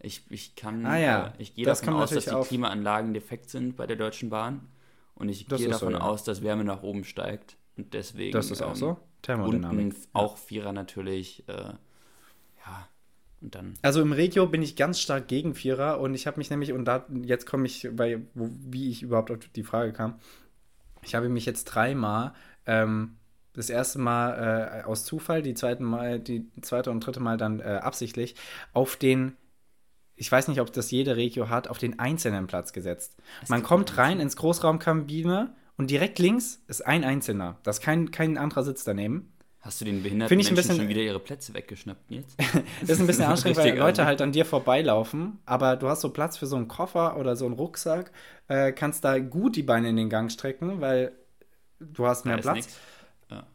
Ich, 0.00 0.22
ich 0.30 0.54
kann, 0.54 0.84
Ah 0.84 0.96
ja, 0.96 1.26
äh, 1.26 1.32
ich 1.38 1.54
gehe 1.54 1.64
das 1.64 1.80
davon 1.80 1.94
aus, 1.94 2.10
dass 2.10 2.24
die 2.24 2.30
auf. 2.30 2.48
Klimaanlagen 2.48 3.14
defekt 3.14 3.50
sind 3.50 3.76
bei 3.76 3.86
der 3.86 3.96
Deutschen 3.96 4.30
Bahn. 4.30 4.68
Und 5.14 5.28
ich 5.28 5.46
Das 5.48 5.58
gehe 5.58 5.68
ist 5.68 5.80
so, 5.80 5.86
davon 5.86 6.00
ja. 6.00 6.06
aus, 6.08 6.22
dass 6.24 6.42
Wärme 6.42 6.64
nach 6.64 6.82
oben 6.82 7.04
steigt. 7.04 7.56
Und 7.76 7.94
deswegen. 7.94 8.32
Das 8.32 8.50
ist 8.50 8.62
auch 8.62 8.70
ähm, 8.70 8.76
so. 8.76 8.96
Thermodynamik. 9.22 9.78
Unten 9.86 10.08
auch 10.12 10.36
Vierer 10.38 10.72
natürlich. 10.72 11.48
Äh, 11.48 11.54
ja, 11.54 12.88
und 13.40 13.54
dann. 13.54 13.74
Also 13.82 14.00
im 14.02 14.12
Regio 14.12 14.46
bin 14.46 14.62
ich 14.62 14.76
ganz 14.76 15.00
stark 15.00 15.28
gegen 15.28 15.54
Vierer 15.54 16.00
und 16.00 16.14
ich 16.14 16.26
habe 16.26 16.38
mich 16.38 16.50
nämlich, 16.50 16.72
und 16.72 16.84
da, 16.84 17.06
jetzt 17.24 17.46
komme 17.46 17.66
ich 17.66 17.88
bei, 17.92 18.20
wo, 18.34 18.50
wie 18.70 18.90
ich 18.90 19.02
überhaupt 19.02 19.30
auf 19.30 19.38
die 19.54 19.62
Frage 19.62 19.92
kam. 19.92 20.18
Ich 21.02 21.14
habe 21.16 21.28
mich 21.30 21.46
jetzt 21.46 21.66
dreimal, 21.66 22.34
ähm, 22.66 23.17
das 23.58 23.70
erste 23.70 23.98
Mal 23.98 24.80
äh, 24.80 24.84
aus 24.84 25.04
Zufall, 25.04 25.42
die 25.42 25.54
zweite 25.54 25.82
Mal, 25.82 26.20
die 26.20 26.46
zweite 26.62 26.90
und 26.90 27.00
dritte 27.04 27.20
Mal 27.20 27.36
dann 27.36 27.60
äh, 27.60 27.64
absichtlich, 27.82 28.34
auf 28.72 28.96
den, 28.96 29.36
ich 30.16 30.30
weiß 30.30 30.48
nicht, 30.48 30.60
ob 30.60 30.72
das 30.72 30.90
jede 30.90 31.16
Regio 31.16 31.48
hat, 31.48 31.68
auf 31.68 31.78
den 31.78 31.98
einzelnen 31.98 32.46
Platz 32.46 32.72
gesetzt. 32.72 33.16
Man 33.48 33.60
gibt 33.60 33.68
kommt 33.68 33.98
rein 33.98 34.20
ins 34.20 34.36
Großraumkabine 34.36 35.54
und 35.76 35.90
direkt 35.90 36.18
links 36.18 36.62
ist 36.68 36.86
ein 36.86 37.04
Einzelner. 37.04 37.58
Da 37.62 37.70
ist 37.70 37.80
kein, 37.80 38.10
kein 38.10 38.38
anderer 38.38 38.62
Sitz 38.62 38.84
daneben. 38.84 39.32
Hast 39.60 39.80
du 39.80 39.84
den 39.84 40.04
behinderten 40.04 40.38
ich 40.38 40.46
ein 40.48 40.54
Menschen 40.54 40.68
bisschen- 40.68 40.76
schon 40.82 40.88
wieder 40.88 41.02
ihre 41.02 41.18
Plätze 41.18 41.52
weggeschnappt, 41.52 42.10
Nils? 42.10 42.36
Das 42.80 42.90
ist 42.90 43.00
ein 43.00 43.06
bisschen 43.08 43.24
anstrengend, 43.26 43.58
weil 43.58 43.76
Leute 43.76 44.06
halt 44.06 44.22
an 44.22 44.30
dir 44.30 44.44
vorbeilaufen, 44.44 45.40
aber 45.46 45.74
du 45.76 45.88
hast 45.88 46.00
so 46.00 46.10
Platz 46.10 46.36
für 46.38 46.46
so 46.46 46.54
einen 46.56 46.68
Koffer 46.68 47.16
oder 47.16 47.34
so 47.34 47.44
einen 47.44 47.54
Rucksack, 47.54 48.12
äh, 48.46 48.70
kannst 48.72 49.04
da 49.04 49.18
gut 49.18 49.56
die 49.56 49.64
Beine 49.64 49.88
in 49.88 49.96
den 49.96 50.08
Gang 50.10 50.30
strecken, 50.30 50.80
weil 50.80 51.10
du 51.80 52.06
hast 52.06 52.24
mehr 52.24 52.36
Da 52.36 52.42
Platz. 52.42 52.56
nix. 52.56 52.76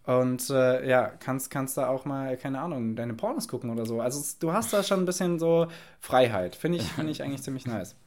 Und 0.05 0.49
äh, 0.49 0.87
ja, 0.87 1.07
kannst, 1.07 1.49
kannst 1.49 1.77
da 1.77 1.87
auch 1.87 2.05
mal, 2.05 2.37
keine 2.37 2.59
Ahnung, 2.59 2.95
deine 2.95 3.13
Pornos 3.13 3.47
gucken 3.47 3.69
oder 3.71 3.85
so. 3.85 4.01
Also 4.01 4.21
du 4.39 4.53
hast 4.53 4.71
da 4.71 4.83
schon 4.83 5.01
ein 5.01 5.05
bisschen 5.05 5.39
so 5.39 5.67
Freiheit. 5.99 6.55
Finde 6.55 6.77
ich, 6.77 6.83
finde 6.83 7.11
ich 7.11 7.23
eigentlich 7.23 7.41
ziemlich 7.41 7.65
nice. 7.65 7.95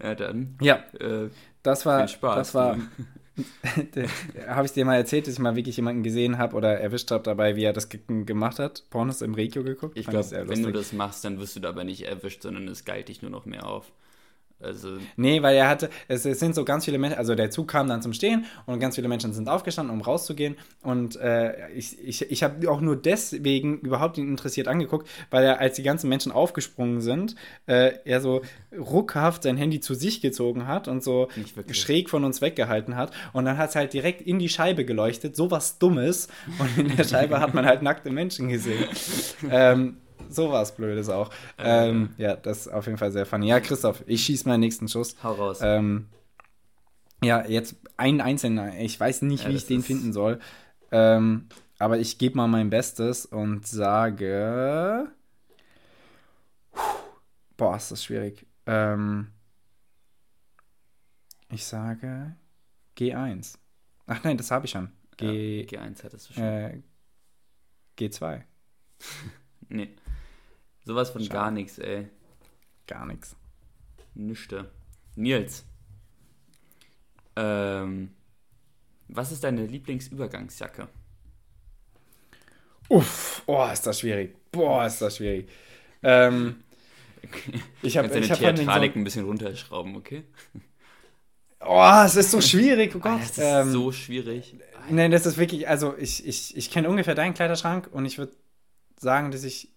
Ja, 0.00 0.14
dann. 0.14 0.56
Ja, 0.60 0.84
Äh, 1.00 1.28
das 1.64 1.84
war, 1.84 1.98
Viel 2.06 2.08
Spaß, 2.08 2.36
das 2.36 2.54
war, 2.54 2.76
du. 2.76 4.06
habe 4.48 4.66
ich 4.66 4.72
dir 4.72 4.84
mal 4.84 4.94
erzählt, 4.94 5.26
dass 5.26 5.34
ich 5.34 5.40
mal 5.40 5.56
wirklich 5.56 5.76
jemanden 5.76 6.04
gesehen 6.04 6.38
habe 6.38 6.56
oder 6.56 6.78
erwischt 6.78 7.10
habe 7.10 7.24
dabei, 7.24 7.56
wie 7.56 7.64
er 7.64 7.72
das 7.72 7.88
gemacht 7.88 8.60
hat? 8.60 8.84
Pornos 8.90 9.22
im 9.22 9.34
Regio 9.34 9.64
geguckt? 9.64 9.98
Ich 9.98 10.06
glaube, 10.06 10.30
wenn 10.30 10.62
du 10.62 10.72
das 10.72 10.92
machst, 10.92 11.24
dann 11.24 11.38
wirst 11.40 11.56
du 11.56 11.60
dabei 11.60 11.82
nicht 11.84 12.06
erwischt, 12.06 12.42
sondern 12.42 12.68
es 12.68 12.84
geilt 12.84 13.08
dich 13.08 13.22
nur 13.22 13.30
noch 13.30 13.44
mehr 13.44 13.66
auf. 13.66 13.90
Also 14.60 14.98
nee, 15.16 15.40
weil 15.40 15.56
er 15.56 15.68
hatte, 15.68 15.88
es, 16.08 16.26
es, 16.26 16.40
sind 16.40 16.56
so 16.56 16.64
ganz 16.64 16.84
viele 16.84 16.98
Menschen, 16.98 17.16
also 17.16 17.36
der 17.36 17.50
Zug 17.50 17.68
kam 17.68 17.86
dann 17.86 18.02
zum 18.02 18.12
Stehen 18.12 18.46
und 18.66 18.80
ganz 18.80 18.96
viele 18.96 19.06
Menschen 19.06 19.32
sind 19.32 19.48
aufgestanden, 19.48 19.94
um 19.94 20.00
rauszugehen. 20.00 20.56
Und 20.82 21.14
äh, 21.16 21.70
ich, 21.70 21.96
ich, 22.00 22.28
ich 22.28 22.42
habe 22.42 22.68
auch 22.68 22.80
nur 22.80 22.96
deswegen 22.96 23.78
überhaupt 23.78 24.18
ihn 24.18 24.28
interessiert 24.28 24.66
angeguckt, 24.66 25.08
weil 25.30 25.44
er, 25.44 25.60
als 25.60 25.76
die 25.76 25.84
ganzen 25.84 26.08
Menschen 26.08 26.32
aufgesprungen 26.32 27.00
sind, 27.00 27.36
äh, 27.66 27.92
er 28.04 28.20
so 28.20 28.42
ruckhaft 28.76 29.44
sein 29.44 29.56
Handy 29.56 29.78
zu 29.78 29.94
sich 29.94 30.20
gezogen 30.20 30.66
hat 30.66 30.88
und 30.88 31.04
so 31.04 31.28
schräg 31.70 32.10
von 32.10 32.24
uns 32.24 32.40
weggehalten 32.40 32.96
hat. 32.96 33.12
Und 33.32 33.44
dann 33.44 33.58
hat 33.58 33.70
es 33.70 33.76
halt 33.76 33.92
direkt 33.92 34.22
in 34.22 34.40
die 34.40 34.48
Scheibe 34.48 34.84
geleuchtet, 34.84 35.36
so 35.36 35.52
was 35.52 35.78
Dummes. 35.78 36.26
Und 36.58 36.78
in 36.78 36.96
der 36.96 37.04
Scheibe 37.04 37.38
hat 37.38 37.54
man 37.54 37.64
halt 37.64 37.82
nackte 37.82 38.10
Menschen 38.10 38.48
gesehen. 38.48 38.86
ähm, 39.50 39.98
sowas 40.28 40.74
Blödes 40.74 41.08
auch. 41.08 41.30
Ähm, 41.58 42.10
ja, 42.18 42.36
das 42.36 42.66
ist 42.66 42.68
auf 42.68 42.86
jeden 42.86 42.98
Fall 42.98 43.12
sehr 43.12 43.26
funny. 43.26 43.48
Ja, 43.48 43.60
Christoph, 43.60 44.02
ich 44.06 44.22
schieße 44.24 44.48
meinen 44.48 44.60
nächsten 44.60 44.88
Schuss. 44.88 45.16
Hau 45.22 45.32
raus. 45.32 45.60
Ähm, 45.62 46.08
ja, 47.22 47.44
jetzt 47.46 47.76
einen 47.96 48.20
einzelnen. 48.20 48.78
Ich 48.78 48.98
weiß 48.98 49.22
nicht, 49.22 49.44
ja, 49.44 49.50
wie 49.50 49.54
ich 49.54 49.66
den 49.66 49.82
finden 49.82 50.12
soll. 50.12 50.38
Ähm, 50.92 51.48
aber 51.78 51.98
ich 51.98 52.18
gebe 52.18 52.36
mal 52.36 52.48
mein 52.48 52.70
Bestes 52.70 53.26
und 53.26 53.66
sage. 53.66 55.10
Boah, 57.56 57.76
ist 57.76 57.90
das 57.90 58.04
schwierig. 58.04 58.46
Ähm, 58.66 59.28
ich 61.50 61.64
sage 61.64 62.36
G1. 62.96 63.58
Ach 64.06 64.22
nein, 64.24 64.36
das 64.36 64.50
habe 64.50 64.66
ich 64.66 64.72
schon. 64.72 64.92
G, 65.16 65.62
ja, 65.62 65.66
G1 65.66 66.04
hattest 66.04 66.30
du 66.30 66.34
schon. 66.34 66.42
Äh, 66.42 66.82
G2. 67.98 68.42
nee. 69.68 69.90
Sowas 70.88 71.10
von 71.10 71.20
Schade. 71.20 71.34
gar 71.34 71.50
nichts, 71.50 71.78
ey. 71.78 72.08
Gar 72.86 73.04
nichts. 73.04 73.36
Nüchte. 74.14 74.70
Nils. 75.16 75.66
Ähm, 77.36 78.14
was 79.08 79.30
ist 79.30 79.44
deine 79.44 79.66
Lieblingsübergangsjacke? 79.66 80.88
Uff, 82.88 83.42
oh, 83.44 83.68
ist 83.70 83.86
das 83.86 84.00
schwierig. 84.00 84.34
Boah, 84.50 84.86
ist 84.86 85.02
das 85.02 85.18
schwierig. 85.18 85.50
Ähm, 86.02 86.64
okay. 87.22 87.60
Ich 87.82 87.98
habe 87.98 88.08
deine 88.08 88.26
hab 88.26 88.38
Theatralik 88.38 88.94
so 88.94 88.98
ein 88.98 89.04
bisschen 89.04 89.26
runterschrauben, 89.26 89.94
okay? 89.94 90.24
Oh, 91.60 92.02
es 92.02 92.16
ist 92.16 92.30
so 92.30 92.40
schwierig, 92.40 92.96
oh 92.96 93.00
Gott. 93.00 93.20
Das 93.20 93.30
ist 93.32 93.38
ähm, 93.40 93.72
so 93.72 93.92
schwierig. 93.92 94.56
Nein, 94.88 95.10
das 95.10 95.26
ist 95.26 95.36
wirklich, 95.36 95.68
also 95.68 95.94
ich, 95.98 96.26
ich, 96.26 96.56
ich 96.56 96.70
kenne 96.70 96.88
ungefähr 96.88 97.14
deinen 97.14 97.34
Kleiderschrank 97.34 97.90
und 97.92 98.06
ich 98.06 98.16
würde 98.16 98.32
sagen, 98.96 99.30
dass 99.32 99.44
ich 99.44 99.76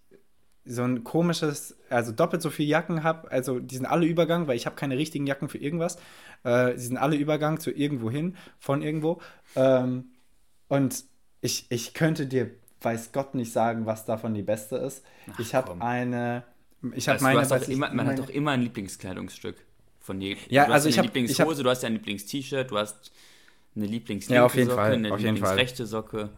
so 0.64 0.82
ein 0.82 1.02
komisches, 1.02 1.76
also 1.90 2.12
doppelt 2.12 2.42
so 2.42 2.50
viele 2.50 2.68
Jacken 2.68 3.02
habe. 3.02 3.30
Also 3.30 3.58
die 3.58 3.76
sind 3.76 3.86
alle 3.86 4.06
Übergang, 4.06 4.46
weil 4.46 4.56
ich 4.56 4.66
habe 4.66 4.76
keine 4.76 4.96
richtigen 4.96 5.26
Jacken 5.26 5.48
für 5.48 5.58
irgendwas. 5.58 5.96
Äh, 6.44 6.74
die 6.74 6.80
sind 6.80 6.96
alle 6.96 7.16
Übergang 7.16 7.58
zu 7.58 7.70
irgendwo 7.70 8.10
hin, 8.10 8.36
von 8.58 8.82
irgendwo. 8.82 9.20
Ähm, 9.56 10.04
und 10.68 11.04
ich, 11.40 11.66
ich 11.68 11.94
könnte 11.94 12.26
dir, 12.26 12.50
weiß 12.80 13.12
Gott, 13.12 13.34
nicht 13.34 13.52
sagen, 13.52 13.86
was 13.86 14.04
davon 14.04 14.34
die 14.34 14.42
beste 14.42 14.76
ist. 14.76 15.04
Ach, 15.32 15.38
ich 15.38 15.54
habe 15.54 15.80
eine. 15.80 16.44
Ich 16.94 17.08
habe 17.08 17.22
meine. 17.22 17.42
Ich, 17.42 17.68
immer, 17.68 17.88
man 17.88 17.96
meine, 17.96 18.10
hat 18.10 18.18
doch 18.18 18.30
immer 18.30 18.52
ein 18.52 18.62
Lieblingskleidungsstück 18.62 19.56
von 20.00 20.20
jedem. 20.20 20.42
Ja, 20.48 20.66
du 20.66 20.72
also 20.72 20.86
hast 20.86 20.92
ich 20.92 20.98
eine 20.98 21.08
hab, 21.08 21.14
Lieblingshose, 21.14 21.60
ich 21.60 21.64
du 21.64 21.70
hast 21.70 21.84
ein 21.84 21.94
Lieblingst-T-Shirt, 21.94 22.70
du 22.70 22.78
hast 22.78 23.12
eine 23.74 23.86
Lieblingslinke 23.86 24.34
ja, 24.34 24.44
auf 24.44 24.54
jeden 24.54 24.70
Fall, 24.70 24.92
eine 24.92 25.12
auf 25.12 25.20
Lieblingsrechte 25.20 25.86
Socke. 25.86 26.30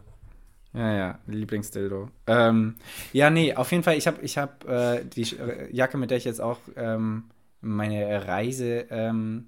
Ja, 0.75 0.93
ja, 0.93 1.19
Lieblingsdildo. 1.27 2.09
Ähm, 2.27 2.75
ja, 3.13 3.29
nee, 3.29 3.53
auf 3.53 3.71
jeden 3.71 3.83
Fall, 3.83 3.97
ich 3.97 4.07
habe 4.07 4.21
ich 4.21 4.37
hab, 4.37 4.67
äh, 4.67 5.05
die 5.05 5.25
Jacke, 5.71 5.97
mit 5.97 6.11
der 6.11 6.17
ich 6.17 6.25
jetzt 6.25 6.41
auch 6.41 6.59
ähm, 6.75 7.25
meine 7.61 8.27
Reise 8.27 8.85
ähm, 8.89 9.47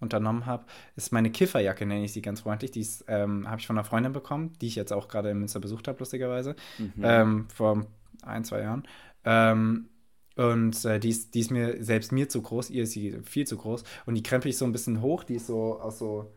unternommen 0.00 0.46
habe, 0.46 0.64
ist 0.94 1.12
meine 1.12 1.30
Kifferjacke, 1.30 1.84
nenne 1.84 2.04
ich 2.04 2.12
sie 2.12 2.22
ganz 2.22 2.40
freundlich. 2.40 2.70
Die 2.70 2.86
ähm, 3.08 3.48
habe 3.48 3.60
ich 3.60 3.66
von 3.66 3.76
einer 3.76 3.84
Freundin 3.84 4.12
bekommen, 4.12 4.52
die 4.60 4.68
ich 4.68 4.76
jetzt 4.76 4.92
auch 4.92 5.08
gerade 5.08 5.30
in 5.30 5.38
Münster 5.38 5.60
besucht 5.60 5.88
habe, 5.88 5.98
lustigerweise, 5.98 6.54
mhm. 6.78 6.92
Ähm, 7.02 7.48
vor 7.52 7.84
ein, 8.22 8.44
zwei 8.44 8.60
Jahren. 8.60 8.86
Ähm, 9.24 9.88
und 10.36 10.84
äh, 10.84 11.00
die, 11.00 11.08
ist, 11.08 11.34
die 11.34 11.40
ist 11.40 11.50
mir, 11.50 11.82
selbst 11.82 12.12
mir 12.12 12.28
zu 12.28 12.40
groß, 12.40 12.70
ihr 12.70 12.84
ist 12.84 12.92
sie 12.92 13.18
viel 13.24 13.46
zu 13.46 13.56
groß. 13.56 13.82
Und 14.06 14.14
die 14.14 14.22
krempel 14.22 14.50
ich 14.50 14.56
so 14.56 14.64
ein 14.64 14.72
bisschen 14.72 15.00
hoch, 15.02 15.24
die 15.24 15.34
ist 15.34 15.48
so 15.48 15.80
aus 15.80 15.98
so 15.98 16.32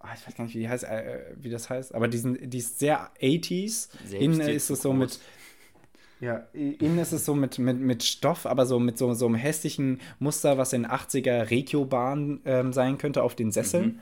Ah, 0.00 0.10
ich 0.14 0.26
weiß 0.26 0.36
gar 0.36 0.44
nicht, 0.44 0.54
wie, 0.54 0.60
die 0.60 0.68
heißt, 0.68 0.84
äh, 0.84 1.34
wie 1.36 1.50
das 1.50 1.68
heißt, 1.68 1.94
aber 1.94 2.08
die, 2.08 2.18
sind, 2.18 2.52
die 2.52 2.58
ist 2.58 2.78
sehr 2.78 3.10
80s. 3.20 3.88
Innen 4.12 4.40
ist 4.40 4.70
es 4.70 4.82
so 4.82 4.92
mit. 4.92 5.18
Ja, 6.20 6.46
innen 6.52 6.98
ist 6.98 7.12
es 7.12 7.24
so 7.24 7.34
mit, 7.34 7.58
mit, 7.58 7.78
mit 7.78 8.02
Stoff, 8.02 8.46
aber 8.46 8.66
so 8.66 8.80
mit 8.80 8.98
so, 8.98 9.14
so 9.14 9.26
einem 9.26 9.36
hässlichen 9.36 10.00
Muster, 10.18 10.58
was 10.58 10.72
in 10.72 10.86
80er 10.86 11.50
Regiobahn 11.50 12.40
ähm, 12.44 12.72
sein 12.72 12.98
könnte, 12.98 13.22
auf 13.22 13.36
den 13.36 13.52
Sesseln. 13.52 13.84
Mhm. 13.84 14.00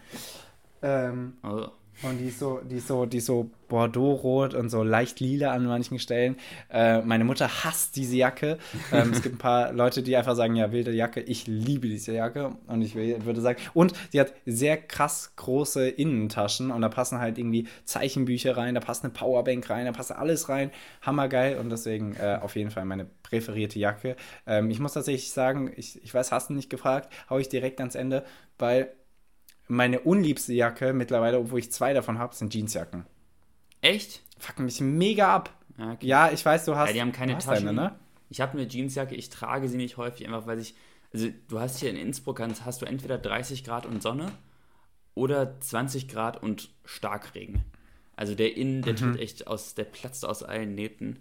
Ähm, 0.83 1.33
oh. 1.43 1.67
Und 2.03 2.19
die 2.19 2.29
ist 2.29 2.39
so, 2.39 2.61
die 2.63 2.77
ist 2.77 2.89
so, 2.89 3.07
die 3.07 3.19
ist 3.19 3.27
so 3.27 3.51
Bordeaux-rot 3.69 4.55
und 4.55 4.69
so 4.69 4.83
leicht 4.83 5.21
lila 5.21 5.53
an 5.53 5.65
manchen 5.65 5.99
Stellen. 5.99 6.37
Äh, 6.71 7.01
meine 7.03 7.25
Mutter 7.25 7.65
hasst 7.65 7.97
diese 7.97 8.17
Jacke. 8.17 8.59
Ähm, 8.93 9.11
es 9.13 9.23
gibt 9.23 9.37
ein 9.37 9.39
paar 9.39 9.73
Leute, 9.73 10.03
die 10.03 10.17
einfach 10.17 10.37
sagen, 10.37 10.57
ja, 10.57 10.73
wilde 10.73 10.93
Jacke. 10.93 11.21
Ich 11.21 11.47
liebe 11.47 11.89
diese 11.89 12.13
Jacke. 12.13 12.53
Und 12.67 12.83
ich 12.83 12.95
würde 12.95 13.41
sagen, 13.41 13.59
und 13.75 13.95
sie 14.11 14.21
hat 14.21 14.35
sehr 14.45 14.77
krass 14.77 15.33
große 15.37 15.89
Innentaschen 15.89 16.71
und 16.71 16.83
da 16.83 16.89
passen 16.89 17.19
halt 17.19 17.39
irgendwie 17.39 17.67
Zeichenbücher 17.85 18.57
rein, 18.57 18.75
da 18.75 18.81
passt 18.81 19.05
eine 19.05 19.13
Powerbank 19.13 19.69
rein, 19.71 19.87
da 19.87 19.93
passt 19.93 20.13
alles 20.13 20.49
rein. 20.49 20.71
Hammergeil 21.03 21.59
und 21.59 21.71
deswegen 21.71 22.15
äh, 22.17 22.39
auf 22.41 22.57
jeden 22.57 22.71
Fall 22.71 22.85
meine 22.85 23.07
präferierte 23.23 23.79
Jacke. 23.79 24.17
Ähm, 24.47 24.71
ich 24.71 24.81
muss 24.81 24.93
tatsächlich 24.93 25.33
sagen, 25.33 25.73
ich, 25.77 26.03
ich 26.05 26.15
weiß, 26.15 26.31
hast 26.31 26.51
du 26.51 26.55
nicht 26.55 26.71
gefragt, 26.71 27.13
hau 27.31 27.39
ich 27.39 27.49
direkt 27.49 27.81
ans 27.81 27.95
Ende, 27.95 28.25
weil 28.59 28.93
meine 29.69 30.01
unliebste 30.01 30.53
Jacke 30.53 30.93
mittlerweile, 30.93 31.39
obwohl 31.39 31.59
ich 31.59 31.73
zwei 31.73 31.93
davon 31.93 32.19
habe, 32.19 32.35
sind 32.35 32.55
Jeansjacken. 32.55 33.05
Echt? 33.81 34.23
Fuck 34.39 34.61
mich 34.61 34.81
mega 34.81 35.35
ab. 35.35 35.55
Okay. 35.79 36.07
Ja, 36.07 36.31
ich 36.31 36.45
weiß, 36.45 36.65
du 36.65 36.77
hast. 36.77 36.89
Ja, 36.89 36.95
die 36.95 37.01
haben 37.01 37.13
keine 37.13 37.39
Taschen. 37.39 37.67
Deine, 37.67 37.73
ne? 37.73 37.99
Ich 38.29 38.41
habe 38.41 38.53
eine 38.53 38.69
Jeansjacke, 38.69 39.15
ich 39.15 39.31
trage 39.31 39.69
sie 39.69 39.77
nicht 39.77 39.97
häufig, 39.97 40.27
einfach 40.27 40.47
weil 40.47 40.59
ich. 40.59 40.75
Also, 41.13 41.29
du 41.49 41.61
hast 41.61 41.79
hier 41.79 41.91
in 41.91 41.97
Innsbruck, 41.97 42.41
hast 42.41 42.83
du 42.83 42.87
entweder 42.87 43.19
30 43.19 43.65
Grad 43.65 43.87
und 43.87 44.03
Sonne 44.03 44.33
oder 45.15 45.59
20 45.61 46.09
Grad 46.09 46.43
und 46.43 46.71
Starkregen. 46.85 47.65
Also, 48.17 48.35
der 48.35 48.57
Innen, 48.57 48.83
der 48.83 48.95
mhm. 48.95 48.97
tut 48.97 49.19
echt 49.21 49.47
aus. 49.47 49.75
Der 49.75 49.85
platzt 49.85 50.25
aus 50.25 50.43
allen 50.43 50.75
Nähten. 50.75 51.21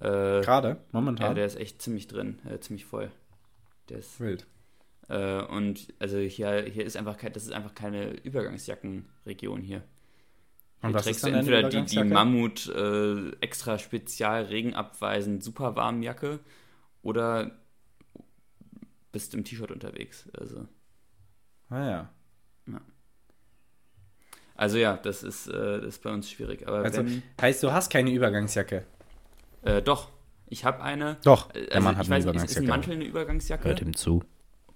Äh, 0.00 0.42
Gerade, 0.42 0.78
momentan. 0.92 1.28
Ja, 1.28 1.34
der 1.34 1.46
ist 1.46 1.56
echt 1.56 1.80
ziemlich 1.80 2.08
drin, 2.08 2.38
äh, 2.50 2.58
ziemlich 2.58 2.84
voll. 2.84 3.10
Der 3.88 3.98
ist. 3.98 4.18
Wild. 4.20 4.46
Äh, 5.08 5.42
und 5.42 5.92
also 5.98 6.18
hier, 6.18 6.64
hier 6.64 6.84
ist 6.84 6.96
einfach 6.96 7.16
kein, 7.16 7.32
das 7.32 7.44
ist 7.44 7.52
einfach 7.52 7.74
keine 7.74 8.10
Übergangsjackenregion 8.10 9.62
hier. 9.62 9.82
Und 10.82 10.90
hier 10.90 11.00
trägst 11.00 11.24
du 11.24 11.28
entweder 11.28 11.68
die, 11.68 11.84
die 11.84 12.04
Mammut 12.04 12.68
äh, 12.68 13.30
extra 13.40 13.78
spezial 13.78 14.44
regenabweisend 14.44 15.42
super 15.42 15.76
warmen 15.76 16.02
Jacke 16.02 16.40
oder 17.02 17.52
bist 19.12 19.34
im 19.34 19.44
T-Shirt 19.44 19.70
unterwegs. 19.70 20.28
Also. 20.38 20.66
Ah 21.70 21.88
ja. 21.88 22.10
ja. 22.66 22.80
Also 24.56 24.78
ja, 24.78 24.96
das 24.96 25.22
ist, 25.22 25.46
äh, 25.48 25.80
das 25.80 25.86
ist 25.86 26.02
bei 26.02 26.12
uns 26.12 26.30
schwierig. 26.30 26.66
Aber 26.66 26.78
also, 26.78 26.98
wenn, 26.98 27.22
heißt, 27.40 27.62
du 27.62 27.72
hast 27.72 27.90
keine 27.90 28.10
Übergangsjacke? 28.10 28.84
Äh, 29.62 29.82
doch, 29.82 30.10
ich 30.48 30.64
habe 30.64 30.82
eine. 30.82 31.16
Doch, 31.24 31.52
der 31.52 31.72
also, 31.72 31.80
Mann 31.80 31.96
hat 31.96 32.06
eine 32.06 32.16
weiß, 32.16 32.24
Übergangsjacke. 32.24 32.50
Ist, 32.50 32.56
ist 32.56 32.62
ein 32.62 32.68
Mantel 32.68 32.92
eine 32.94 33.04
Übergangsjacke? 33.04 33.64
Hört 33.68 33.82
ihm 33.82 33.94
zu. 33.94 34.24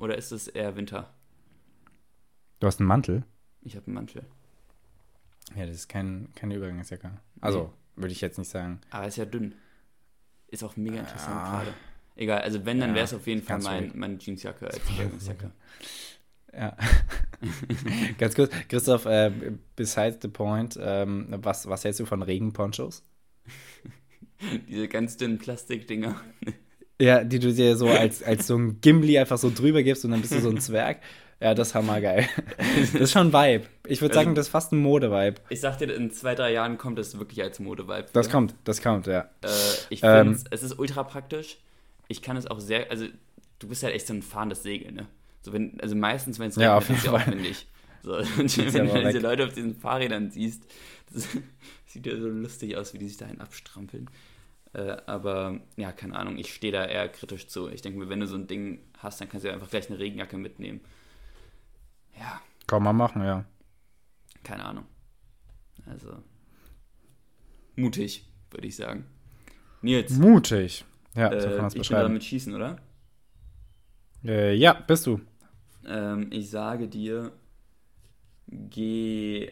Oder 0.01 0.17
ist 0.17 0.33
es 0.33 0.49
eher 0.49 0.75
Winter? 0.77 1.13
Du 2.59 2.67
hast 2.67 2.81
einen 2.81 2.89
Mantel? 2.89 3.23
Ich 3.61 3.77
habe 3.77 3.87
einen 3.87 3.95
Mantel. 3.95 4.25
Ja, 5.55 5.67
das 5.67 5.77
ist 5.77 5.89
kein, 5.89 6.29
keine 6.35 6.57
Übergangsjacke. 6.57 7.11
Also, 7.41 7.65
nee. 7.97 8.03
würde 8.03 8.13
ich 8.13 8.21
jetzt 8.23 8.39
nicht 8.39 8.51
sagen. 8.51 8.81
Aber 8.91 9.07
ist 9.07 9.17
ja 9.17 9.27
dünn. 9.27 9.55
Ist 10.49 10.65
auch 10.65 10.77
mega 10.77 10.99
interessant 10.99 11.37
ja. 11.37 11.51
gerade. 11.51 11.75
Egal, 12.17 12.41
also 12.41 12.65
wenn, 12.65 12.81
dann 12.81 12.91
ja, 12.91 12.97
wäre 12.97 13.05
es 13.05 13.15
auf 13.15 13.27
jeden 13.27 13.43
Fall 13.43 13.61
mein, 13.61 13.93
meine 13.95 14.19
Jeansjacke 14.19 14.67
als 14.67 14.81
Übergangsjacke. 14.91 15.51
Ja. 16.55 16.77
Ganz 18.19 18.35
kurz, 18.35 18.53
Christoph, 18.69 19.05
äh, 19.05 19.31
besides 19.77 20.19
the 20.23 20.29
point, 20.29 20.79
ähm, 20.81 21.29
was, 21.31 21.69
was 21.69 21.85
hältst 21.85 22.01
du 22.01 22.07
von 22.07 22.23
Regenponchos? 22.23 23.05
Diese 24.69 24.89
ganz 24.89 25.19
dünnen 25.19 25.39
Plastikdinger. 25.39 26.19
Ja, 27.01 27.25
die 27.25 27.39
du 27.39 27.53
dir 27.53 27.77
so 27.77 27.89
als, 27.89 28.23
als 28.23 28.47
so 28.47 28.57
ein 28.57 28.81
Gimli 28.81 29.19
einfach 29.19 29.39
so 29.39 29.51
drüber 29.55 29.83
gibst 29.83 30.05
und 30.05 30.11
dann 30.11 30.21
bist 30.21 30.35
du 30.35 30.41
so 30.41 30.51
ein 30.51 30.61
Zwerg. 30.61 30.99
Ja, 31.41 31.55
das 31.55 31.69
ist 31.69 31.75
hammergeil. 31.75 32.29
Das 32.93 32.95
ist 32.95 33.13
schon 33.13 33.29
ein 33.29 33.33
Vibe. 33.33 33.67
Ich 33.87 34.03
würde 34.03 34.15
sagen, 34.15 34.35
das 34.35 34.47
ist 34.47 34.53
fast 34.53 34.73
ein 34.73 34.79
Mode-Vibe. 34.79 35.41
Ich 35.49 35.61
sag 35.61 35.79
dir, 35.79 35.91
in 35.93 36.11
zwei, 36.11 36.35
drei 36.35 36.53
Jahren 36.53 36.77
kommt 36.77 36.99
es 36.99 37.19
wirklich 37.19 37.43
als 37.43 37.59
Mode-Vibe. 37.59 38.09
Das 38.13 38.29
kommt, 38.29 38.55
das 38.65 38.83
kommt, 38.83 39.07
ja. 39.07 39.21
Äh, 39.43 39.49
ich 39.89 40.01
finde, 40.01 40.21
ähm, 40.21 40.39
es 40.51 40.63
ist 40.63 40.79
ultra 40.79 41.03
praktisch. 41.03 41.57
Ich 42.09 42.21
kann 42.21 42.37
es 42.37 42.47
auch 42.47 42.61
sehr, 42.61 42.91
also 42.91 43.07
du 43.59 43.69
bist 43.69 43.83
halt 43.83 43.95
echt 43.95 44.07
so 44.07 44.13
ein 44.13 44.23
fahrendes 44.23 44.63
Segel, 44.63 44.93
ne? 44.93 45.07
So 45.41 45.55
wenn, 45.55 45.81
also 45.81 45.97
meistens, 45.97 46.39
wenn 46.41 46.51
es 46.51 46.59
regnet, 46.59 46.89
ja, 46.89 46.95
ist 46.95 46.99
es 46.99 47.05
ja 47.05 47.13
aufwendig. 47.13 47.67
So, 48.03 48.13
wenn 48.13 48.89
du 48.89 49.05
diese 49.07 49.19
Leute 49.19 49.47
auf 49.47 49.53
diesen 49.53 49.77
Fahrrädern 49.77 50.31
siehst, 50.31 50.63
das 51.13 51.27
sieht 51.87 52.07
ja 52.07 52.17
so 52.17 52.29
lustig 52.29 52.77
aus, 52.77 52.95
wie 52.95 52.99
die 52.99 53.09
sich 53.09 53.17
dahin 53.17 53.41
abstrampeln. 53.41 54.09
Äh, 54.73 54.97
aber 55.07 55.61
ja, 55.77 55.93
keine 55.93 56.17
Ahnung, 56.17 56.39
ich 56.39 56.55
stehe 56.55 56.73
da 56.73 56.85
eher 56.85 57.09
kritisch 57.09 57.49
zu. 57.49 57.69
Ich 57.69 57.83
denke 57.83 57.99
mir, 57.99 58.09
wenn 58.09 58.21
du 58.21 58.27
so 58.27 58.37
ein 58.37 58.47
Ding 58.47 58.81
hast, 58.99 59.21
dann 59.21 59.29
kannst 59.29 59.45
du 59.45 59.49
ja 59.49 59.55
einfach 59.55 59.71
gleich 59.71 59.91
eine 59.91 59.99
Regenjacke 59.99 60.37
mitnehmen. 60.37 60.81
Ja. 62.19 62.41
Kann 62.67 62.83
man 62.83 62.97
machen, 62.97 63.23
ja. 63.23 63.45
Keine 64.45 64.65
Ahnung. 64.65 64.85
Also, 65.87 66.23
mutig, 67.75 68.25
würde 68.51 68.69
ich 68.69 68.77
sagen. 68.77 69.07
Nils. 69.83 70.13
Mutig. 70.13 70.85
Ja, 71.17 71.31
so 71.41 71.49
kann 71.49 71.57
man 71.57 71.67
es 71.67 71.75
beschreiben. 71.75 71.81
Ich 71.83 71.89
bin 71.89 71.97
dran 71.97 72.13
mit 72.13 72.25
Schießen, 72.25 72.55
oder? 72.55 72.77
Äh, 74.25 74.55
ja, 74.55 74.75
bist 74.75 75.07
du. 75.07 75.21
Ähm, 75.87 76.29
ich 76.31 76.51
sage 76.51 76.87
dir 76.87 77.33
G8. 78.51 79.51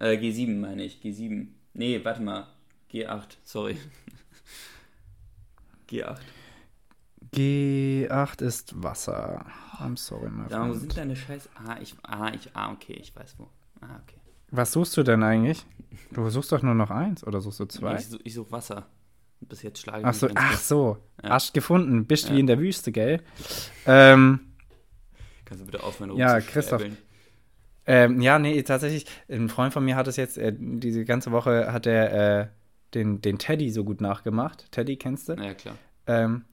Äh, 0.00 0.16
G7 0.16 0.58
meine 0.58 0.84
ich. 0.84 1.00
G7. 1.00 1.48
Nee, 1.74 2.04
warte 2.04 2.22
mal. 2.22 2.48
G8, 2.94 3.38
sorry. 3.42 3.76
G8. 5.90 6.18
G8 7.34 8.42
ist 8.42 8.80
Wasser. 8.80 9.44
I'm 9.80 9.96
sorry, 9.96 10.30
my 10.30 10.48
friend. 10.48 10.68
Wo 10.68 10.74
sind 10.74 10.96
deine 10.96 11.16
Scheiß... 11.16 11.48
Ah, 11.56 11.76
ich... 11.82 11.96
Ah, 12.04 12.30
ich... 12.32 12.50
Ah, 12.54 12.70
okay, 12.72 12.92
ich 12.92 13.14
weiß 13.16 13.34
wo. 13.38 13.48
Ah, 13.80 14.00
okay. 14.00 14.20
Was 14.52 14.70
suchst 14.70 14.96
du 14.96 15.02
denn 15.02 15.24
eigentlich? 15.24 15.66
Du 16.12 16.30
suchst 16.30 16.52
doch 16.52 16.62
nur 16.62 16.74
noch 16.76 16.90
eins 16.90 17.26
oder 17.26 17.40
suchst 17.40 17.58
du 17.58 17.64
zwei? 17.64 17.96
Ich, 17.96 18.06
ich 18.22 18.34
suche 18.34 18.52
Wasser. 18.52 18.86
Bis 19.40 19.62
jetzt 19.62 19.80
schlage 19.80 20.02
ich 20.02 20.06
Ach 20.06 20.14
so, 20.14 20.28
ach 20.32 20.56
so. 20.56 20.98
Ja. 21.20 21.30
Hast 21.30 21.52
gefunden. 21.52 22.06
Bist 22.06 22.28
ja. 22.28 22.36
wie 22.36 22.40
in 22.40 22.46
der 22.46 22.60
Wüste, 22.60 22.92
gell? 22.92 23.20
Ähm, 23.86 24.54
Kannst 25.44 25.62
du 25.62 25.66
bitte 25.66 25.82
aufhören, 25.82 26.16
Ja, 26.16 26.40
Christoph. 26.40 26.84
Ähm, 27.86 28.20
ja, 28.20 28.38
nee, 28.38 28.62
tatsächlich, 28.62 29.06
ein 29.28 29.48
Freund 29.48 29.72
von 29.72 29.84
mir 29.84 29.96
hat 29.96 30.06
es 30.06 30.16
jetzt, 30.16 30.38
äh, 30.38 30.54
diese 30.56 31.04
ganze 31.04 31.32
Woche 31.32 31.72
hat 31.72 31.86
er 31.86 32.40
äh, 32.40 32.48
den, 32.94 33.20
den 33.20 33.38
Teddy 33.38 33.70
so 33.70 33.84
gut 33.84 34.00
nachgemacht. 34.00 34.70
Teddy, 34.72 34.96
kennst 34.96 35.28
du? 35.28 35.34
Ja, 35.34 35.54
klar. 35.54 35.76
Ähm, 36.06 36.44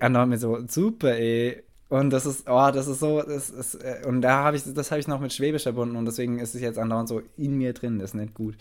andauernd 0.00 0.30
mir 0.30 0.38
so, 0.38 0.58
super, 0.66 1.16
ey, 1.16 1.62
und 1.88 2.10
das 2.10 2.26
ist, 2.26 2.48
oh, 2.48 2.70
das 2.70 2.86
ist 2.86 3.00
so, 3.00 3.22
das 3.22 3.48
ist, 3.48 3.76
äh, 3.76 4.02
und 4.06 4.20
da 4.20 4.44
habe 4.44 4.56
ich, 4.56 4.62
das 4.66 4.90
habe 4.90 5.00
ich 5.00 5.08
noch 5.08 5.20
mit 5.20 5.32
Schwäbisch 5.32 5.62
verbunden 5.62 5.96
und 5.96 6.04
deswegen 6.04 6.38
ist 6.38 6.54
es 6.54 6.60
jetzt 6.60 6.78
andauernd 6.78 7.08
so 7.08 7.22
in 7.36 7.56
mir 7.56 7.72
drin, 7.72 7.98
das 7.98 8.10
ist 8.10 8.14
nicht 8.14 8.34
gut. 8.34 8.56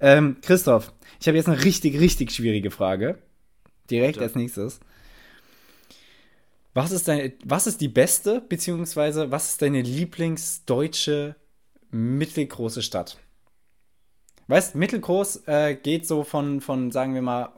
Ähm, 0.00 0.36
Christoph, 0.42 0.92
ich 1.18 1.26
habe 1.28 1.38
jetzt 1.38 1.48
eine 1.48 1.64
richtig, 1.64 1.98
richtig 1.98 2.30
schwierige 2.30 2.70
Frage. 2.70 3.18
Direkt 3.90 4.14
Bitte. 4.14 4.24
als 4.24 4.34
nächstes. 4.34 4.80
Was 6.74 6.92
ist 6.92 7.08
deine, 7.08 7.32
was 7.44 7.66
ist 7.66 7.80
die 7.80 7.88
beste, 7.88 8.42
beziehungsweise 8.46 9.30
was 9.30 9.52
ist 9.52 9.62
deine 9.62 9.80
Lieblingsdeutsche 9.80 11.36
mittelgroße 11.90 12.82
Stadt? 12.82 13.18
Weißt, 14.48 14.74
mittelgroß 14.74 15.46
äh, 15.46 15.74
geht 15.74 16.06
so 16.06 16.24
von, 16.24 16.62
von, 16.62 16.90
sagen 16.90 17.14
wir 17.14 17.20
mal, 17.20 17.52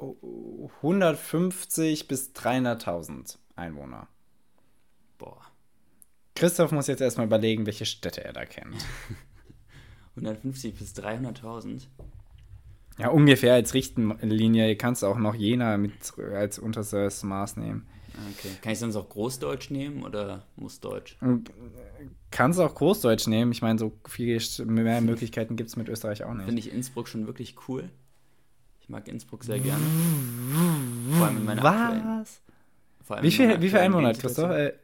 150 0.79 2.09
bis 2.09 2.33
300.000 2.35 3.39
Einwohner. 3.55 4.09
Boah. 5.17 5.41
Christoph 6.35 6.73
muss 6.73 6.89
jetzt 6.89 7.01
erstmal 7.01 7.27
überlegen, 7.27 7.67
welche 7.67 7.87
Städte 7.87 8.25
er 8.25 8.33
da 8.33 8.45
kennt. 8.45 8.75
150 10.17 10.75
bis 10.75 10.95
300.000. 10.97 11.83
Ja, 12.99 13.09
ungefähr 13.11 13.55
als 13.55 13.73
Richtlinie 13.73 14.75
kannst 14.77 15.03
du 15.03 15.07
auch 15.07 15.19
noch 15.19 15.37
Jena 15.37 15.77
mit 15.77 15.93
als 16.19 16.59
unterstes 16.59 17.23
Maß 17.23 17.57
nehmen. 17.57 17.87
Okay. 18.37 18.51
Kann 18.61 18.73
ich 18.73 18.81
sonst 18.81 18.97
auch 18.97 19.09
Großdeutsch 19.09 19.71
nehmen 19.71 20.03
oder 20.03 20.45
muss 20.57 20.81
Deutsch? 20.81 21.17
Kannst 22.31 22.59
du 22.59 22.63
auch 22.63 22.75
Großdeutsch 22.75 23.27
nehmen. 23.27 23.53
Ich 23.53 23.63
meine, 23.63 23.79
so 23.79 23.93
viele 24.07 24.41
mehr 24.65 25.01
Möglichkeiten 25.01 25.57
gibt 25.57 25.69
es 25.71 25.77
mit 25.77 25.89
Österreich 25.89 26.25
auch 26.25 26.35
nicht. 26.35 26.47
Finde 26.47 26.61
ich 26.61 26.73
Innsbruck 26.73 27.09
schon 27.09 27.27
wirklich 27.27 27.57
cool. 27.69 27.89
Ich 28.81 28.89
mag 28.89 29.09
Innsbruck 29.09 29.45
sehr 29.45 29.59
gerne. 29.59 29.83
Vor 31.17 31.27
allem 31.27 31.39
in 31.39 31.45
meiner 31.45 31.63
Was? 31.63 32.41
Wie 33.23 33.31
viel, 33.31 33.61
wie 33.61 33.69
viel 33.69 33.79
Einwohner 33.79 34.09
hat 34.09 34.21
Christoph? 34.21 34.51
Äh, 34.51 34.75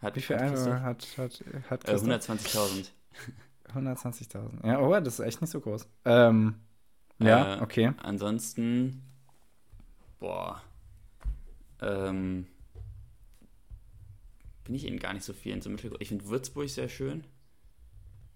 hat, 0.00 0.16
Wie 0.16 0.20
viel 0.20 0.36
Einwohner 0.36 0.82
hat, 0.82 1.06
hat, 1.18 1.44
hat 1.70 1.88
äh, 1.88 1.94
120.000. 1.94 2.90
120.000. 3.74 4.64
Ja, 4.66 4.80
oh, 4.80 4.98
das 5.00 5.18
ist 5.18 5.20
echt 5.20 5.40
nicht 5.40 5.50
so 5.50 5.60
groß. 5.60 5.88
Ähm, 6.04 6.56
ja, 7.18 7.56
äh, 7.58 7.62
okay. 7.62 7.92
Ansonsten, 8.02 9.02
boah, 10.20 10.60
ähm, 11.80 12.46
bin 14.64 14.74
ich 14.74 14.86
eben 14.86 14.98
gar 14.98 15.12
nicht 15.12 15.24
so 15.24 15.32
viel 15.32 15.52
in 15.52 15.60
so 15.60 15.70
Mittelgroß. 15.70 15.98
Ich 16.00 16.08
finde 16.08 16.26
Würzburg 16.26 16.68
sehr 16.68 16.88
schön. 16.88 17.24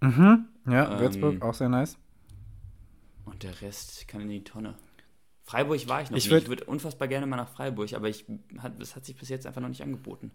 Mhm, 0.01 0.47
ja, 0.67 0.93
ähm, 0.93 1.01
Würzburg 1.01 1.43
auch 1.43 1.55
sehr 1.55 1.69
nice. 1.69 1.99
Und 3.25 3.43
der 3.43 3.61
Rest 3.61 4.07
kann 4.09 4.21
in 4.23 4.29
die 4.29 4.45
Tonne. 4.45 4.75
Freiburg 5.43 5.89
war 5.89 6.03
ich 6.03 6.11
noch 6.11 6.19
ich 6.19 6.25
nicht. 6.25 6.33
Würd, 6.33 6.43
ich 6.45 6.49
würde 6.49 6.65
unfassbar 6.65 7.09
gerne 7.09 7.27
mal 7.27 7.37
nach 7.37 7.49
Freiburg, 7.49 7.93
aber 7.93 8.09
ich, 8.09 8.25
hat, 8.59 8.81
das 8.81 8.97
hat 8.97 9.05
sich 9.05 9.17
bis 9.17 9.29
jetzt 9.29 9.47
einfach 9.47 9.61
noch 9.61 9.69
nicht 9.69 9.83
angeboten. 9.83 10.33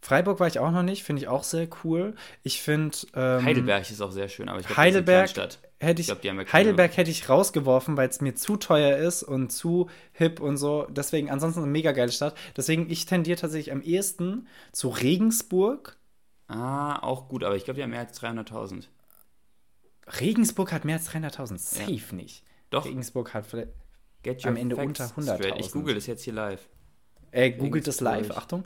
Freiburg 0.00 0.38
war 0.40 0.46
ich 0.46 0.58
auch 0.58 0.70
noch 0.70 0.82
nicht, 0.82 1.02
finde 1.02 1.22
ich 1.22 1.28
auch 1.28 1.42
sehr 1.42 1.68
cool. 1.84 2.14
Ich 2.42 2.62
finde. 2.62 2.96
Ähm, 3.14 3.44
Heidelberg 3.44 3.90
ist 3.90 4.00
auch 4.00 4.12
sehr 4.12 4.28
schön, 4.28 4.48
aber 4.48 4.60
ich 4.60 4.66
glaube, 4.66 4.80
Heidelberg 4.80 5.28
hätte 5.78 6.00
ich, 6.00 6.08
ich 6.08 6.20
glaub, 6.20 6.52
Heidelberg 6.52 6.96
hätte 6.96 7.10
ich 7.10 7.28
rausgeworfen, 7.28 7.96
weil 7.96 8.08
es 8.08 8.20
mir 8.20 8.34
zu 8.34 8.56
teuer 8.56 8.98
ist 8.98 9.22
und 9.22 9.50
zu 9.50 9.88
hip 10.12 10.40
und 10.40 10.56
so. 10.56 10.86
Deswegen, 10.90 11.30
ansonsten 11.30 11.60
eine 11.60 11.70
mega 11.70 11.92
geile 11.92 12.12
Stadt. 12.12 12.36
Deswegen, 12.56 12.88
ich 12.90 13.06
tendiere 13.06 13.38
tatsächlich 13.38 13.72
am 13.72 13.82
ehesten 13.82 14.46
zu 14.72 14.88
Regensburg. 14.88 15.96
Ah, 16.48 17.02
auch 17.02 17.28
gut, 17.28 17.42
aber 17.42 17.56
ich 17.56 17.64
glaube, 17.64 17.76
die 17.76 17.82
haben 17.82 17.90
mehr 17.90 18.00
als 18.00 18.20
300.000. 18.20 18.84
Regensburg 20.20 20.72
hat 20.72 20.84
mehr 20.84 20.96
als 20.96 21.10
300.000. 21.10 21.58
Safe 21.58 21.92
ja. 21.92 22.14
nicht. 22.14 22.44
Doch. 22.70 22.84
Regensburg 22.84 23.34
hat 23.34 23.46
am 24.44 24.56
Ende 24.56 24.76
unter 24.76 25.04
100.000. 25.04 25.56
Ich 25.58 25.72
google 25.72 25.94
das 25.94 26.06
jetzt 26.06 26.22
hier 26.22 26.32
live. 26.32 26.68
Er 27.36 27.50
googelt 27.50 27.86
es 27.86 28.00
live, 28.00 28.30
Achtung. 28.30 28.64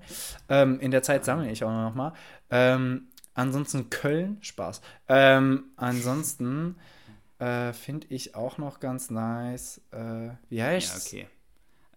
Ähm, 0.48 0.78
in 0.78 0.92
der 0.92 1.02
Zeit 1.02 1.24
sammle 1.24 1.50
ich 1.50 1.64
auch 1.64 1.70
noch 1.70 1.94
mal. 1.96 2.12
Ähm, 2.50 3.08
ansonsten 3.34 3.90
Köln, 3.90 4.38
Spaß. 4.42 4.80
Ähm, 5.08 5.64
ansonsten 5.76 6.76
äh, 7.40 7.72
finde 7.72 8.06
ich 8.10 8.36
auch 8.36 8.58
noch 8.58 8.78
ganz 8.78 9.10
nice. 9.10 9.80
Äh, 9.90 10.30
wie 10.50 10.62
heißt 10.62 11.12
Ja, 11.12 11.18
okay. 11.18 11.28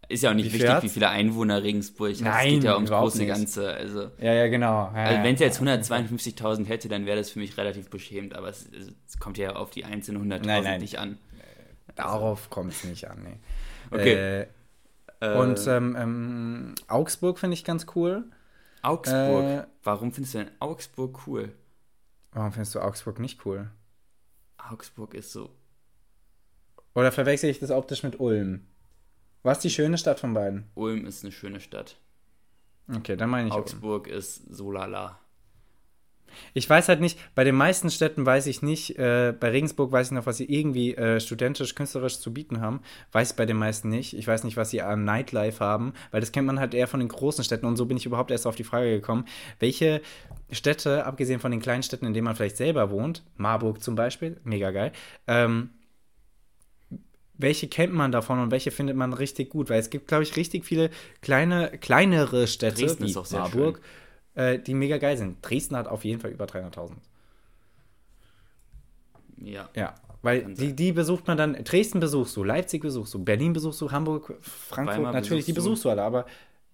Ist 0.10 0.24
ja 0.24 0.32
auch 0.32 0.34
nicht 0.34 0.52
wie 0.52 0.62
wichtig, 0.62 0.82
wie 0.82 0.90
viele 0.90 1.10
Einwohner 1.10 1.62
Regensburg 1.62 2.16
hat. 2.16 2.22
Nein, 2.22 2.48
es 2.48 2.54
geht 2.56 2.64
ja 2.64 2.76
ums 2.76 2.90
große 2.90 3.20
nicht. 3.20 3.28
Ganze. 3.28 3.72
Also, 3.72 4.12
ja, 4.20 4.34
ja, 4.34 4.48
genau. 4.48 4.92
Ja, 4.96 5.04
also, 5.04 5.24
wenn 5.24 5.36
es 5.36 5.40
jetzt 5.40 5.62
152.000 5.62 6.66
hätte, 6.66 6.90
dann 6.90 7.06
wäre 7.06 7.18
das 7.18 7.30
für 7.30 7.40
mich 7.40 7.56
relativ 7.56 7.92
beschämend. 7.92 8.34
Aber 8.36 8.50
es, 8.50 8.68
es 9.08 9.20
kommt 9.20 9.38
ja 9.38 9.56
auf 9.56 9.70
die 9.70 9.86
einzelnen 9.86 10.32
100.000 10.32 10.80
nicht 10.80 10.98
an. 10.98 11.20
Darauf 11.96 12.50
kommt 12.50 12.74
es 12.74 12.84
nicht 12.84 13.08
an, 13.08 13.24
nee. 13.24 13.38
Okay. 13.92 14.42
Äh, 14.42 14.48
und 15.32 15.68
äh. 15.68 15.78
ähm, 15.78 15.96
ähm, 15.98 16.76
Augsburg 16.88 17.40
finde 17.40 17.54
ich 17.56 17.64
ganz 17.64 17.86
cool. 17.96 18.26
Augsburg? 18.82 19.44
Äh, 19.44 19.66
warum 19.84 20.12
findest 20.12 20.34
du 20.34 20.40
denn 20.40 20.52
Augsburg 20.60 21.28
cool? 21.28 21.54
Warum 22.32 22.52
findest 22.52 22.76
du 22.76 22.80
Augsburg 22.80 23.20
nicht 23.20 23.46
cool? 23.46 23.70
Augsburg 24.58 25.14
ist 25.14 25.32
so. 25.32 25.52
Oder 26.96 27.12
verwechsel 27.12 27.50
ich 27.50 27.60
das 27.60 27.72
optisch 27.72 28.04
mit 28.04 28.20
Ulm? 28.20 28.68
Was 29.42 29.58
ist 29.58 29.64
die 29.64 29.70
schöne 29.72 29.98
Stadt 29.98 30.20
von 30.20 30.34
beiden? 30.34 30.70
Ulm 30.76 31.06
ist 31.06 31.24
eine 31.24 31.32
schöne 31.32 31.60
Stadt. 31.60 31.98
Okay, 32.94 33.16
dann 33.16 33.30
meine 33.30 33.48
ich 33.48 33.54
Augsburg 33.54 34.08
Ulm. 34.08 34.18
ist 34.18 34.44
so 34.54 34.72
lala. 34.72 35.20
Ich 36.54 36.70
weiß 36.70 36.90
halt 36.90 37.02
nicht, 37.02 37.20
bei 37.36 37.44
den 37.44 37.56
meisten 37.56 37.90
Städten 37.90 38.26
weiß 38.26 38.48
ich 38.48 38.62
nicht, 38.62 38.98
äh, 38.98 39.34
bei 39.38 39.50
Regensburg 39.50 39.92
weiß 39.92 40.08
ich 40.08 40.14
noch, 40.14 40.26
was 40.26 40.38
sie 40.38 40.46
irgendwie 40.46 40.96
äh, 40.96 41.20
studentisch, 41.20 41.76
künstlerisch 41.76 42.20
zu 42.20 42.34
bieten 42.34 42.62
haben. 42.62 42.82
Weiß 43.12 43.32
ich 43.32 43.36
bei 43.36 43.46
den 43.46 43.58
meisten 43.58 43.90
nicht. 43.90 44.14
Ich 44.14 44.28
weiß 44.28 44.44
nicht, 44.44 44.58
was 44.58 44.70
sie 44.70 44.82
an 44.82 45.04
Nightlife 45.06 45.64
haben, 45.64 45.94
weil 46.12 46.22
das 46.22 46.32
kennt 46.32 46.48
man 46.48 46.60
halt 46.60 46.74
eher 46.74 46.88
von 46.88 47.00
den 47.00 47.10
großen 47.10 47.44
Städten 47.44 47.66
und 47.66 47.78
so 47.78 47.86
bin 47.86 47.98
ich 47.98 48.06
überhaupt 48.06 48.32
erst 48.32 48.48
auf 48.48 48.56
die 48.56 48.64
Frage 48.64 48.90
gekommen, 48.90 49.26
welche 49.60 50.02
Städte, 50.52 51.06
abgesehen 51.06 51.40
von 51.40 51.52
den 51.52 51.62
kleinen 51.62 51.84
Städten, 51.84 52.06
in 52.06 52.14
denen 52.14 52.26
man 52.26 52.36
vielleicht 52.36 52.58
selber 52.58 52.92
wohnt, 52.92 53.24
Marburg 53.38 53.82
zum 53.82 53.96
Beispiel, 53.96 54.40
mega 54.44 54.72
geil, 54.72 54.92
ähm, 55.28 55.70
welche 57.36 57.68
kennt 57.68 57.94
man 57.94 58.12
davon 58.12 58.40
und 58.40 58.52
welche 58.52 58.72
findet 58.72 58.96
man 58.96 59.12
richtig 59.14 59.50
gut? 59.50 59.70
Weil 59.70 59.80
es 59.80 59.90
gibt, 59.90 60.08
glaube 60.08 60.24
ich, 60.24 60.36
richtig 60.36 60.66
viele 60.66 60.90
kleine, 61.22 61.72
kleinere 61.80 62.48
Städte 62.48 62.86
Dresden 62.86 63.06
wie 63.06 63.36
Marburg. 63.36 63.78
Schön 63.78 64.03
äh, 64.36 64.60
die 64.60 64.74
mega 64.74 64.98
geil 64.98 65.18
sind. 65.18 65.38
Dresden 65.42 65.76
hat 65.76 65.88
auf 65.88 66.04
jeden 66.06 66.20
Fall 66.20 66.32
über 66.32 66.46
300.000. 66.46 66.92
Ja. 69.38 69.70
Ja, 69.76 69.96
weil 70.22 70.54
die, 70.54 70.74
die 70.74 70.94
besucht 70.94 71.28
man 71.28 71.38
dann, 71.38 71.54
Dresden 71.66 72.00
besuchst 72.00 72.36
du, 72.38 72.44
Leipzig 72.44 72.82
besuchst 72.82 73.14
du, 73.14 73.24
Berlin 73.24 73.54
besuchst 73.54 73.82
du, 73.82 73.92
Hamburg, 73.92 74.36
Frankfurt, 74.40 75.00
Weimar 75.00 75.14
natürlich, 75.14 75.46
die 75.46 75.54
besuchst 75.54 75.84
du 75.84 75.90
alle, 75.90 76.02
aber 76.02 76.26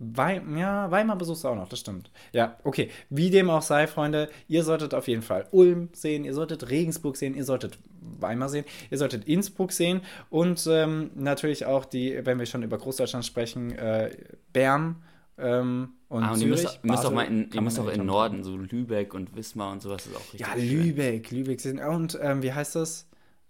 Weim, 0.01 0.55
ja, 0.55 0.89
Weimar 0.89 1.18
besuchst 1.18 1.43
du 1.43 1.49
auch 1.49 1.55
noch, 1.55 1.68
das 1.68 1.80
stimmt. 1.80 2.10
Ja, 2.32 2.57
okay. 2.64 2.89
Wie 3.10 3.30
dem 3.30 3.49
auch 3.49 3.62
sei, 3.62 3.86
Freunde, 3.86 4.30
ihr 4.47 4.64
solltet 4.64 4.93
auf 4.93 5.10
jeden 5.10 5.24
Fall 5.24 5.45
Ulm 5.51 5.89
sehen, 5.91 6.24
ihr 6.24 6.34
solltet 6.34 6.70
Regensburg 6.70 7.18
sehen, 7.18 7.36
ihr 7.36 7.43
solltet 7.43 7.78
Weimar 7.99 8.47
sehen, 8.47 8.64
ihr 8.91 8.97
solltet 8.97 9.28
Innsbruck 9.28 9.74
sehen 9.74 10.01
und 10.30 10.66
ähm, 10.72 11.12
natürlich 11.16 11.66
auch 11.66 11.84
die, 11.84 12.26
wenn 12.26 12.39
wir 12.39 12.45
schon 12.45 12.64
über 12.64 12.78
Großdeutschland 12.78 13.26
sprechen, 13.26 13.72
äh, 13.72 14.16
Bern, 14.53 15.03
ähm, 15.38 15.89
Und, 16.10 16.24
Ah, 16.24 16.32
und 16.34 16.41
ihr 16.41 16.47
Zürich, 16.47 16.64
müsst, 16.64 16.80
ihr 16.84 16.91
müsst 16.91 16.99
auch 17.05 17.12
Basel 17.12 17.16
mal 17.16 17.24
in, 17.28 17.51
ihr 17.51 17.62
müsst 17.62 17.80
auch 17.80 17.88
echt 17.88 17.97
in 17.99 18.05
noch 18.05 18.14
Norden, 18.14 18.43
so 18.43 18.57
Lübeck 18.57 19.14
und 19.14 19.36
Wismar 19.36 19.72
und 19.72 19.82
sowas 19.82 20.07
ist 20.07 20.16
auch 20.16 20.22
richtig 20.34 20.39
Ja, 20.41 20.53
schön. 20.53 20.68
Lübeck, 20.84 21.30
Lübeck 21.32 21.62
sind. 21.62 21.80
Und 21.80 22.18
ähm, 22.22 22.41
wie 22.41 22.51
heißt 22.51 22.76
das? 22.76 23.07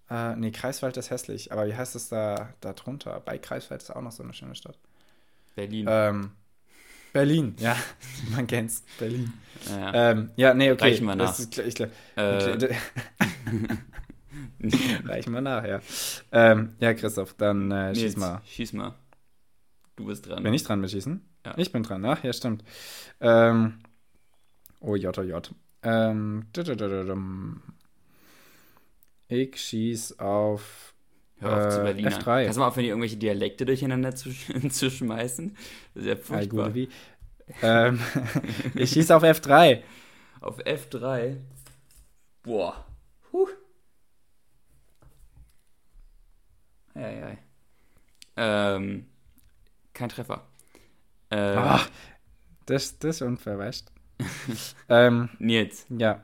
Äh, 0.10 0.36
nee, 0.36 0.52
Kreiswald 0.52 0.98
ist 0.98 1.10
hässlich, 1.10 1.52
aber 1.54 1.68
wie 1.68 1.76
heißt 1.76 1.96
das 1.96 2.10
da, 2.10 2.50
da 2.60 2.74
drunter? 2.74 3.22
Bei 3.24 3.38
Kreiswald 3.38 3.82
ist 3.82 3.92
auch 3.96 4.02
noch 4.02 4.12
so 4.12 4.24
eine 4.24 4.34
schöne 4.34 4.56
Stadt. 4.56 4.78
Berlin. 5.56 5.86
Ähm, 5.90 6.32
Berlin, 7.14 7.56
ja, 7.60 7.78
man 8.36 8.46
kennt's. 8.46 8.84
Berlin. 9.00 9.32
ja. 9.70 10.12
Ähm, 10.12 10.32
ja, 10.36 10.54
nee, 10.54 10.72
okay. 10.72 10.84
Reichen 10.90 11.06
wir 11.06 11.16
Das 11.16 11.32
nach. 11.32 11.40
ist, 11.40 11.52
klar- 11.52 11.66
ich, 11.66 11.76
glaub- 11.76 11.90
äh, 12.18 12.76
Reichen 15.06 15.34
wir 15.34 15.42
nach, 15.42 15.66
ja. 15.66 15.80
Ähm, 16.32 16.76
ja, 16.80 16.94
Christoph, 16.94 17.34
dann 17.36 17.72
äh, 17.72 17.96
schieß 17.96 18.18
mal. 18.18 18.42
Schieß 18.46 18.74
mal. 18.74 18.96
Du 19.96 20.06
bist 20.06 20.28
dran. 20.28 20.44
Bin 20.44 20.54
ich 20.54 20.64
dran 20.64 20.82
mit 20.82 20.92
Schießen? 20.92 21.22
Ja. 21.46 21.54
Ich 21.58 21.72
bin 21.72 21.84
dran, 21.84 22.04
ach, 22.06 22.24
ja, 22.24 22.34
stimmt. 22.34 22.64
Ähm, 23.22 23.80
oh, 24.80 24.96
J, 24.96 25.18
oh, 25.18 25.22
J. 25.22 25.52
Ähm, 25.84 26.46
ich 29.30 29.62
schieß 29.62 30.20
auf 30.20 30.94
Hör 31.40 31.68
auf 31.68 31.74
zu 31.74 31.80
äh, 31.82 31.84
Berliner. 31.84 32.12
F3. 32.12 32.44
Kannst 32.44 32.58
du 32.58 32.60
mal 32.60 32.68
aufhören, 32.68 32.88
irgendwelche 32.88 33.18
Dialekte 33.18 33.66
durcheinander 33.66 34.16
zu, 34.16 34.32
zu 34.70 34.92
schmeißen? 34.92 35.56
Das 35.94 36.04
ist 36.04 36.10
ja 36.10 36.16
furchtbar. 36.16 36.76
wie. 36.76 36.90
ähm, 37.62 38.00
ich 38.76 38.92
schieß 38.92 39.12
auf 39.12 39.24
F3. 39.24 39.82
Auf 40.42 40.60
F3. 40.60 41.38
Boah. 42.44 42.86
Huh. 43.32 43.48
Eieiei. 46.94 47.38
Ähm, 48.36 49.06
kein 49.94 50.10
Treffer. 50.10 50.49
Ähm, 51.32 51.62
Ach, 51.64 51.90
das, 52.66 53.00
das 53.00 53.18
ist 53.18 53.22
unfair, 53.24 53.58
weißt 53.60 53.92
ähm, 54.90 55.30
Nils, 55.40 55.88
ja, 55.90 56.22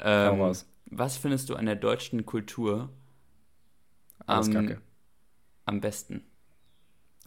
ähm, 0.00 0.30
raus. 0.38 0.66
was 0.86 1.16
findest 1.18 1.48
du 1.50 1.56
an 1.56 1.66
der 1.66 1.76
deutschen 1.76 2.26
Kultur 2.26 2.90
am, 4.26 4.76
am 5.66 5.80
besten? 5.80 6.26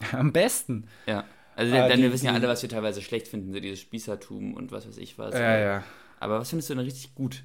Am 0.12 0.32
besten. 0.32 0.88
Ja. 1.06 1.28
Also, 1.54 1.74
Ah, 1.74 1.88
denn 1.88 1.98
die- 1.98 2.02
wir 2.02 2.12
wissen 2.12 2.26
ja 2.26 2.32
alle, 2.32 2.48
was 2.48 2.62
wir 2.62 2.68
teilweise 2.68 3.02
schlecht 3.02 3.28
finden, 3.28 3.52
so 3.52 3.60
dieses 3.60 3.80
Spießertum 3.80 4.54
und 4.54 4.72
was 4.72 4.86
weiß 4.88 4.96
ich 4.98 5.18
was. 5.18 5.34
Ja, 5.34 5.56
ja. 5.58 5.84
Aber 6.20 6.40
was 6.40 6.50
findest 6.50 6.70
du 6.70 6.74
denn 6.74 6.84
richtig 6.84 7.14
gut? 7.14 7.44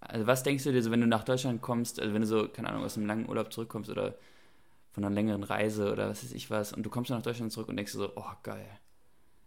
Also 0.00 0.26
was 0.26 0.42
denkst 0.42 0.64
du 0.64 0.72
dir 0.72 0.82
so, 0.82 0.90
wenn 0.90 1.00
du 1.00 1.06
nach 1.06 1.24
Deutschland 1.24 1.60
kommst, 1.62 2.00
also 2.00 2.14
wenn 2.14 2.22
du 2.22 2.26
so, 2.28 2.48
keine 2.48 2.68
Ahnung, 2.68 2.84
aus 2.84 2.96
einem 2.96 3.06
langen 3.06 3.28
Urlaub 3.28 3.52
zurückkommst 3.52 3.90
oder 3.90 4.16
von 4.98 5.04
einer 5.04 5.14
längeren 5.14 5.44
Reise 5.44 5.92
oder 5.92 6.10
was 6.10 6.24
weiß 6.24 6.32
ich 6.32 6.50
was 6.50 6.72
und 6.72 6.82
du 6.82 6.90
kommst 6.90 7.08
dann 7.08 7.18
nach 7.18 7.24
Deutschland 7.24 7.52
zurück 7.52 7.68
und 7.68 7.76
denkst 7.76 7.92
so, 7.92 8.10
oh 8.16 8.32
geil, 8.42 8.66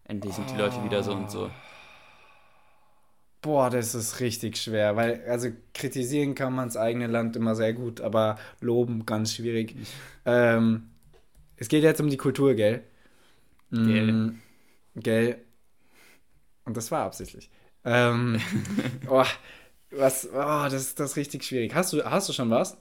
endlich 0.05 0.33
sind 0.33 0.49
die 0.49 0.55
Leute 0.55 0.81
wieder 0.85 1.03
so 1.03 1.11
und 1.11 1.29
so. 1.29 1.51
Boah, 3.41 3.69
das 3.69 3.93
ist 3.93 4.21
richtig 4.21 4.55
schwer, 4.55 4.95
weil, 4.95 5.25
also 5.27 5.49
kritisieren 5.73 6.35
kann 6.35 6.53
man 6.53 6.69
das 6.69 6.77
eigene 6.77 7.07
Land 7.07 7.35
immer 7.35 7.55
sehr 7.55 7.73
gut, 7.73 7.99
aber 7.99 8.37
loben 8.61 9.05
ganz 9.05 9.33
schwierig. 9.33 9.75
Ähm, 10.23 10.91
es 11.55 11.67
geht 11.67 11.81
jetzt 11.81 11.99
um 11.99 12.07
die 12.07 12.15
Kultur, 12.17 12.53
gell? 12.53 12.83
Gell. 13.71 14.11
Mm, 14.11 14.39
gell. 14.93 15.43
Und 16.63 16.77
das 16.77 16.91
war 16.91 17.05
absichtlich. 17.05 17.49
Ähm, 17.83 18.39
oh, 19.09 19.25
was, 19.89 20.29
oh, 20.31 20.67
das, 20.69 20.93
das 20.93 21.11
ist 21.11 21.17
richtig 21.17 21.43
schwierig. 21.43 21.73
Hast 21.73 21.91
du, 21.91 22.05
hast 22.05 22.29
du 22.29 22.33
schon 22.33 22.51
was? 22.51 22.77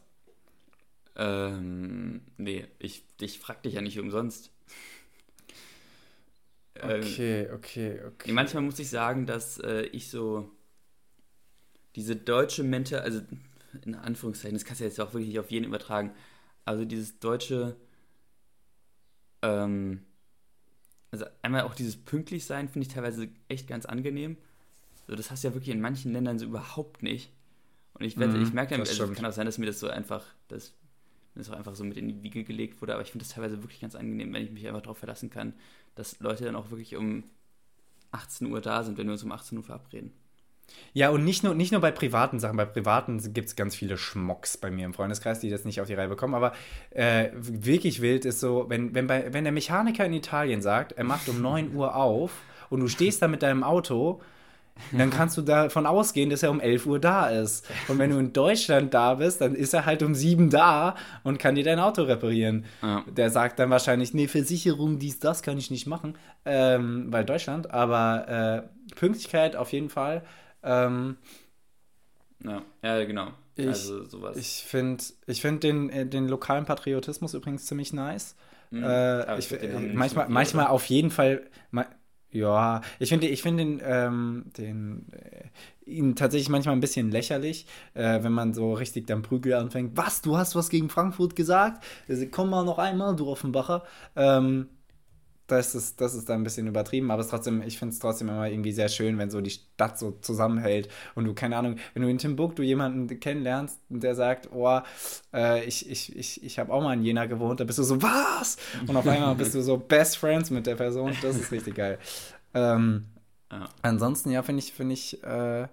Ähm, 1.17 2.23
nee, 2.37 2.67
ich, 2.79 3.05
ich 3.21 3.39
frag 3.41 3.63
dich 3.63 3.75
ja 3.75 3.81
nicht 3.83 3.99
umsonst. 3.99 4.51
Ähm, 6.77 7.23
Okay, 7.23 7.49
okay, 7.53 8.01
okay. 8.07 8.33
manchmal 8.33 8.63
muss 8.63 8.79
ich 8.79 8.89
sagen, 8.91 9.27
dass 9.27 9.59
äh, 9.59 9.83
ich 9.93 10.11
so 10.11 10.51
diese 11.97 12.17
deutsche 12.17 12.63
Mente, 12.63 13.03
also 13.03 13.21
in 13.85 13.95
Anführungszeichen, 13.95 14.57
das 14.57 14.65
kannst 14.65 14.81
du 14.81 14.85
jetzt 14.85 15.01
auch 15.01 15.13
wirklich 15.13 15.29
nicht 15.29 15.39
auf 15.41 15.51
jeden 15.51 15.67
übertragen, 15.67 16.13
also 16.65 16.85
dieses 16.85 17.19
deutsche, 17.21 17.77
ähm, 19.43 20.01
also 21.11 21.27
einmal 21.43 21.63
auch 21.63 21.75
dieses 21.75 21.97
Pünktlichsein 21.97 22.69
finde 22.69 22.87
ich 22.87 22.95
teilweise 22.95 23.29
echt 23.49 23.67
ganz 23.69 23.87
angenehm. 23.87 24.37
So, 25.09 25.17
das 25.17 25.31
hast 25.31 25.45
du 25.45 25.49
ja 25.49 25.55
wirklich 25.55 25.75
in 25.75 25.81
manchen 25.81 26.13
Ländern 26.13 26.39
so 26.39 26.47
überhaupt 26.47 27.03
nicht. 27.03 27.33
Und 27.95 28.05
ich, 28.05 28.17
Mhm, 28.17 28.37
ich 28.37 28.53
merke 28.55 28.73
dann, 28.73 28.81
das 28.81 28.91
also, 28.91 29.05
es 29.05 29.13
kann 29.15 29.27
auch 29.27 29.33
sein, 29.33 29.47
dass 29.47 29.59
mir 29.59 29.67
das 29.67 29.81
so 29.81 29.89
einfach, 29.89 30.25
dass 30.49 30.75
mir 31.35 31.43
das 31.43 31.51
auch 31.51 31.57
einfach 31.57 31.75
so 31.75 31.85
mit 31.85 31.97
in 31.97 32.09
die 32.09 32.23
Wiege 32.23 32.45
gelegt 32.45 32.81
wurde, 32.81 32.95
aber 32.95 33.03
ich 33.03 33.11
finde 33.11 33.25
das 33.25 33.35
teilweise 33.35 33.63
wirklich 33.63 33.81
ganz 33.81 33.95
angenehm, 33.95 34.33
wenn 34.33 34.45
ich 34.45 34.51
mich 34.51 34.67
einfach 34.67 34.83
darauf 34.83 34.99
verlassen 34.99 35.31
kann, 35.31 35.55
dass 35.95 36.19
Leute 36.21 36.45
dann 36.45 36.57
auch 36.57 36.71
wirklich 36.71 36.97
um 36.97 37.25
18 38.13 38.51
Uhr 38.51 38.61
da 38.61 38.83
sind, 38.83 38.99
wenn 38.99 39.07
wir 39.07 39.13
uns 39.13 39.23
um 39.23 39.33
18 39.33 39.59
Uhr 39.59 39.65
verabreden. 39.65 40.13
Ja, 40.93 41.11
und 41.11 41.25
nicht 41.25 41.43
nur, 41.43 41.55
nicht 41.55 41.73
nur 41.73 41.81
bei 41.81 41.91
privaten 41.91 42.39
Sachen. 42.39 42.57
Bei 42.57 42.65
privaten 42.65 43.33
gibt 43.33 43.49
es 43.49 43.57
ganz 43.57 43.75
viele 43.75 43.97
Schmocks 43.97 44.57
bei 44.57 44.71
mir 44.71 44.87
im 44.87 44.95
Freundeskreis, 44.95 45.41
die 45.41 45.51
das 45.51 45.65
nicht 45.65 45.81
auf 45.81 45.87
die 45.87 45.95
Reihe 45.95 46.09
bekommen. 46.09 46.35
Aber 46.35 46.53
äh, 46.91 47.31
wirklich 47.35 48.01
wild 48.01 48.25
ist 48.25 48.41
so, 48.41 48.67
wenn, 48.69 48.95
wenn, 48.95 49.07
bei, 49.07 49.33
wenn 49.33 49.45
der 49.45 49.53
Mechaniker 49.53 50.05
in 50.05 50.13
Italien 50.13 50.63
sagt, 50.63 50.93
er 50.93 51.05
macht 51.05 51.29
um 51.29 51.41
9 51.41 51.75
Uhr 51.75 51.97
auf 51.97 52.33
und 52.71 52.81
du 52.81 52.89
stehst 52.89 53.23
da 53.23 53.29
mit 53.29 53.43
deinem 53.43 53.65
Auto, 53.65 54.21
dann 54.93 55.11
kannst 55.11 55.37
du 55.37 55.43
davon 55.43 55.87
ausgehen, 55.87 56.31
dass 56.31 56.43
er 56.43 56.51
um 56.51 56.61
11 56.61 56.87
Uhr 56.87 56.99
da 56.99 57.29
ist. 57.29 57.67
Und 57.89 57.99
wenn 57.99 58.11
du 58.11 58.19
in 58.19 58.33
Deutschland 58.33 58.93
da 58.95 59.15
bist, 59.15 59.41
dann 59.41 59.55
ist 59.55 59.75
er 59.75 59.87
halt 59.87 60.03
um 60.03 60.15
7 60.15 60.51
da 60.51 60.95
und 61.23 61.39
kann 61.39 61.55
dir 61.55 61.65
dein 61.65 61.79
Auto 61.79 62.03
reparieren. 62.03 62.65
Ja. 62.83 63.05
Der 63.09 63.31
sagt 63.31 63.59
dann 63.59 63.71
wahrscheinlich, 63.71 64.15
nee, 64.15 64.27
Versicherung, 64.29 64.99
dies, 64.99 65.19
das 65.21 65.43
kann 65.43 65.59
ich 65.59 65.71
nicht 65.71 65.87
machen, 65.87 66.17
ähm, 66.45 67.07
weil 67.11 67.25
Deutschland. 67.25 67.71
Aber 67.73 68.69
äh, 68.69 68.95
Pünktlichkeit 68.97 69.55
auf 69.57 69.73
jeden 69.73 69.91
Fall. 69.91 70.23
Ähm, 70.63 71.17
Ja, 72.45 72.63
ja 72.83 73.05
genau. 73.05 73.29
Ich- 73.57 73.67
also 73.67 74.05
sowas. 74.05 74.37
ich 74.37 74.65
finde 74.67 75.05
ich 75.27 75.41
find 75.43 75.63
den, 75.63 75.91
äh, 75.91 76.07
den 76.07 76.29
lokalen 76.29 76.65
Patriotismus 76.65 77.35
übrigens 77.35 77.67
ziemlich 77.67 77.93
nice. 77.93 78.35
Mhm. 78.71 78.85
Äh, 78.85 79.39
ich, 79.39 79.51
manchmal, 79.95 80.29
manchmal 80.29 80.67
auf 80.69 80.87
jeden 80.87 81.11
Fall. 81.11 81.43
Ja, 82.33 82.81
ich 83.01 83.09
finde 83.09 83.27
ich 83.27 83.43
find 83.43 83.59
den, 83.59 83.81
ähm, 83.85 84.45
den 84.57 85.07
äh, 85.13 85.49
ihn 85.85 86.15
tatsächlich 86.15 86.49
manchmal 86.49 86.77
ein 86.77 86.81
bisschen 86.81 87.11
lächerlich, 87.11 87.67
äh, 87.95 88.23
wenn 88.23 88.33
man 88.33 88.55
so 88.55 88.73
richtig 88.75 89.07
dann 89.09 89.23
Prügel 89.23 89.55
anfängt. 89.55 89.97
Was, 89.97 90.23
du 90.23 90.37
hast 90.37 90.55
was 90.55 90.69
gegen 90.71 90.89
Frankfurt 90.91 91.35
gesagt? 91.35 91.83
Also, 92.09 92.27
komm 92.31 92.51
mal 92.51 92.65
noch 92.65 92.79
einmal, 92.79 93.17
du 93.17 93.29
Offenbacher. 93.29 93.83
Ähm, 94.15 94.69
das 95.51 95.75
ist, 95.75 96.01
das 96.01 96.15
ist 96.15 96.29
dann 96.29 96.41
ein 96.41 96.45
bisschen 96.45 96.67
übertrieben, 96.67 97.11
aber 97.11 97.21
es 97.23 97.29
trotzdem, 97.29 97.63
ich 97.63 97.79
finde 97.79 97.93
es 97.93 97.99
trotzdem 97.99 98.29
immer 98.29 98.49
irgendwie 98.49 98.73
sehr 98.73 98.89
schön, 98.89 99.19
wenn 99.19 99.31
so 99.31 99.41
die 99.41 99.51
Stadt 99.51 99.99
so 99.99 100.13
zusammenhält 100.21 100.89
und 101.15 101.25
du, 101.25 101.35
keine 101.35 101.57
Ahnung, 101.57 101.77
wenn 101.95 102.03
du 102.03 102.09
in 102.09 102.19
Timbuktu 102.19 102.63
jemanden 102.63 103.21
kennenlernst, 103.21 103.81
der 103.89 104.15
sagt, 104.15 104.51
oh, 104.53 104.81
äh, 105.35 105.65
ich, 105.65 105.89
ich, 105.91 106.17
ich, 106.17 106.43
ich 106.45 106.59
habe 106.59 106.73
auch 106.73 106.83
mal 106.83 106.95
in 106.95 107.03
Jena 107.03 107.27
gewohnt, 107.27 107.61
da 107.61 107.65
bist 107.65 107.79
du 107.79 107.83
so, 107.83 108.01
was? 108.03 108.57
Und 108.87 108.97
auf 108.97 109.07
einmal 109.07 109.35
bist 109.35 109.55
du 109.55 109.63
so 109.63 109.77
Best 109.79 110.19
Friends 110.19 110.51
mit 110.51 110.67
der 110.67 110.77
Person, 110.77 111.13
das 111.23 111.37
ist 111.37 111.53
richtig 111.53 111.75
geil. 111.77 111.99
Ähm, 112.55 113.07
Ja. 113.53 113.69
Ansonsten, 113.83 114.31
ja, 114.31 114.43
finde 114.43 114.61
ich, 114.61 114.73
finde 114.73 114.95
ich, 114.95 115.23
äh, 115.25 115.69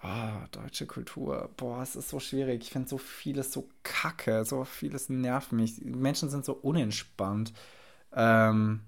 ah, 0.00 0.46
deutsche 0.52 0.86
Kultur, 0.86 1.50
boah, 1.56 1.82
es 1.82 1.96
ist 1.96 2.10
so 2.10 2.20
schwierig. 2.20 2.62
Ich 2.62 2.70
finde 2.70 2.88
so 2.88 2.98
vieles 2.98 3.52
so 3.52 3.68
kacke, 3.82 4.44
so 4.44 4.64
vieles 4.64 5.08
nervt 5.08 5.52
mich. 5.52 5.80
Menschen 5.84 6.28
sind 6.30 6.44
so 6.44 6.52
unentspannt. 6.54 7.52
Ähm, 8.12 8.80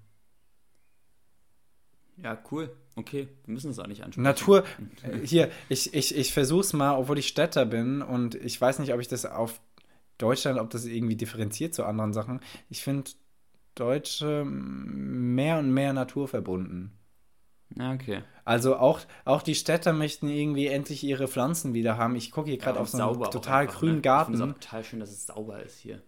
Ja, 2.17 2.37
cool. 2.51 2.69
Okay, 2.95 3.29
wir 3.45 3.53
müssen 3.53 3.71
es 3.71 3.79
auch 3.79 3.87
nicht 3.87 4.03
ansprechen. 4.03 4.23
Natur, 4.23 4.65
hier, 5.23 5.49
ich, 5.69 5.93
ich, 5.93 6.15
ich 6.15 6.33
versuche 6.33 6.61
es 6.61 6.73
mal, 6.73 6.97
obwohl 6.97 7.17
ich 7.17 7.27
Städter 7.27 7.65
bin 7.65 8.01
und 8.01 8.35
ich 8.35 8.59
weiß 8.59 8.79
nicht, 8.79 8.93
ob 8.93 8.99
ich 8.99 9.07
das 9.07 9.25
auf 9.25 9.61
Deutschland, 10.17 10.59
ob 10.59 10.69
das 10.69 10.85
irgendwie 10.85 11.15
differenziert 11.15 11.73
zu 11.73 11.85
anderen 11.85 12.13
Sachen. 12.13 12.41
Ich 12.69 12.83
finde 12.83 13.11
Deutsche 13.75 14.45
mehr 14.45 15.59
und 15.59 15.71
mehr 15.73 15.93
naturverbunden. 15.93 16.91
Ja, 17.75 17.93
okay. 17.93 18.23
Also 18.45 18.75
auch, 18.77 19.01
auch 19.25 19.41
die 19.43 19.55
Städter 19.55 19.93
möchten 19.93 20.27
irgendwie 20.27 20.67
endlich 20.67 21.03
ihre 21.03 21.27
Pflanzen 21.27 21.73
wieder 21.73 21.97
haben. 21.97 22.15
Ich 22.15 22.31
gucke 22.31 22.49
hier 22.49 22.57
gerade 22.57 22.79
Ja, 22.79 22.81
auf 22.81 22.89
so 22.89 22.97
einen 22.97 23.21
total 23.29 23.67
grünen 23.67 23.95
ne? 23.95 23.99
Ich 23.99 24.03
Garten. 24.03 24.33
finde 24.37 24.53
es 24.53 24.59
total 24.59 24.83
schön, 24.83 24.99
dass 24.99 25.11
es 25.11 25.25
sauber 25.27 25.61
ist 25.63 25.79
hier. 25.79 26.01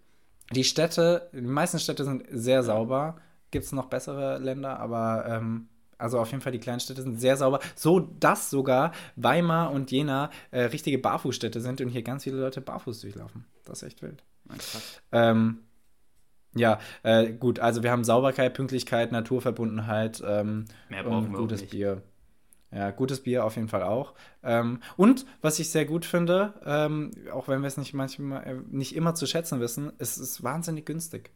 Die 0.53 0.63
Städte, 0.63 1.29
die 1.33 1.41
meisten 1.41 1.79
Städte 1.79 2.03
sind 2.03 2.25
sehr 2.31 2.63
sauber. 2.63 3.17
Gibt 3.51 3.65
es 3.65 3.71
noch 3.71 3.87
bessere 3.87 4.37
Länder, 4.37 4.79
aber 4.79 5.25
ähm, 5.27 5.67
also 5.97 6.19
auf 6.19 6.31
jeden 6.31 6.41
Fall 6.41 6.51
die 6.51 6.59
kleinen 6.59 6.79
Städte 6.79 7.01
sind 7.01 7.19
sehr 7.19 7.37
sauber. 7.37 7.59
So, 7.75 7.99
dass 7.99 8.49
sogar 8.49 8.91
Weimar 9.15 9.71
und 9.71 9.91
Jena 9.91 10.29
äh, 10.51 10.63
richtige 10.63 10.97
Barfußstädte 10.97 11.61
sind 11.61 11.79
und 11.81 11.89
hier 11.89 12.01
ganz 12.01 12.23
viele 12.23 12.37
Leute 12.37 12.61
barfuß 12.61 13.01
durchlaufen. 13.01 13.45
Das 13.65 13.81
ist 13.81 13.87
echt 13.87 14.01
wild. 14.01 14.23
Krass. 14.49 15.01
Ähm, 15.11 15.59
ja, 16.55 16.79
äh, 17.03 17.31
gut, 17.31 17.59
also 17.59 17.83
wir 17.83 17.91
haben 17.91 18.03
Sauberkeit, 18.03 18.53
Pünktlichkeit, 18.53 19.11
Naturverbundenheit 19.11 20.21
ähm, 20.25 20.65
Mehr 20.89 21.05
und 21.05 21.11
brauchen 21.11 21.31
wir 21.31 21.37
auch 21.37 21.41
gutes 21.41 21.61
nicht. 21.61 21.71
Bier. 21.71 22.01
Ja, 22.73 22.91
gutes 22.91 23.21
Bier 23.21 23.43
auf 23.43 23.55
jeden 23.57 23.67
Fall 23.67 23.83
auch. 23.83 24.13
Ähm, 24.43 24.79
und 24.95 25.25
was 25.41 25.59
ich 25.59 25.69
sehr 25.69 25.85
gut 25.85 26.05
finde, 26.05 26.53
ähm, 26.65 27.11
auch 27.33 27.47
wenn 27.49 27.61
wir 27.61 27.67
es 27.67 27.77
nicht 27.77 27.93
manchmal 27.93 28.43
äh, 28.47 28.55
nicht 28.69 28.95
immer 28.95 29.13
zu 29.13 29.25
schätzen 29.25 29.59
wissen, 29.59 29.91
es 29.97 30.17
ist 30.17 30.41
wahnsinnig 30.41 30.85
günstig. 30.85 31.31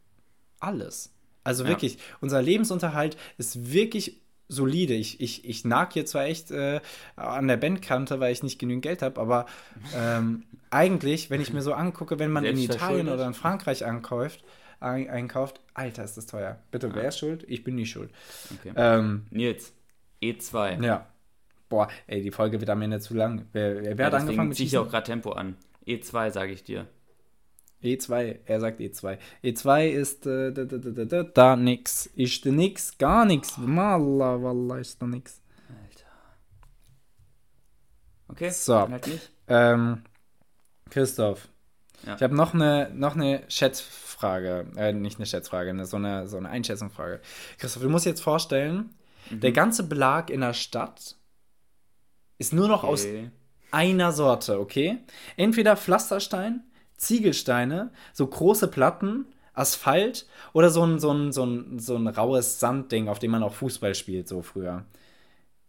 Alles. 0.59 1.11
Also 1.43 1.63
Ja. 1.63 1.69
wirklich, 1.69 1.97
unser 2.21 2.41
Lebensunterhalt 2.41 3.17
ist 3.37 3.71
wirklich 3.73 4.21
solide. 4.47 4.93
Ich, 4.93 5.19
ich, 5.19 5.43
ich 5.43 5.65
nag 5.65 5.91
hier 5.93 6.05
zwar 6.05 6.25
echt 6.25 6.51
äh, 6.51 6.79
an 7.17 7.47
der 7.47 7.57
Bandkante, 7.57 8.19
weil 8.19 8.31
ich 8.31 8.41
nicht 8.43 8.57
genügend 8.59 8.83
Geld 8.83 9.01
habe, 9.01 9.19
aber 9.19 9.45
ähm, 9.93 10.43
eigentlich, 10.69 11.29
wenn 11.29 11.41
ich 11.41 11.51
mir 11.51 11.61
so 11.61 11.73
angucke, 11.73 12.17
wenn 12.17 12.31
man 12.31 12.45
in 12.45 12.57
Italien 12.57 13.09
oder 13.09 13.27
in 13.27 13.33
Frankreich 13.33 13.85
ankauft, 13.85 14.43
ein, 14.79 15.09
einkauft, 15.09 15.59
Alter, 15.73 16.03
ist 16.03 16.15
das 16.15 16.27
teuer. 16.27 16.59
Bitte, 16.71 16.87
Ja. 16.87 16.95
wer 16.95 17.07
ist 17.09 17.19
schuld? 17.19 17.43
Ich 17.47 17.63
bin 17.63 17.75
nicht 17.75 17.89
schuld. 17.91 18.11
Okay. 18.59 18.71
Ähm, 18.75 19.25
Nils, 19.31 19.73
E2. 20.21 20.81
ja. 20.83 21.07
Boah, 21.69 21.87
ey, 22.07 22.21
die 22.21 22.31
Folge 22.31 22.59
wird 22.59 22.69
am 22.69 22.81
Ende 22.81 22.99
zu 22.99 23.13
lang. 23.15 23.45
Wer, 23.51 23.81
wer, 23.83 23.95
Ja, 23.97 24.05
hat 24.05 24.13
angefangen 24.13 24.49
mit 24.49 24.57
ziehe 24.57 24.67
ich 24.67 24.77
auch 24.77 24.89
gerade 24.89 25.05
Tempo 25.05 25.31
an. 25.31 25.57
E2 25.87 26.31
sage 26.31 26.51
ich 26.51 26.63
dir. 26.63 26.87
E2, 27.83 28.39
er 28.45 28.59
sagt 28.59 28.79
E2. 28.79 29.17
E2 29.43 29.87
ist 29.89 30.25
äh, 30.25 30.51
da, 30.51 30.63
da, 30.63 30.77
da, 30.77 31.23
da, 31.23 31.55
nix. 31.55 32.07
Ist 32.15 32.45
da 32.45 32.49
nix, 32.51 32.97
gar 32.97 33.25
nix. 33.25 33.57
Malla, 33.57 34.41
wallah, 34.41 34.79
ist 34.79 35.01
da 35.01 35.05
nix. 35.07 35.41
Okay? 38.27 38.49
So. 38.49 38.89
Halt. 38.89 39.31
Ähm, 39.47 40.03
Christoph, 40.89 41.47
Ja. 42.05 42.15
ich 42.15 42.23
habe 42.23 42.35
noch 42.35 42.53
eine, 42.53 42.89
noch 42.93 43.15
eine 43.15 43.43
Schätzfrage. 43.47 44.67
Äh, 44.75 44.93
nicht 44.93 45.17
eine 45.19 45.25
Schätzfrage, 45.25 45.69
eine, 45.69 45.85
so, 45.85 45.97
eine, 45.97 46.27
so 46.27 46.37
eine 46.37 46.49
Einschätzungsfrage. 46.49 47.21
Christoph, 47.59 47.83
du 47.83 47.89
musst 47.89 48.05
dir 48.05 48.09
jetzt 48.11 48.23
vorstellen, 48.23 48.91
Mhm. 49.31 49.39
der 49.39 49.51
ganze 49.53 49.87
Belag 49.87 50.29
in 50.29 50.41
der 50.41 50.53
Stadt 50.53 51.15
ist 52.37 52.53
nur 52.53 52.67
noch 52.67 52.83
aus 52.83 53.03
Okay. 53.05 53.31
einer 53.71 54.11
Sorte, 54.11 54.59
okay? 54.59 54.99
Entweder 55.37 55.77
Pflasterstein, 55.77 56.63
Ziegelsteine, 56.97 57.91
so 58.13 58.27
große 58.27 58.67
Platten, 58.67 59.25
Asphalt 59.53 60.27
oder 60.53 60.69
so 60.69 60.83
ein, 60.85 60.99
so 60.99 61.11
ein, 61.11 61.31
so 61.31 61.45
ein, 61.45 61.79
so 61.79 61.95
ein 61.95 62.07
raues 62.07 62.59
Sandding, 62.59 63.07
auf 63.07 63.19
dem 63.19 63.31
man 63.31 63.43
auch 63.43 63.53
Fußball 63.53 63.95
spielt, 63.95 64.27
so 64.27 64.41
früher. 64.41 64.85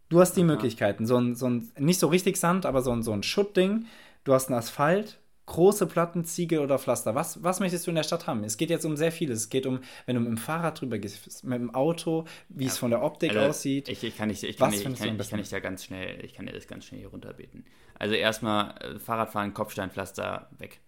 Du 0.09 0.19
hast 0.21 0.33
die 0.33 0.41
Aha. 0.41 0.47
Möglichkeiten. 0.47 1.05
So 1.05 1.17
ein, 1.17 1.35
so 1.35 1.47
ein, 1.49 1.71
nicht 1.77 1.99
so 1.99 2.07
richtig 2.07 2.37
Sand, 2.37 2.65
aber 2.65 2.81
so 2.81 2.91
ein, 2.91 3.03
so 3.03 3.11
ein 3.13 3.23
Schuttding. 3.23 3.85
Du 4.23 4.33
hast 4.33 4.47
einen 4.49 4.57
Asphalt, 4.59 5.19
große 5.47 5.87
Platten, 5.87 6.25
Ziegel 6.25 6.59
oder 6.59 6.77
Pflaster. 6.77 7.15
Was, 7.15 7.41
was 7.43 7.59
möchtest 7.59 7.87
du 7.87 7.91
in 7.91 7.95
der 7.95 8.03
Stadt 8.03 8.27
haben? 8.27 8.43
Es 8.43 8.57
geht 8.57 8.69
jetzt 8.69 8.85
um 8.85 8.95
sehr 8.95 9.11
vieles. 9.11 9.39
Es 9.39 9.49
geht 9.49 9.65
um, 9.65 9.79
wenn 10.05 10.15
du 10.15 10.21
mit 10.21 10.29
dem 10.29 10.37
Fahrrad 10.37 10.79
drüber 10.79 10.99
gehst, 10.99 11.43
mit 11.43 11.59
dem 11.59 11.73
Auto, 11.73 12.25
wie 12.49 12.65
es 12.65 12.77
von 12.77 12.91
der 12.91 13.01
Optik 13.01 13.31
Also, 13.31 13.49
aussieht. 13.49 13.89
Ich, 13.89 14.03
ich 14.03 14.15
kann 14.15 14.27
nicht, 14.27 14.43
ich 14.43 14.59
Was 14.59 14.83
kann, 14.83 14.93
ich 14.93 14.99
kann, 14.99 15.19
ich 15.19 15.29
kann 15.29 15.39
nicht 15.39 15.51
da 15.51 15.59
ganz 15.59 15.85
schnell, 15.85 16.23
ich 16.23 16.33
kann 16.33 16.45
dir 16.45 16.51
das 16.51 16.67
ganz 16.67 16.85
schnell 16.85 16.99
hier 16.99 17.09
runterbeten. 17.09 17.65
Also 17.97 18.13
erstmal 18.13 18.75
äh, 18.81 18.99
Fahrradfahren, 18.99 19.53
Kopfsteinpflaster 19.53 20.49
weg. 20.57 20.81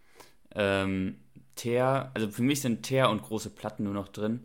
Ähm, 0.53 1.17
Teer, 1.55 2.11
also 2.13 2.29
für 2.29 2.43
mich 2.43 2.61
sind 2.61 2.83
Teer 2.83 3.09
und 3.09 3.21
große 3.23 3.49
Platten 3.49 3.83
nur 3.83 3.93
noch 3.93 4.09
drin. 4.09 4.41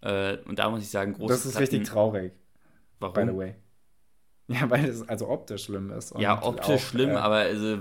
Äh, 0.00 0.38
und 0.46 0.58
da 0.58 0.70
muss 0.70 0.82
ich 0.82 0.90
sagen, 0.90 1.12
große 1.12 1.32
das 1.34 1.46
ist 1.46 1.52
Platten. 1.52 1.60
richtig 1.76 1.88
traurig, 1.88 2.32
Warum? 2.98 3.14
by 3.14 3.30
the 3.30 3.36
way. 3.36 3.54
Ja, 4.48 4.68
weil 4.68 4.84
es 4.84 5.06
also 5.08 5.28
optisch 5.28 5.64
schlimm 5.64 5.90
ist. 5.90 6.14
Ja, 6.18 6.42
optisch 6.42 6.76
auch, 6.76 6.80
schlimm, 6.80 7.10
äh, 7.10 7.14
aber 7.16 7.36
also, 7.36 7.78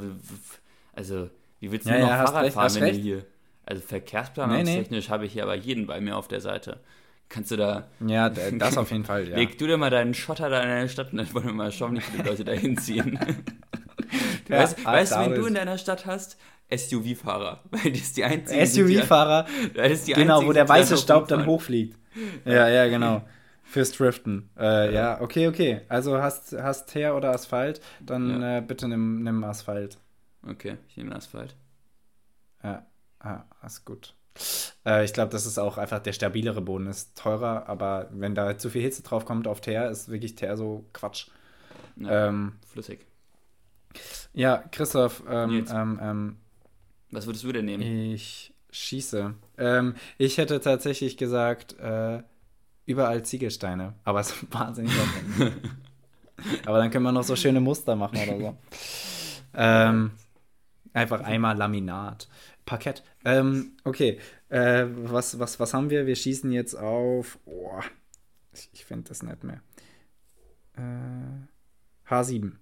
also 0.94 1.30
wie 1.64 1.72
willst 1.72 1.88
du 1.88 1.92
Ja, 1.92 2.00
noch 2.00 2.10
ja, 2.10 2.26
Fahrrad 2.26 2.44
recht, 2.44 2.54
fahren, 2.56 2.76
wenn 2.76 2.84
recht. 2.84 2.98
du 3.00 3.02
hier. 3.02 3.26
Also 3.66 3.82
verkehrsplanungstechnisch 3.82 5.10
habe 5.10 5.26
ich 5.26 5.32
hier 5.34 5.44
aber 5.44 5.56
jeden 5.56 5.88
bei 5.88 6.02
mir 6.02 6.18
auf 6.18 6.28
der 6.28 6.42
Seite. 6.42 6.82
Kannst 7.30 7.52
du 7.52 7.56
da. 7.56 7.88
Ja, 8.06 8.30
das 8.60 8.78
auf 8.78 8.92
jeden 8.92 9.06
Fall, 9.06 9.30
ja. 9.30 9.38
Leg 9.38 9.58
du 9.58 9.66
dir 9.66 9.78
mal 9.78 9.90
deinen 9.90 10.14
Schotter 10.14 10.50
da 10.50 10.62
in 10.62 10.68
deiner 10.70 10.88
Stadt 10.90 11.14
und 11.14 11.20
dann 11.20 11.34
wollen 11.34 11.46
wir 11.46 11.54
mal 11.54 11.72
schauen, 11.72 11.96
wie 11.96 12.02
viele 12.02 12.24
Leute 12.30 12.44
da 12.44 12.52
hinziehen. 12.52 13.18
Ja, 14.50 14.60
weißt, 14.60 14.86
weißt 14.86 15.12
du, 15.16 15.20
wen 15.22 15.36
du 15.36 15.46
in 15.46 15.54
deiner 15.56 15.78
Stadt 15.78 16.06
hast? 16.06 16.38
SUV-Fahrer. 16.70 17.62
Weil 17.72 17.92
das 17.94 18.02
ist 18.02 18.18
die 18.18 18.24
einzige. 18.24 18.66
SUV-Fahrer, 18.68 19.46
Das 19.74 19.92
ist 19.92 20.08
die 20.08 20.14
genau, 20.14 20.36
einzigen, 20.36 20.50
wo 20.50 20.54
der 20.54 20.68
weiße 20.70 20.98
Staub 20.98 21.28
dann 21.30 21.46
hochfliegt. 21.46 21.98
Ja, 22.46 22.68
ja, 22.68 22.88
genau. 22.88 23.24
Fürs 23.64 23.92
Driften. 23.94 24.50
Äh, 24.60 24.94
ja. 24.94 25.22
okay, 25.22 25.48
okay. 25.48 25.82
Also 25.88 26.18
hast, 26.22 26.54
hast 26.62 26.88
Teer 26.88 27.16
oder 27.16 27.32
Asphalt, 27.32 27.82
dann 28.02 28.42
Ja. 28.42 28.58
äh, 28.58 28.62
bitte 28.62 28.88
nimm, 28.88 29.24
nimm 29.24 29.44
Asphalt. 29.44 29.98
Okay, 30.48 30.78
ich 30.90 30.98
nehme 30.98 31.16
Asphalt. 31.16 31.56
Ja, 32.64 32.86
ah, 33.20 33.44
ist 33.66 33.86
gut. 33.86 34.16
Äh, 34.86 35.06
ich 35.06 35.14
glaube, 35.14 35.32
das 35.32 35.46
ist 35.46 35.58
auch 35.58 35.78
einfach 35.78 36.00
der 36.00 36.14
stabilere 36.14 36.62
Boden, 36.62 36.88
ist 36.88 37.16
teurer, 37.18 37.68
aber 37.68 38.10
wenn 38.12 38.36
da 38.36 38.58
zu 38.58 38.70
viel 38.70 38.82
Hitze 38.82 39.04
drauf 39.04 39.26
kommt 39.26 39.48
auf 39.48 39.62
Teer, 39.62 39.90
ist 39.90 40.10
wirklich 40.10 40.36
Teer 40.36 40.58
so 40.58 40.86
Quatsch. 40.94 41.28
Ja, 41.96 42.28
Ähm, 42.28 42.54
flüssig. 42.68 43.06
ja, 44.34 44.58
Christoph, 44.72 45.24
ähm, 45.30 45.66
ähm, 45.70 46.00
ähm, 46.02 46.38
Was 47.12 47.26
würdest 47.28 47.44
du 47.44 47.52
denn 47.52 47.66
nehmen? 47.66 47.84
ich 47.84 48.54
schieße. 48.72 49.36
Ähm, 49.60 49.96
ich 50.18 50.38
hätte 50.40 50.60
tatsächlich 50.60 51.16
gesagt, 51.18 51.78
äh, 51.80 52.24
überall 52.86 53.24
Ziegelsteine, 53.24 53.94
aber 54.04 54.22
es 54.22 54.32
ist 54.32 54.46
wahnsinnig. 54.54 54.92
Aber 56.66 56.80
dann 56.80 56.90
können 56.92 57.04
wir 57.06 57.12
noch 57.12 57.24
so 57.24 57.36
schöne 57.38 57.62
Muster 57.62 57.96
machen 57.96 58.18
oder 58.18 58.38
so. 58.40 58.58
Ähm, 59.54 60.12
einfach 60.94 61.22
einmal 61.22 61.58
Laminat. 61.58 62.28
Parkett. 62.66 63.04
Ähm, 63.26 63.78
okay, 63.84 64.20
äh, 64.50 64.86
was, 64.88 65.40
was, 65.40 65.60
was 65.60 65.74
haben 65.74 65.90
wir? 65.90 66.06
Wir 66.06 66.16
schießen 66.16 66.52
jetzt 66.52 66.76
auf. 66.76 67.40
Oh, 67.46 67.80
ich 68.54 68.70
ich 68.74 68.86
finde 68.86 69.10
das 69.10 69.24
nicht 69.24 69.44
mehr. 69.44 69.62
Äh, 70.76 72.10
H7. 72.10 72.54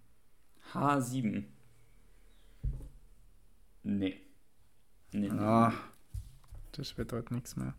H7. 0.73 1.43
Nee. 3.83 4.21
Nee. 5.13 5.29
nee. 5.29 5.29
Ah, 5.31 5.73
das 6.71 6.97
wird 6.97 7.11
heute 7.13 7.33
nichts 7.33 7.55
mehr. 7.55 7.73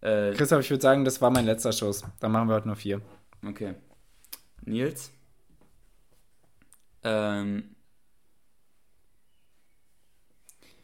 Äh, 0.00 0.32
Christoph, 0.32 0.60
ich 0.60 0.70
würde 0.70 0.82
sagen, 0.82 1.04
das 1.04 1.20
war 1.20 1.30
mein 1.30 1.46
letzter 1.46 1.72
Schuss. 1.72 2.04
Dann 2.20 2.32
machen 2.32 2.48
wir 2.48 2.54
heute 2.54 2.68
nur 2.68 2.76
vier. 2.76 3.00
okay. 3.46 3.74
Nils? 4.64 5.10
Ähm, 7.02 7.71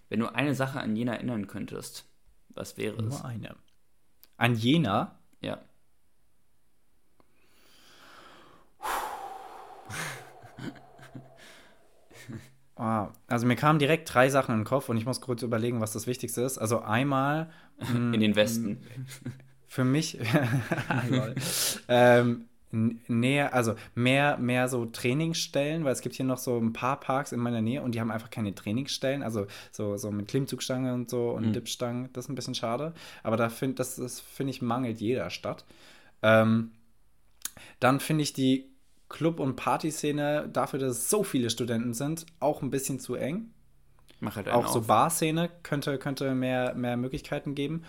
wenn 0.08 0.20
du 0.20 0.32
eine 0.34 0.54
Sache 0.54 0.80
an 0.80 0.96
Jena 0.96 1.14
erinnern 1.14 1.46
könntest, 1.46 2.06
was 2.50 2.76
wäre 2.76 2.96
es? 3.02 3.18
Nur 3.18 3.24
eine. 3.24 3.56
An 4.36 4.54
Jena? 4.54 5.18
Ja. 5.40 5.60
Ah, 12.76 13.08
also 13.26 13.44
mir 13.46 13.56
kamen 13.56 13.80
direkt 13.80 14.12
drei 14.14 14.28
Sachen 14.30 14.52
in 14.52 14.60
den 14.60 14.64
Kopf 14.64 14.88
und 14.88 14.96
ich 14.96 15.04
muss 15.04 15.20
kurz 15.20 15.42
überlegen, 15.42 15.80
was 15.80 15.92
das 15.92 16.06
Wichtigste 16.06 16.42
ist. 16.42 16.58
Also 16.58 16.80
einmal 16.80 17.50
mm, 17.80 18.14
In 18.14 18.20
den 18.20 18.36
Westen. 18.36 18.86
für 19.66 19.84
mich 19.84 20.18
Lol. 21.10 21.34
ähm, 21.88 22.48
näher, 22.70 23.54
also 23.54 23.74
mehr, 23.94 24.36
mehr 24.38 24.68
so 24.68 24.86
Trainingsstellen, 24.86 25.84
weil 25.84 25.92
es 25.92 26.02
gibt 26.02 26.14
hier 26.14 26.26
noch 26.26 26.38
so 26.38 26.58
ein 26.58 26.72
paar 26.72 27.00
Parks 27.00 27.32
in 27.32 27.40
meiner 27.40 27.62
Nähe 27.62 27.82
und 27.82 27.94
die 27.94 28.00
haben 28.00 28.10
einfach 28.10 28.30
keine 28.30 28.54
Trainingsstellen, 28.54 29.22
also 29.22 29.46
so, 29.72 29.96
so 29.96 30.10
mit 30.10 30.28
Klimmzugstange 30.28 30.92
und 30.92 31.08
so 31.10 31.30
und 31.30 31.48
Mhm. 31.48 31.52
Dipstangen, 31.52 32.08
das 32.12 32.26
ist 32.26 32.28
ein 32.30 32.34
bisschen 32.34 32.54
schade. 32.54 32.92
Aber 33.22 33.36
da 33.36 33.48
finde 33.48 33.76
das, 33.76 33.96
das 33.96 34.20
finde 34.20 34.50
ich 34.50 34.62
mangelt 34.62 35.00
jeder 35.00 35.30
Stadt. 35.30 35.64
Ähm, 36.22 36.72
dann 37.80 38.00
finde 38.00 38.22
ich 38.22 38.32
die 38.32 38.70
Club- 39.08 39.40
und 39.40 39.56
Partyszene 39.56 40.48
dafür, 40.52 40.78
dass 40.78 40.90
es 40.98 41.10
so 41.10 41.22
viele 41.24 41.50
Studenten 41.50 41.94
sind, 41.94 42.26
auch 42.40 42.62
ein 42.62 42.70
bisschen 42.70 43.00
zu 43.00 43.14
eng. 43.14 43.50
Mach 44.20 44.36
halt 44.36 44.48
Auch 44.48 44.66
so 44.68 44.80
auf. 44.80 44.86
Barszene 44.86 45.48
könnte, 45.62 45.96
könnte 45.98 46.34
mehr, 46.34 46.74
mehr 46.74 46.96
Möglichkeiten 46.96 47.54
geben. 47.54 47.84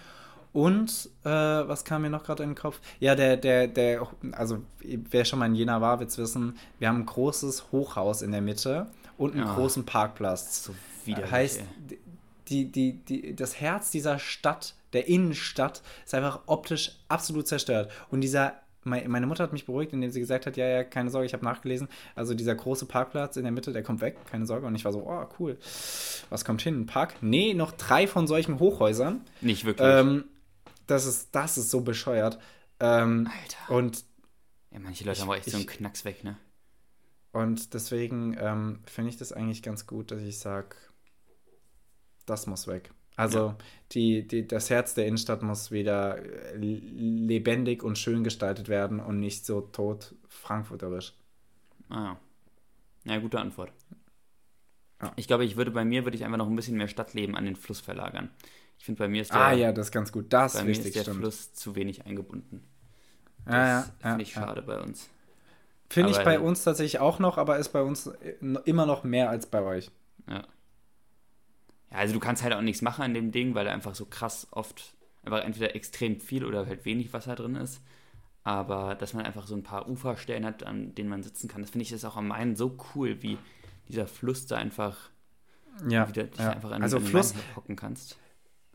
Und 0.52 1.10
äh, 1.24 1.30
was 1.30 1.86
kam 1.86 2.02
mir 2.02 2.10
noch 2.10 2.24
gerade 2.24 2.44
in 2.44 2.50
den 2.50 2.56
Kopf? 2.56 2.80
Ja, 3.00 3.14
der, 3.16 3.38
der, 3.38 3.68
der, 3.68 4.08
also 4.32 4.64
wer 4.82 5.24
schon 5.26 5.40
mal 5.40 5.46
in 5.46 5.56
Jena 5.56 5.80
war, 5.80 6.00
wird 6.00 6.10
es 6.10 6.18
wissen, 6.18 6.58
wir 6.80 6.88
haben 6.88 7.02
ein 7.02 7.06
großes 7.06 7.72
Hochhaus 7.72 8.22
in 8.24 8.32
der 8.32 8.42
Mitte 8.42 8.88
und 9.18 9.36
einen 9.36 9.46
Ja. 9.46 9.54
großen 9.54 9.86
Parkplatz. 9.86 10.64
So 10.64 10.74
widerlich, 11.06 11.32
heißt, 11.32 11.60
ey. 11.60 12.00
die, 12.48 12.66
die, 12.72 12.94
die, 12.94 13.36
das 13.36 13.62
Herz 13.62 13.92
dieser 13.92 14.18
Stadt, 14.18 14.74
der 14.94 15.08
Innenstadt, 15.08 15.84
ist 16.04 16.16
einfach 16.16 16.40
optisch 16.48 16.94
absolut 17.10 17.48
zerstört. 17.48 17.92
Und 18.10 18.22
dieser, 18.22 18.54
mei- 18.84 19.08
meine 19.08 19.28
Mutter 19.28 19.44
hat 19.44 19.54
mich 19.54 19.68
beruhigt, 19.68 19.94
indem 19.94 20.10
sie 20.10 20.20
gesagt 20.20 20.48
hat, 20.48 20.58
ja, 20.58 20.66
ja, 20.66 20.84
keine 20.84 21.12
Sorge, 21.12 21.28
ich 21.28 21.34
habe 21.34 21.46
nachgelesen, 21.46 21.88
also 22.16 22.34
dieser 22.34 22.56
große 22.56 22.88
Parkplatz 22.88 23.38
in 23.38 23.44
der 23.44 23.52
Mitte, 23.52 23.72
der 23.72 23.84
kommt 23.84 24.02
weg, 24.02 24.18
keine 24.32 24.48
Sorge. 24.48 24.66
Und 24.66 24.74
ich 24.74 24.84
war 24.84 24.94
so, 24.94 25.04
oh, 25.06 25.28
cool. 25.40 25.58
Was 26.32 26.44
kommt 26.44 26.64
hin? 26.64 26.82
Ein 26.82 26.86
Park? 26.88 27.18
Nee, 27.22 27.54
noch 27.54 27.72
drei 27.74 28.08
von 28.08 28.26
solchen 28.26 28.58
Hochhäusern. 28.60 29.22
Nicht 29.42 29.64
wirklich. 29.66 29.88
Ähm, 29.88 30.24
das, 30.90 31.06
ist, 31.06 31.30
das 31.34 31.58
ist 31.58 31.70
so 31.72 31.82
bescheuert. 31.82 32.40
Ähm, 32.80 33.30
Alter. 33.42 33.76
und, 33.76 34.06
ja, 34.72 34.80
manche 34.80 35.04
Leute 35.04 35.18
ich- 35.18 35.22
haben 35.22 35.30
auch 35.30 35.36
echt 35.36 35.46
so 35.50 35.58
einen 35.58 35.68
ich- 35.68 35.78
Knacks 35.78 36.06
weg, 36.06 36.24
ne? 36.24 36.38
und 37.32 37.74
deswegen 37.74 38.36
ähm, 38.40 38.80
finde 38.86 39.10
ich 39.12 39.18
das 39.18 39.32
eigentlich 39.34 39.62
ganz 39.62 39.86
gut, 39.86 40.12
dass 40.12 40.22
ich 40.22 40.40
sage, 40.40 40.76
das 42.26 42.48
muss 42.48 42.68
weg. 42.68 42.92
Also 43.16 43.56
die, 43.92 44.26
die, 44.26 44.48
das 44.48 44.70
Herz 44.70 44.94
der 44.94 45.06
Innenstadt 45.06 45.42
muss 45.44 45.72
wieder 45.72 46.18
äh, 46.20 46.56
lebendig 46.56 47.84
und 47.84 47.98
schön 47.98 48.24
gestaltet 48.24 48.70
werden 48.70 49.00
und 49.02 49.20
nicht 49.20 49.46
so 49.46 49.60
tot 49.62 50.16
frankfurterisch. 50.30 51.14
Ah. 51.90 52.16
Ja, 53.04 53.18
gute 53.20 53.40
Antwort. 53.40 53.74
Ja. 55.02 55.12
Ich 55.18 55.28
glaube, 55.28 55.44
ich 55.46 55.58
würde 55.58 55.72
bei 55.72 55.84
mir 55.86 56.06
würde 56.06 56.16
ich 56.18 56.24
einfach 56.24 56.38
noch 56.38 56.48
ein 56.48 56.56
bisschen 56.56 56.78
mehr 56.78 56.88
Stadtleben 56.88 57.36
an 57.36 57.46
den 57.46 57.56
Fluss 57.58 57.80
verlagern. 57.82 58.30
Ich 58.80 58.86
finde, 58.86 59.00
bei 59.00 59.08
mir 59.10 59.22
ist 59.24 59.36
der, 59.36 59.42
ah 59.42 59.52
ja, 59.54 59.72
das 59.74 59.88
ist 59.88 59.92
ganz 59.92 60.12
gut. 60.12 60.34
Das 60.34 60.54
bei 60.54 60.64
mir 60.64 60.72
ist 60.72 60.96
der 60.96 61.04
stimmt. 61.04 61.18
Fluss 61.18 61.54
zu 61.54 61.76
wenig 61.76 62.06
eingebunden. 62.06 62.64
Das 63.46 63.56
Ja, 63.56 63.68
ja, 63.68 63.92
finde 64.00 64.24
ja, 64.24 64.24
ich 64.24 64.36
ja. 64.36 64.42
schade 64.42 64.62
bei 64.62 64.80
uns. 64.82 65.10
Finde 65.90 66.12
ich 66.12 66.24
bei 66.24 66.40
uns 66.40 66.64
tatsächlich 66.64 67.00
auch 67.00 67.20
noch, 67.20 67.38
aber 67.38 67.58
ist 67.58 67.70
bei 67.70 67.82
uns 67.82 68.08
äh, 68.08 68.36
immer 68.66 68.86
noch 68.86 69.04
mehr 69.04 69.30
als 69.30 69.48
bei 69.48 69.62
euch. 69.62 69.92
Ja. 70.28 70.48
Ja, 71.92 71.98
also 71.98 72.14
du 72.14 72.20
kannst 72.20 72.44
halt 72.44 72.54
auch 72.54 72.62
nichts 72.62 72.82
machen 72.82 73.04
an 73.04 73.14
dem 73.14 73.32
Ding, 73.32 73.56
weil 73.56 73.66
da 73.66 73.72
einfach 73.72 73.96
so 73.96 74.06
krass 74.06 74.48
oft 74.52 74.96
einfach 75.24 75.44
entweder 75.44 75.76
extrem 75.76 76.20
viel 76.20 76.46
oder 76.46 76.66
halt 76.66 76.86
wenig 76.86 77.14
Wasser 77.14 77.36
drin 77.36 77.56
ist. 77.56 77.82
Aber 78.44 78.96
dass 78.96 79.14
man 79.14 79.26
einfach 79.26 79.48
so 79.48 79.56
ein 79.56 79.64
paar 79.64 79.90
Uferstellen 79.90 80.46
hat, 80.46 80.64
an 80.64 80.96
denen 80.96 81.10
man 81.10 81.24
sitzen 81.24 81.48
kann, 81.50 81.62
das 81.62 81.72
finde 81.72 81.84
ich 81.84 81.92
ist 81.94 82.06
auch 82.06 82.18
am 82.18 82.28
Main 82.30 82.56
so 82.56 82.78
cool, 82.96 83.22
wie 83.24 83.40
dieser 83.90 84.08
Fluss 84.08 84.48
da 84.48 84.58
einfach, 84.58 85.12
Ja, 85.88 86.08
wie 86.08 86.14
du 86.14 86.26
dich 86.26 86.40
ja. 86.40 86.52
einfach 86.52 86.72
an, 86.72 86.84
also 86.84 87.00
Fluss, 87.00 87.34
hocken 87.56 87.76
kannst. 87.76 88.18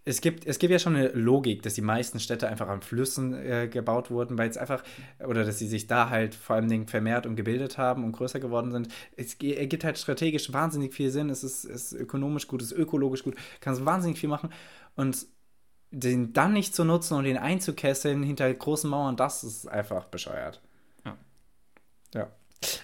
Es 0.07 0.21
gibt, 0.21 0.47
es 0.47 0.59
gibt 0.59 0.71
ja 0.71 0.79
schon 0.79 0.97
eine 0.97 1.09
Logik, 1.09 1.63
dass 1.63 1.75
die 1.75 1.81
meisten 1.81 2.21
Städte 2.21 2.49
einfach 2.49 2.69
an 2.69 2.83
Flüssen 2.83 3.33
äh, 3.33 3.69
gebaut 3.69 4.11
wurden, 4.11 4.37
weil 4.37 4.51
es 4.51 4.59
einfach, 4.59 4.83
oder 5.27 5.45
dass 5.45 5.59
sie 5.59 5.67
sich 5.67 5.87
da 5.87 6.11
halt 6.11 6.35
vor 6.35 6.57
allem 6.57 6.69
Dingen 6.69 6.87
vermehrt 6.87 7.27
und 7.27 7.37
gebildet 7.37 7.79
haben 7.79 8.05
und 8.05 8.13
größer 8.13 8.39
geworden 8.39 8.71
sind. 8.71 8.89
Es 9.17 9.35
ergibt 9.41 9.83
halt 9.83 9.99
strategisch 9.99 10.53
wahnsinnig 10.53 10.93
viel 10.93 11.11
Sinn, 11.11 11.31
es 11.31 11.43
ist, 11.43 11.65
ist 11.65 11.95
ökonomisch 11.95 12.49
gut, 12.49 12.61
es 12.61 12.73
ist 12.73 12.79
ökologisch 12.79 13.23
gut, 13.23 13.35
kannst 13.61 13.85
wahnsinnig 13.87 14.19
viel 14.19 14.29
machen 14.29 14.51
und 14.95 15.27
den 15.91 16.35
dann 16.35 16.53
nicht 16.53 16.75
zu 16.75 16.85
nutzen 16.85 17.15
und 17.15 17.25
den 17.25 17.39
einzukesseln 17.39 18.23
hinter 18.23 18.53
großen 18.53 18.91
Mauern, 18.91 19.17
das 19.17 19.43
ist 19.43 19.67
einfach 19.69 20.07
bescheuert. 20.07 20.61
Ja. 21.07 21.17
Ja. 22.15 22.29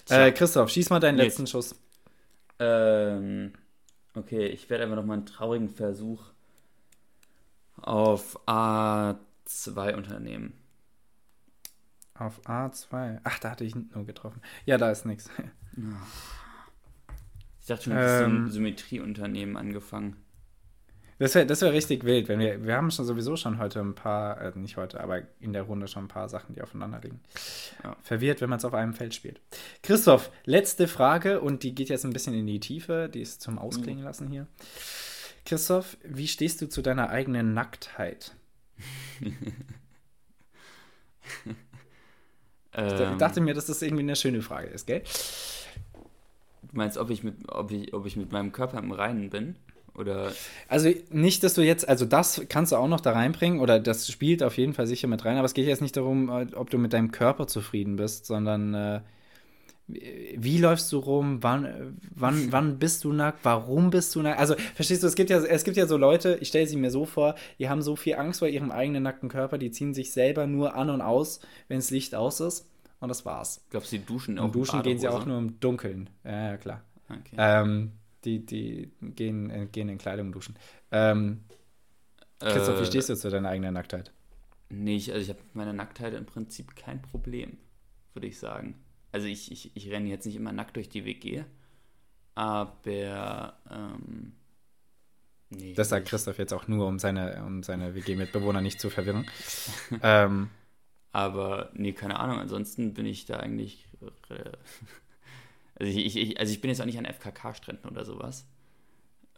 Äh, 0.09 0.31
Christoph, 0.31 0.69
schieß 0.69 0.89
mal 0.89 0.99
deinen 0.99 1.17
Nils. 1.17 1.27
letzten 1.27 1.47
Schuss. 1.47 1.75
Ähm, 2.57 3.53
okay, 4.15 4.47
ich 4.47 4.69
werde 4.71 4.85
einfach 4.85 4.95
nochmal 4.95 5.17
einen 5.17 5.25
traurigen 5.27 5.69
Versuch 5.69 6.30
auf 7.83 8.39
A2 8.47 9.95
unternehmen. 9.95 10.53
Auf 12.13 12.39
A2. 12.45 13.19
Ach, 13.23 13.39
da 13.39 13.51
hatte 13.51 13.63
ich 13.63 13.75
nur 13.75 14.05
getroffen. 14.05 14.41
Ja, 14.65 14.77
da 14.77 14.91
ist 14.91 15.05
nichts. 15.05 15.29
Ich 17.59 17.65
dachte 17.67 17.83
schon, 17.85 17.93
du 17.93 17.99
hast 17.99 18.17
so 18.19 18.23
Ähm. 18.25 18.45
ein 18.45 18.49
Symmetrieunternehmen 18.51 19.57
angefangen. 19.57 20.17
Das 21.19 21.35
wäre 21.35 21.45
das 21.45 21.61
wär 21.61 21.71
richtig 21.71 22.03
wild, 22.03 22.27
wenn 22.29 22.39
wir. 22.39 22.63
Wir 22.65 22.75
haben 22.75 22.89
schon 22.89 23.05
sowieso 23.05 23.35
schon 23.35 23.59
heute 23.59 23.79
ein 23.79 23.93
paar, 23.93 24.41
äh, 24.41 24.51
nicht 24.57 24.77
heute, 24.77 24.99
aber 25.01 25.21
in 25.39 25.53
der 25.53 25.61
Runde 25.63 25.87
schon 25.87 26.05
ein 26.05 26.07
paar 26.07 26.27
Sachen, 26.29 26.55
die 26.55 26.63
aufeinander 26.63 26.99
liegen. 26.99 27.19
Ja. 27.83 27.95
Verwirrt, 28.01 28.41
wenn 28.41 28.49
man 28.49 28.57
es 28.57 28.65
auf 28.65 28.73
einem 28.73 28.95
Feld 28.95 29.13
spielt. 29.13 29.39
Christoph, 29.83 30.31
letzte 30.45 30.87
Frage 30.87 31.39
und 31.39 31.61
die 31.61 31.75
geht 31.75 31.89
jetzt 31.89 32.05
ein 32.05 32.13
bisschen 32.13 32.33
in 32.33 32.47
die 32.47 32.59
Tiefe, 32.59 33.07
die 33.07 33.21
ist 33.21 33.41
zum 33.41 33.59
Ausklingen 33.59 34.03
lassen 34.03 34.29
hier. 34.29 34.47
Christoph, 35.45 35.97
wie 36.03 36.27
stehst 36.27 36.61
du 36.61 36.67
zu 36.69 36.81
deiner 36.81 37.09
eigenen 37.09 37.53
Nacktheit? 37.53 38.33
Ich 39.21 39.33
Ähm, 42.73 43.17
dachte 43.17 43.41
mir, 43.41 43.53
dass 43.53 43.65
das 43.65 43.81
irgendwie 43.81 44.03
eine 44.03 44.15
schöne 44.15 44.41
Frage 44.41 44.67
ist, 44.69 44.87
gell? 44.87 45.03
du 46.61 46.69
meinst, 46.77 46.97
ob 46.97 47.09
ich, 47.09 47.23
mit, 47.23 47.35
ob, 47.47 47.71
ich, 47.71 47.93
ob 47.93 48.05
ich 48.05 48.15
mit 48.17 48.31
meinem 48.31 48.51
Körper 48.51 48.79
im 48.79 48.91
Reinen 48.91 49.29
bin? 49.29 49.55
Oder 49.93 50.37
Also 50.69 50.89
nicht, 51.09 51.43
dass 51.43 51.53
du 51.53 51.61
jetzt, 51.61 51.87
also 51.87 52.05
das 52.05 52.41
kannst 52.49 52.71
du 52.71 52.77
auch 52.77 52.87
noch 52.87 53.01
da 53.01 53.11
reinbringen 53.11 53.59
oder 53.59 53.79
das 53.79 54.09
spielt 54.09 54.41
auf 54.41 54.57
jeden 54.57 54.73
Fall 54.73 54.87
sicher 54.87 55.07
mit 55.07 55.25
rein, 55.25 55.37
aber 55.37 55.45
es 55.45 55.53
geht 55.53 55.67
jetzt 55.67 55.81
nicht 55.81 55.97
darum, 55.97 56.29
äh, 56.29 56.47
ob 56.55 56.69
du 56.69 56.77
mit 56.77 56.93
deinem 56.93 57.11
Körper 57.11 57.47
zufrieden 57.47 57.97
bist, 57.97 58.25
sondern 58.25 58.73
äh, 58.73 59.01
wie 59.93 60.37
wie 60.37 60.57
läufst 60.57 60.91
du 60.91 60.99
rum, 60.99 61.41
wann, 61.43 61.65
äh, 61.65 61.85
wann, 62.15 62.47
wann 62.51 62.79
bist 62.79 63.03
du 63.03 63.13
nackt, 63.13 63.39
warum 63.43 63.89
bist 63.89 64.13
du 64.15 64.21
nackt? 64.21 64.39
Also 64.39 64.55
verstehst 64.75 65.03
du, 65.03 65.07
es 65.07 65.15
gibt 65.15 65.29
ja, 65.29 65.39
es 65.39 65.63
gibt 65.63 65.77
ja 65.77 65.87
so 65.87 65.97
Leute, 65.97 66.37
ich 66.41 66.49
stelle 66.49 66.67
sie 66.67 66.77
mir 66.77 66.91
so 66.91 67.05
vor, 67.05 67.35
die 67.59 67.69
haben 67.69 67.81
so 67.81 67.95
viel 67.95 68.15
Angst 68.15 68.39
vor 68.39 68.47
ihrem 68.47 68.71
eigenen 68.71 69.03
nackten 69.03 69.29
Körper, 69.29 69.57
die 69.57 69.71
ziehen 69.71 69.93
sich 69.93 70.11
selber 70.11 70.47
nur 70.47 70.75
an 70.75 70.89
und 70.89 71.01
aus, 71.01 71.39
wenn 71.67 71.77
das 71.77 71.91
Licht 71.91 72.15
aus 72.15 72.39
ist 72.39 72.69
und 72.99 73.09
das 73.09 73.25
war's. 73.25 73.65
glaubst 73.69 73.91
du, 73.91 73.97
die 73.97 74.05
duschen 74.05 74.39
auch 74.39 74.51
Und 74.51 74.55
duschen 74.55 74.81
gehen 74.83 74.99
sie 74.99 75.07
auch 75.07 75.25
nur 75.25 75.37
im 75.37 75.59
Dunkeln. 75.59 76.09
Ja, 76.23 76.51
ja 76.51 76.57
klar. 76.57 76.83
Okay. 77.09 77.35
Ähm, 77.37 77.93
die, 78.23 78.45
die 78.45 78.91
gehen, 79.01 79.49
äh, 79.49 79.67
gehen 79.71 79.89
in 79.89 79.97
Kleidung 79.97 80.31
duschen. 80.31 80.55
Ähm, 80.91 81.41
Christoph, 82.45 82.79
wie 82.79 82.83
Äh, 82.83 82.85
stehst 82.85 83.09
du 83.09 83.15
zu 83.15 83.29
deiner 83.29 83.49
eigenen 83.49 83.73
Nacktheit? 83.73 84.11
Nee, 84.69 84.95
ich, 84.97 85.11
also 85.11 85.21
ich 85.23 85.29
habe 85.29 85.41
mit 85.43 85.55
meiner 85.55 85.73
Nacktheit 85.73 86.13
im 86.13 86.25
Prinzip 86.25 86.75
kein 86.75 87.01
Problem, 87.01 87.57
würde 88.13 88.27
ich 88.27 88.39
sagen. 88.39 88.75
Also 89.11 89.27
ich, 89.27 89.51
ich, 89.51 89.71
ich 89.75 89.89
renne 89.91 90.09
jetzt 90.09 90.25
nicht 90.25 90.35
immer 90.35 90.51
nackt 90.53 90.75
durch 90.75 90.89
die 90.89 91.05
WG, 91.05 91.43
aber 92.35 93.57
ähm, 93.71 94.33
nee, 95.49 95.73
Das 95.75 95.89
sagt 95.89 96.05
ich- 96.05 96.09
Christoph 96.09 96.37
jetzt 96.37 96.53
auch 96.53 96.67
nur, 96.67 96.87
um 96.87 96.99
seine, 96.99 97.43
um 97.45 97.63
seine 97.63 97.93
WG-Mitbewohner 97.95 98.61
nicht 98.61 98.79
zu 98.79 98.89
verwirren. 98.89 99.25
ähm, 100.03 100.49
Aber 101.13 101.71
nee, 101.73 101.93
keine 101.93 102.19
Ahnung, 102.19 102.39
ansonsten 102.39 102.93
bin 102.93 103.05
ich 103.05 103.25
da 103.25 103.37
eigentlich. 103.37 103.87
äh, 104.29 104.51
Also 105.75 105.91
ich, 105.97 106.15
ich, 106.15 106.39
also 106.39 106.51
ich 106.53 106.61
bin 106.61 106.69
jetzt 106.69 106.81
auch 106.81 106.85
nicht 106.85 106.97
an 106.99 107.05
FKK-Stränden 107.05 107.89
oder 107.89 108.05
sowas. 108.05 108.45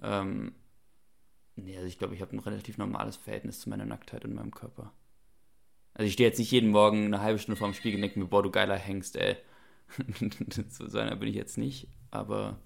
Ähm, 0.04 0.54
nee, 1.56 1.76
also 1.76 1.88
ich 1.88 1.98
glaube, 1.98 2.14
ich 2.16 2.22
habe 2.22 2.36
ein 2.36 2.40
relativ 2.40 2.78
normales 2.78 3.16
Verhältnis 3.18 3.60
zu 3.60 3.70
meiner 3.70 3.86
Nacktheit 3.86 4.26
und 4.26 4.34
meinem 4.36 4.52
Körper. 4.52 4.92
Also 5.96 6.08
ich 6.08 6.14
stehe 6.14 6.30
jetzt 6.30 6.40
nicht 6.40 6.52
jeden 6.52 6.70
Morgen 6.72 7.06
eine 7.06 7.22
halbe 7.22 7.40
Stunde 7.40 7.58
vorm 7.58 7.74
Spiegel 7.74 7.98
und 7.98 8.02
denke 8.02 8.20
mir, 8.20 8.26
boah, 8.26 8.44
du 8.44 8.52
geiler 8.52 8.78
Hengst, 8.78 9.16
ey. 9.16 9.38
so 10.70 10.98
einer 10.98 11.16
bin 11.16 11.30
ich 11.30 11.36
jetzt 11.36 11.58
nicht, 11.58 11.88
aber 12.12 12.60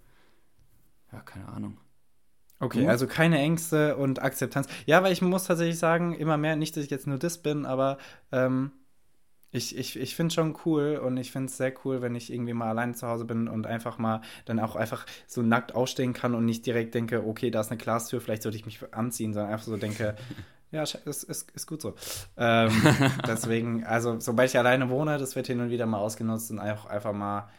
ja, 1.11 1.21
keine 1.21 1.47
Ahnung. 1.49 1.77
okay, 2.59 2.83
Du? 2.83 2.89
also 2.89 3.07
keine 3.07 3.39
Ängste 3.39 3.97
und 3.97 4.21
Akzeptanz. 4.21 4.67
Ja, 4.85 5.03
weil 5.03 5.13
ich 5.13 5.21
muss 5.21 5.45
tatsächlich 5.45 5.79
sagen, 5.79 6.13
immer 6.13 6.37
mehr, 6.37 6.55
nicht, 6.55 6.75
dass 6.75 6.83
ich 6.83 6.89
jetzt 6.91 7.07
nur 7.07 7.17
das 7.17 7.41
bin, 7.41 7.65
aber 7.65 7.97
ähm, 8.31 8.71
ich, 9.51 9.77
ich, 9.77 9.97
ich 9.97 10.15
finde 10.15 10.33
schon 10.33 10.57
cool 10.65 10.97
und 11.03 11.17
ich 11.17 11.31
finde 11.31 11.47
es 11.47 11.57
sehr 11.57 11.73
cool, 11.85 12.01
wenn 12.01 12.15
ich 12.15 12.31
irgendwie 12.31 12.53
mal 12.53 12.69
alleine 12.69 12.93
zu 12.93 13.07
Hause 13.07 13.25
bin 13.25 13.47
und 13.47 13.65
einfach 13.65 13.97
mal 13.97 14.21
dann 14.45 14.59
auch 14.59 14.75
einfach 14.75 15.05
so 15.25 15.41
nackt 15.41 15.73
ausstehen 15.73 16.13
kann 16.13 16.35
und 16.35 16.45
nicht 16.45 16.65
direkt 16.65 16.93
denke, 16.95 17.25
okay, 17.25 17.49
da 17.49 17.61
ist 17.61 17.71
eine 17.71 17.77
Glastür, 17.77 18.19
vielleicht 18.19 18.43
sollte 18.43 18.57
ich 18.57 18.65
mich 18.65 18.79
anziehen, 18.93 19.33
sondern 19.33 19.51
einfach 19.53 19.65
so 19.65 19.77
denke, 19.77 20.15
ja, 20.71 20.83
ist, 20.83 20.95
ist, 21.23 21.51
ist 21.51 21.67
gut 21.67 21.81
so. 21.81 21.95
Ähm, 22.37 22.71
deswegen, 23.27 23.83
also 23.85 24.19
sobald 24.19 24.49
ich 24.49 24.57
alleine 24.57 24.89
wohne, 24.89 25.17
das 25.17 25.35
wird 25.35 25.47
hin 25.47 25.59
und 25.61 25.69
wieder 25.69 25.85
mal 25.85 25.99
ausgenutzt 25.99 26.51
und 26.51 26.59
einfach, 26.59 26.85
einfach 26.87 27.13
mal 27.13 27.49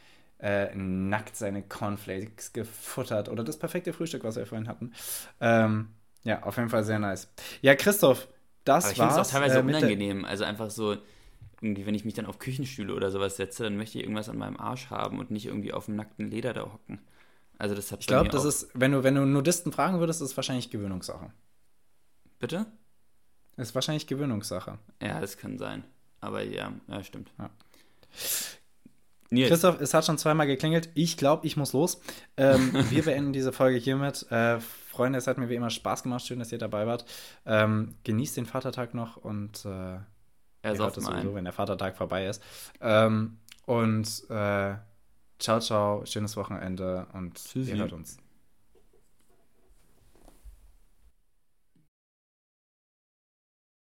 äh, 0.41 0.75
nackt 0.75 1.37
seine 1.37 1.63
Cornflakes 1.63 2.53
gefuttert 2.53 3.29
oder 3.29 3.43
das 3.45 3.59
perfekte 3.59 3.93
Frühstück, 3.93 4.25
was 4.25 4.37
wir 4.37 4.47
vorhin 4.47 4.69
hatten. 4.69 4.93
Ähm, 5.41 5.89
ja, 6.25 6.43
auf 6.43 6.57
jeden 6.57 6.69
Fall 6.69 6.85
sehr 6.85 6.99
nice. 6.99 7.29
Ja, 7.63 7.75
Christoph, 7.75 8.29
das 8.65 8.85
Aber 8.85 8.93
ich 8.93 8.99
finde 8.99 9.13
es 9.13 9.17
auch 9.17 9.19
war's. 9.19 9.31
teilweise 9.33 9.59
äh, 9.59 9.63
unangenehm. 9.63 10.25
Also 10.25 10.45
einfach 10.45 10.71
so, 10.71 10.97
irgendwie, 11.61 11.87
wenn 11.87 11.95
ich 11.95 12.05
mich 12.05 12.15
dann 12.15 12.27
auf 12.27 12.39
Küchenstühle 12.39 12.95
oder 12.95 13.11
sowas 13.11 13.37
setze, 13.37 13.65
dann 13.65 13.77
möchte 13.77 13.99
ich 13.99 14.05
irgendwas 14.05 14.29
an 14.29 14.39
meinem 14.39 14.59
Arsch 14.59 14.91
haben 14.91 15.19
und 15.19 15.31
nicht 15.31 15.47
irgendwie 15.47 15.73
auf 15.73 15.87
dem 15.87 15.97
nackten 15.97 16.29
Leder 16.29 16.53
da 16.53 16.63
hocken. 16.63 17.01
Also 17.59 17.75
das 17.75 17.91
hat 17.91 18.01
Ich 18.01 18.07
glaube, 18.07 18.31
das 18.31 18.43
auch- 18.43 18.49
ist, 18.49 18.69
wenn 18.75 18.93
du, 18.93 19.03
wenn 19.05 19.15
du 19.17 19.25
Nudisten 19.27 19.73
fragen 19.73 19.99
würdest, 20.01 20.21
ist 20.23 20.31
es 20.33 20.37
wahrscheinlich 20.37 20.71
Gewöhnungssache. 20.71 21.33
Bitte? 22.41 22.67
Ist 23.59 23.75
wahrscheinlich 23.75 24.07
Gewöhnungssache. 24.07 24.79
Ja, 25.03 25.21
das 25.21 25.37
kann 25.37 25.59
sein. 25.59 25.85
Aber 26.21 26.43
ja, 26.43 26.73
ja, 26.87 27.03
stimmt. 27.03 27.31
Ja. 27.39 27.51
Nils, 29.31 29.49
Christoph, 29.49 29.81
es 29.81 29.93
hat 29.93 30.07
schon 30.07 30.17
zweimal 30.17 30.47
geklingelt. 30.47 30.89
Ich 30.95 31.17
glaube, 31.17 31.47
ich 31.47 31.57
muss 31.57 31.73
los. 31.73 32.01
Ähm, 32.37 32.73
wir 32.91 33.03
beenden 33.03 33.33
diese 33.33 33.53
Folge 33.53 33.79
hiermit. 33.79 34.31
Äh, 34.31 34.61
Freunde, 34.61 35.19
es 35.19 35.27
hat 35.27 35.39
mir 35.39 35.49
wie 35.49 35.57
immer 35.57 35.71
Spaß 35.71 36.05
gemacht. 36.05 36.25
Schön, 36.25 36.39
dass 36.39 36.53
ihr 36.53 36.59
dabei 36.59 36.87
wart. 36.87 37.05
Ähm, 37.45 37.97
genießt 38.05 38.37
den 38.37 38.47
Vatertag 38.47 38.95
noch 38.95 39.17
und 39.17 39.65
äh, 39.65 39.69
er 39.69 40.79
hört 40.79 40.97
es 40.97 41.05
sowieso, 41.05 41.35
wenn 41.35 41.45
der 41.45 41.53
Vatertag 41.53 41.97
vorbei 41.97 42.27
ist. 42.27 42.43
Ähm, 42.81 43.39
und 43.67 44.07
äh, 44.31 44.75
ciao, 45.39 45.61
ciao. 45.61 46.07
Schönes 46.07 46.37
Wochenende 46.37 47.07
und 47.13 47.35
Tschüssi. 47.35 47.73
ihr 47.73 47.77
hört 47.79 47.93
uns. 47.93 48.19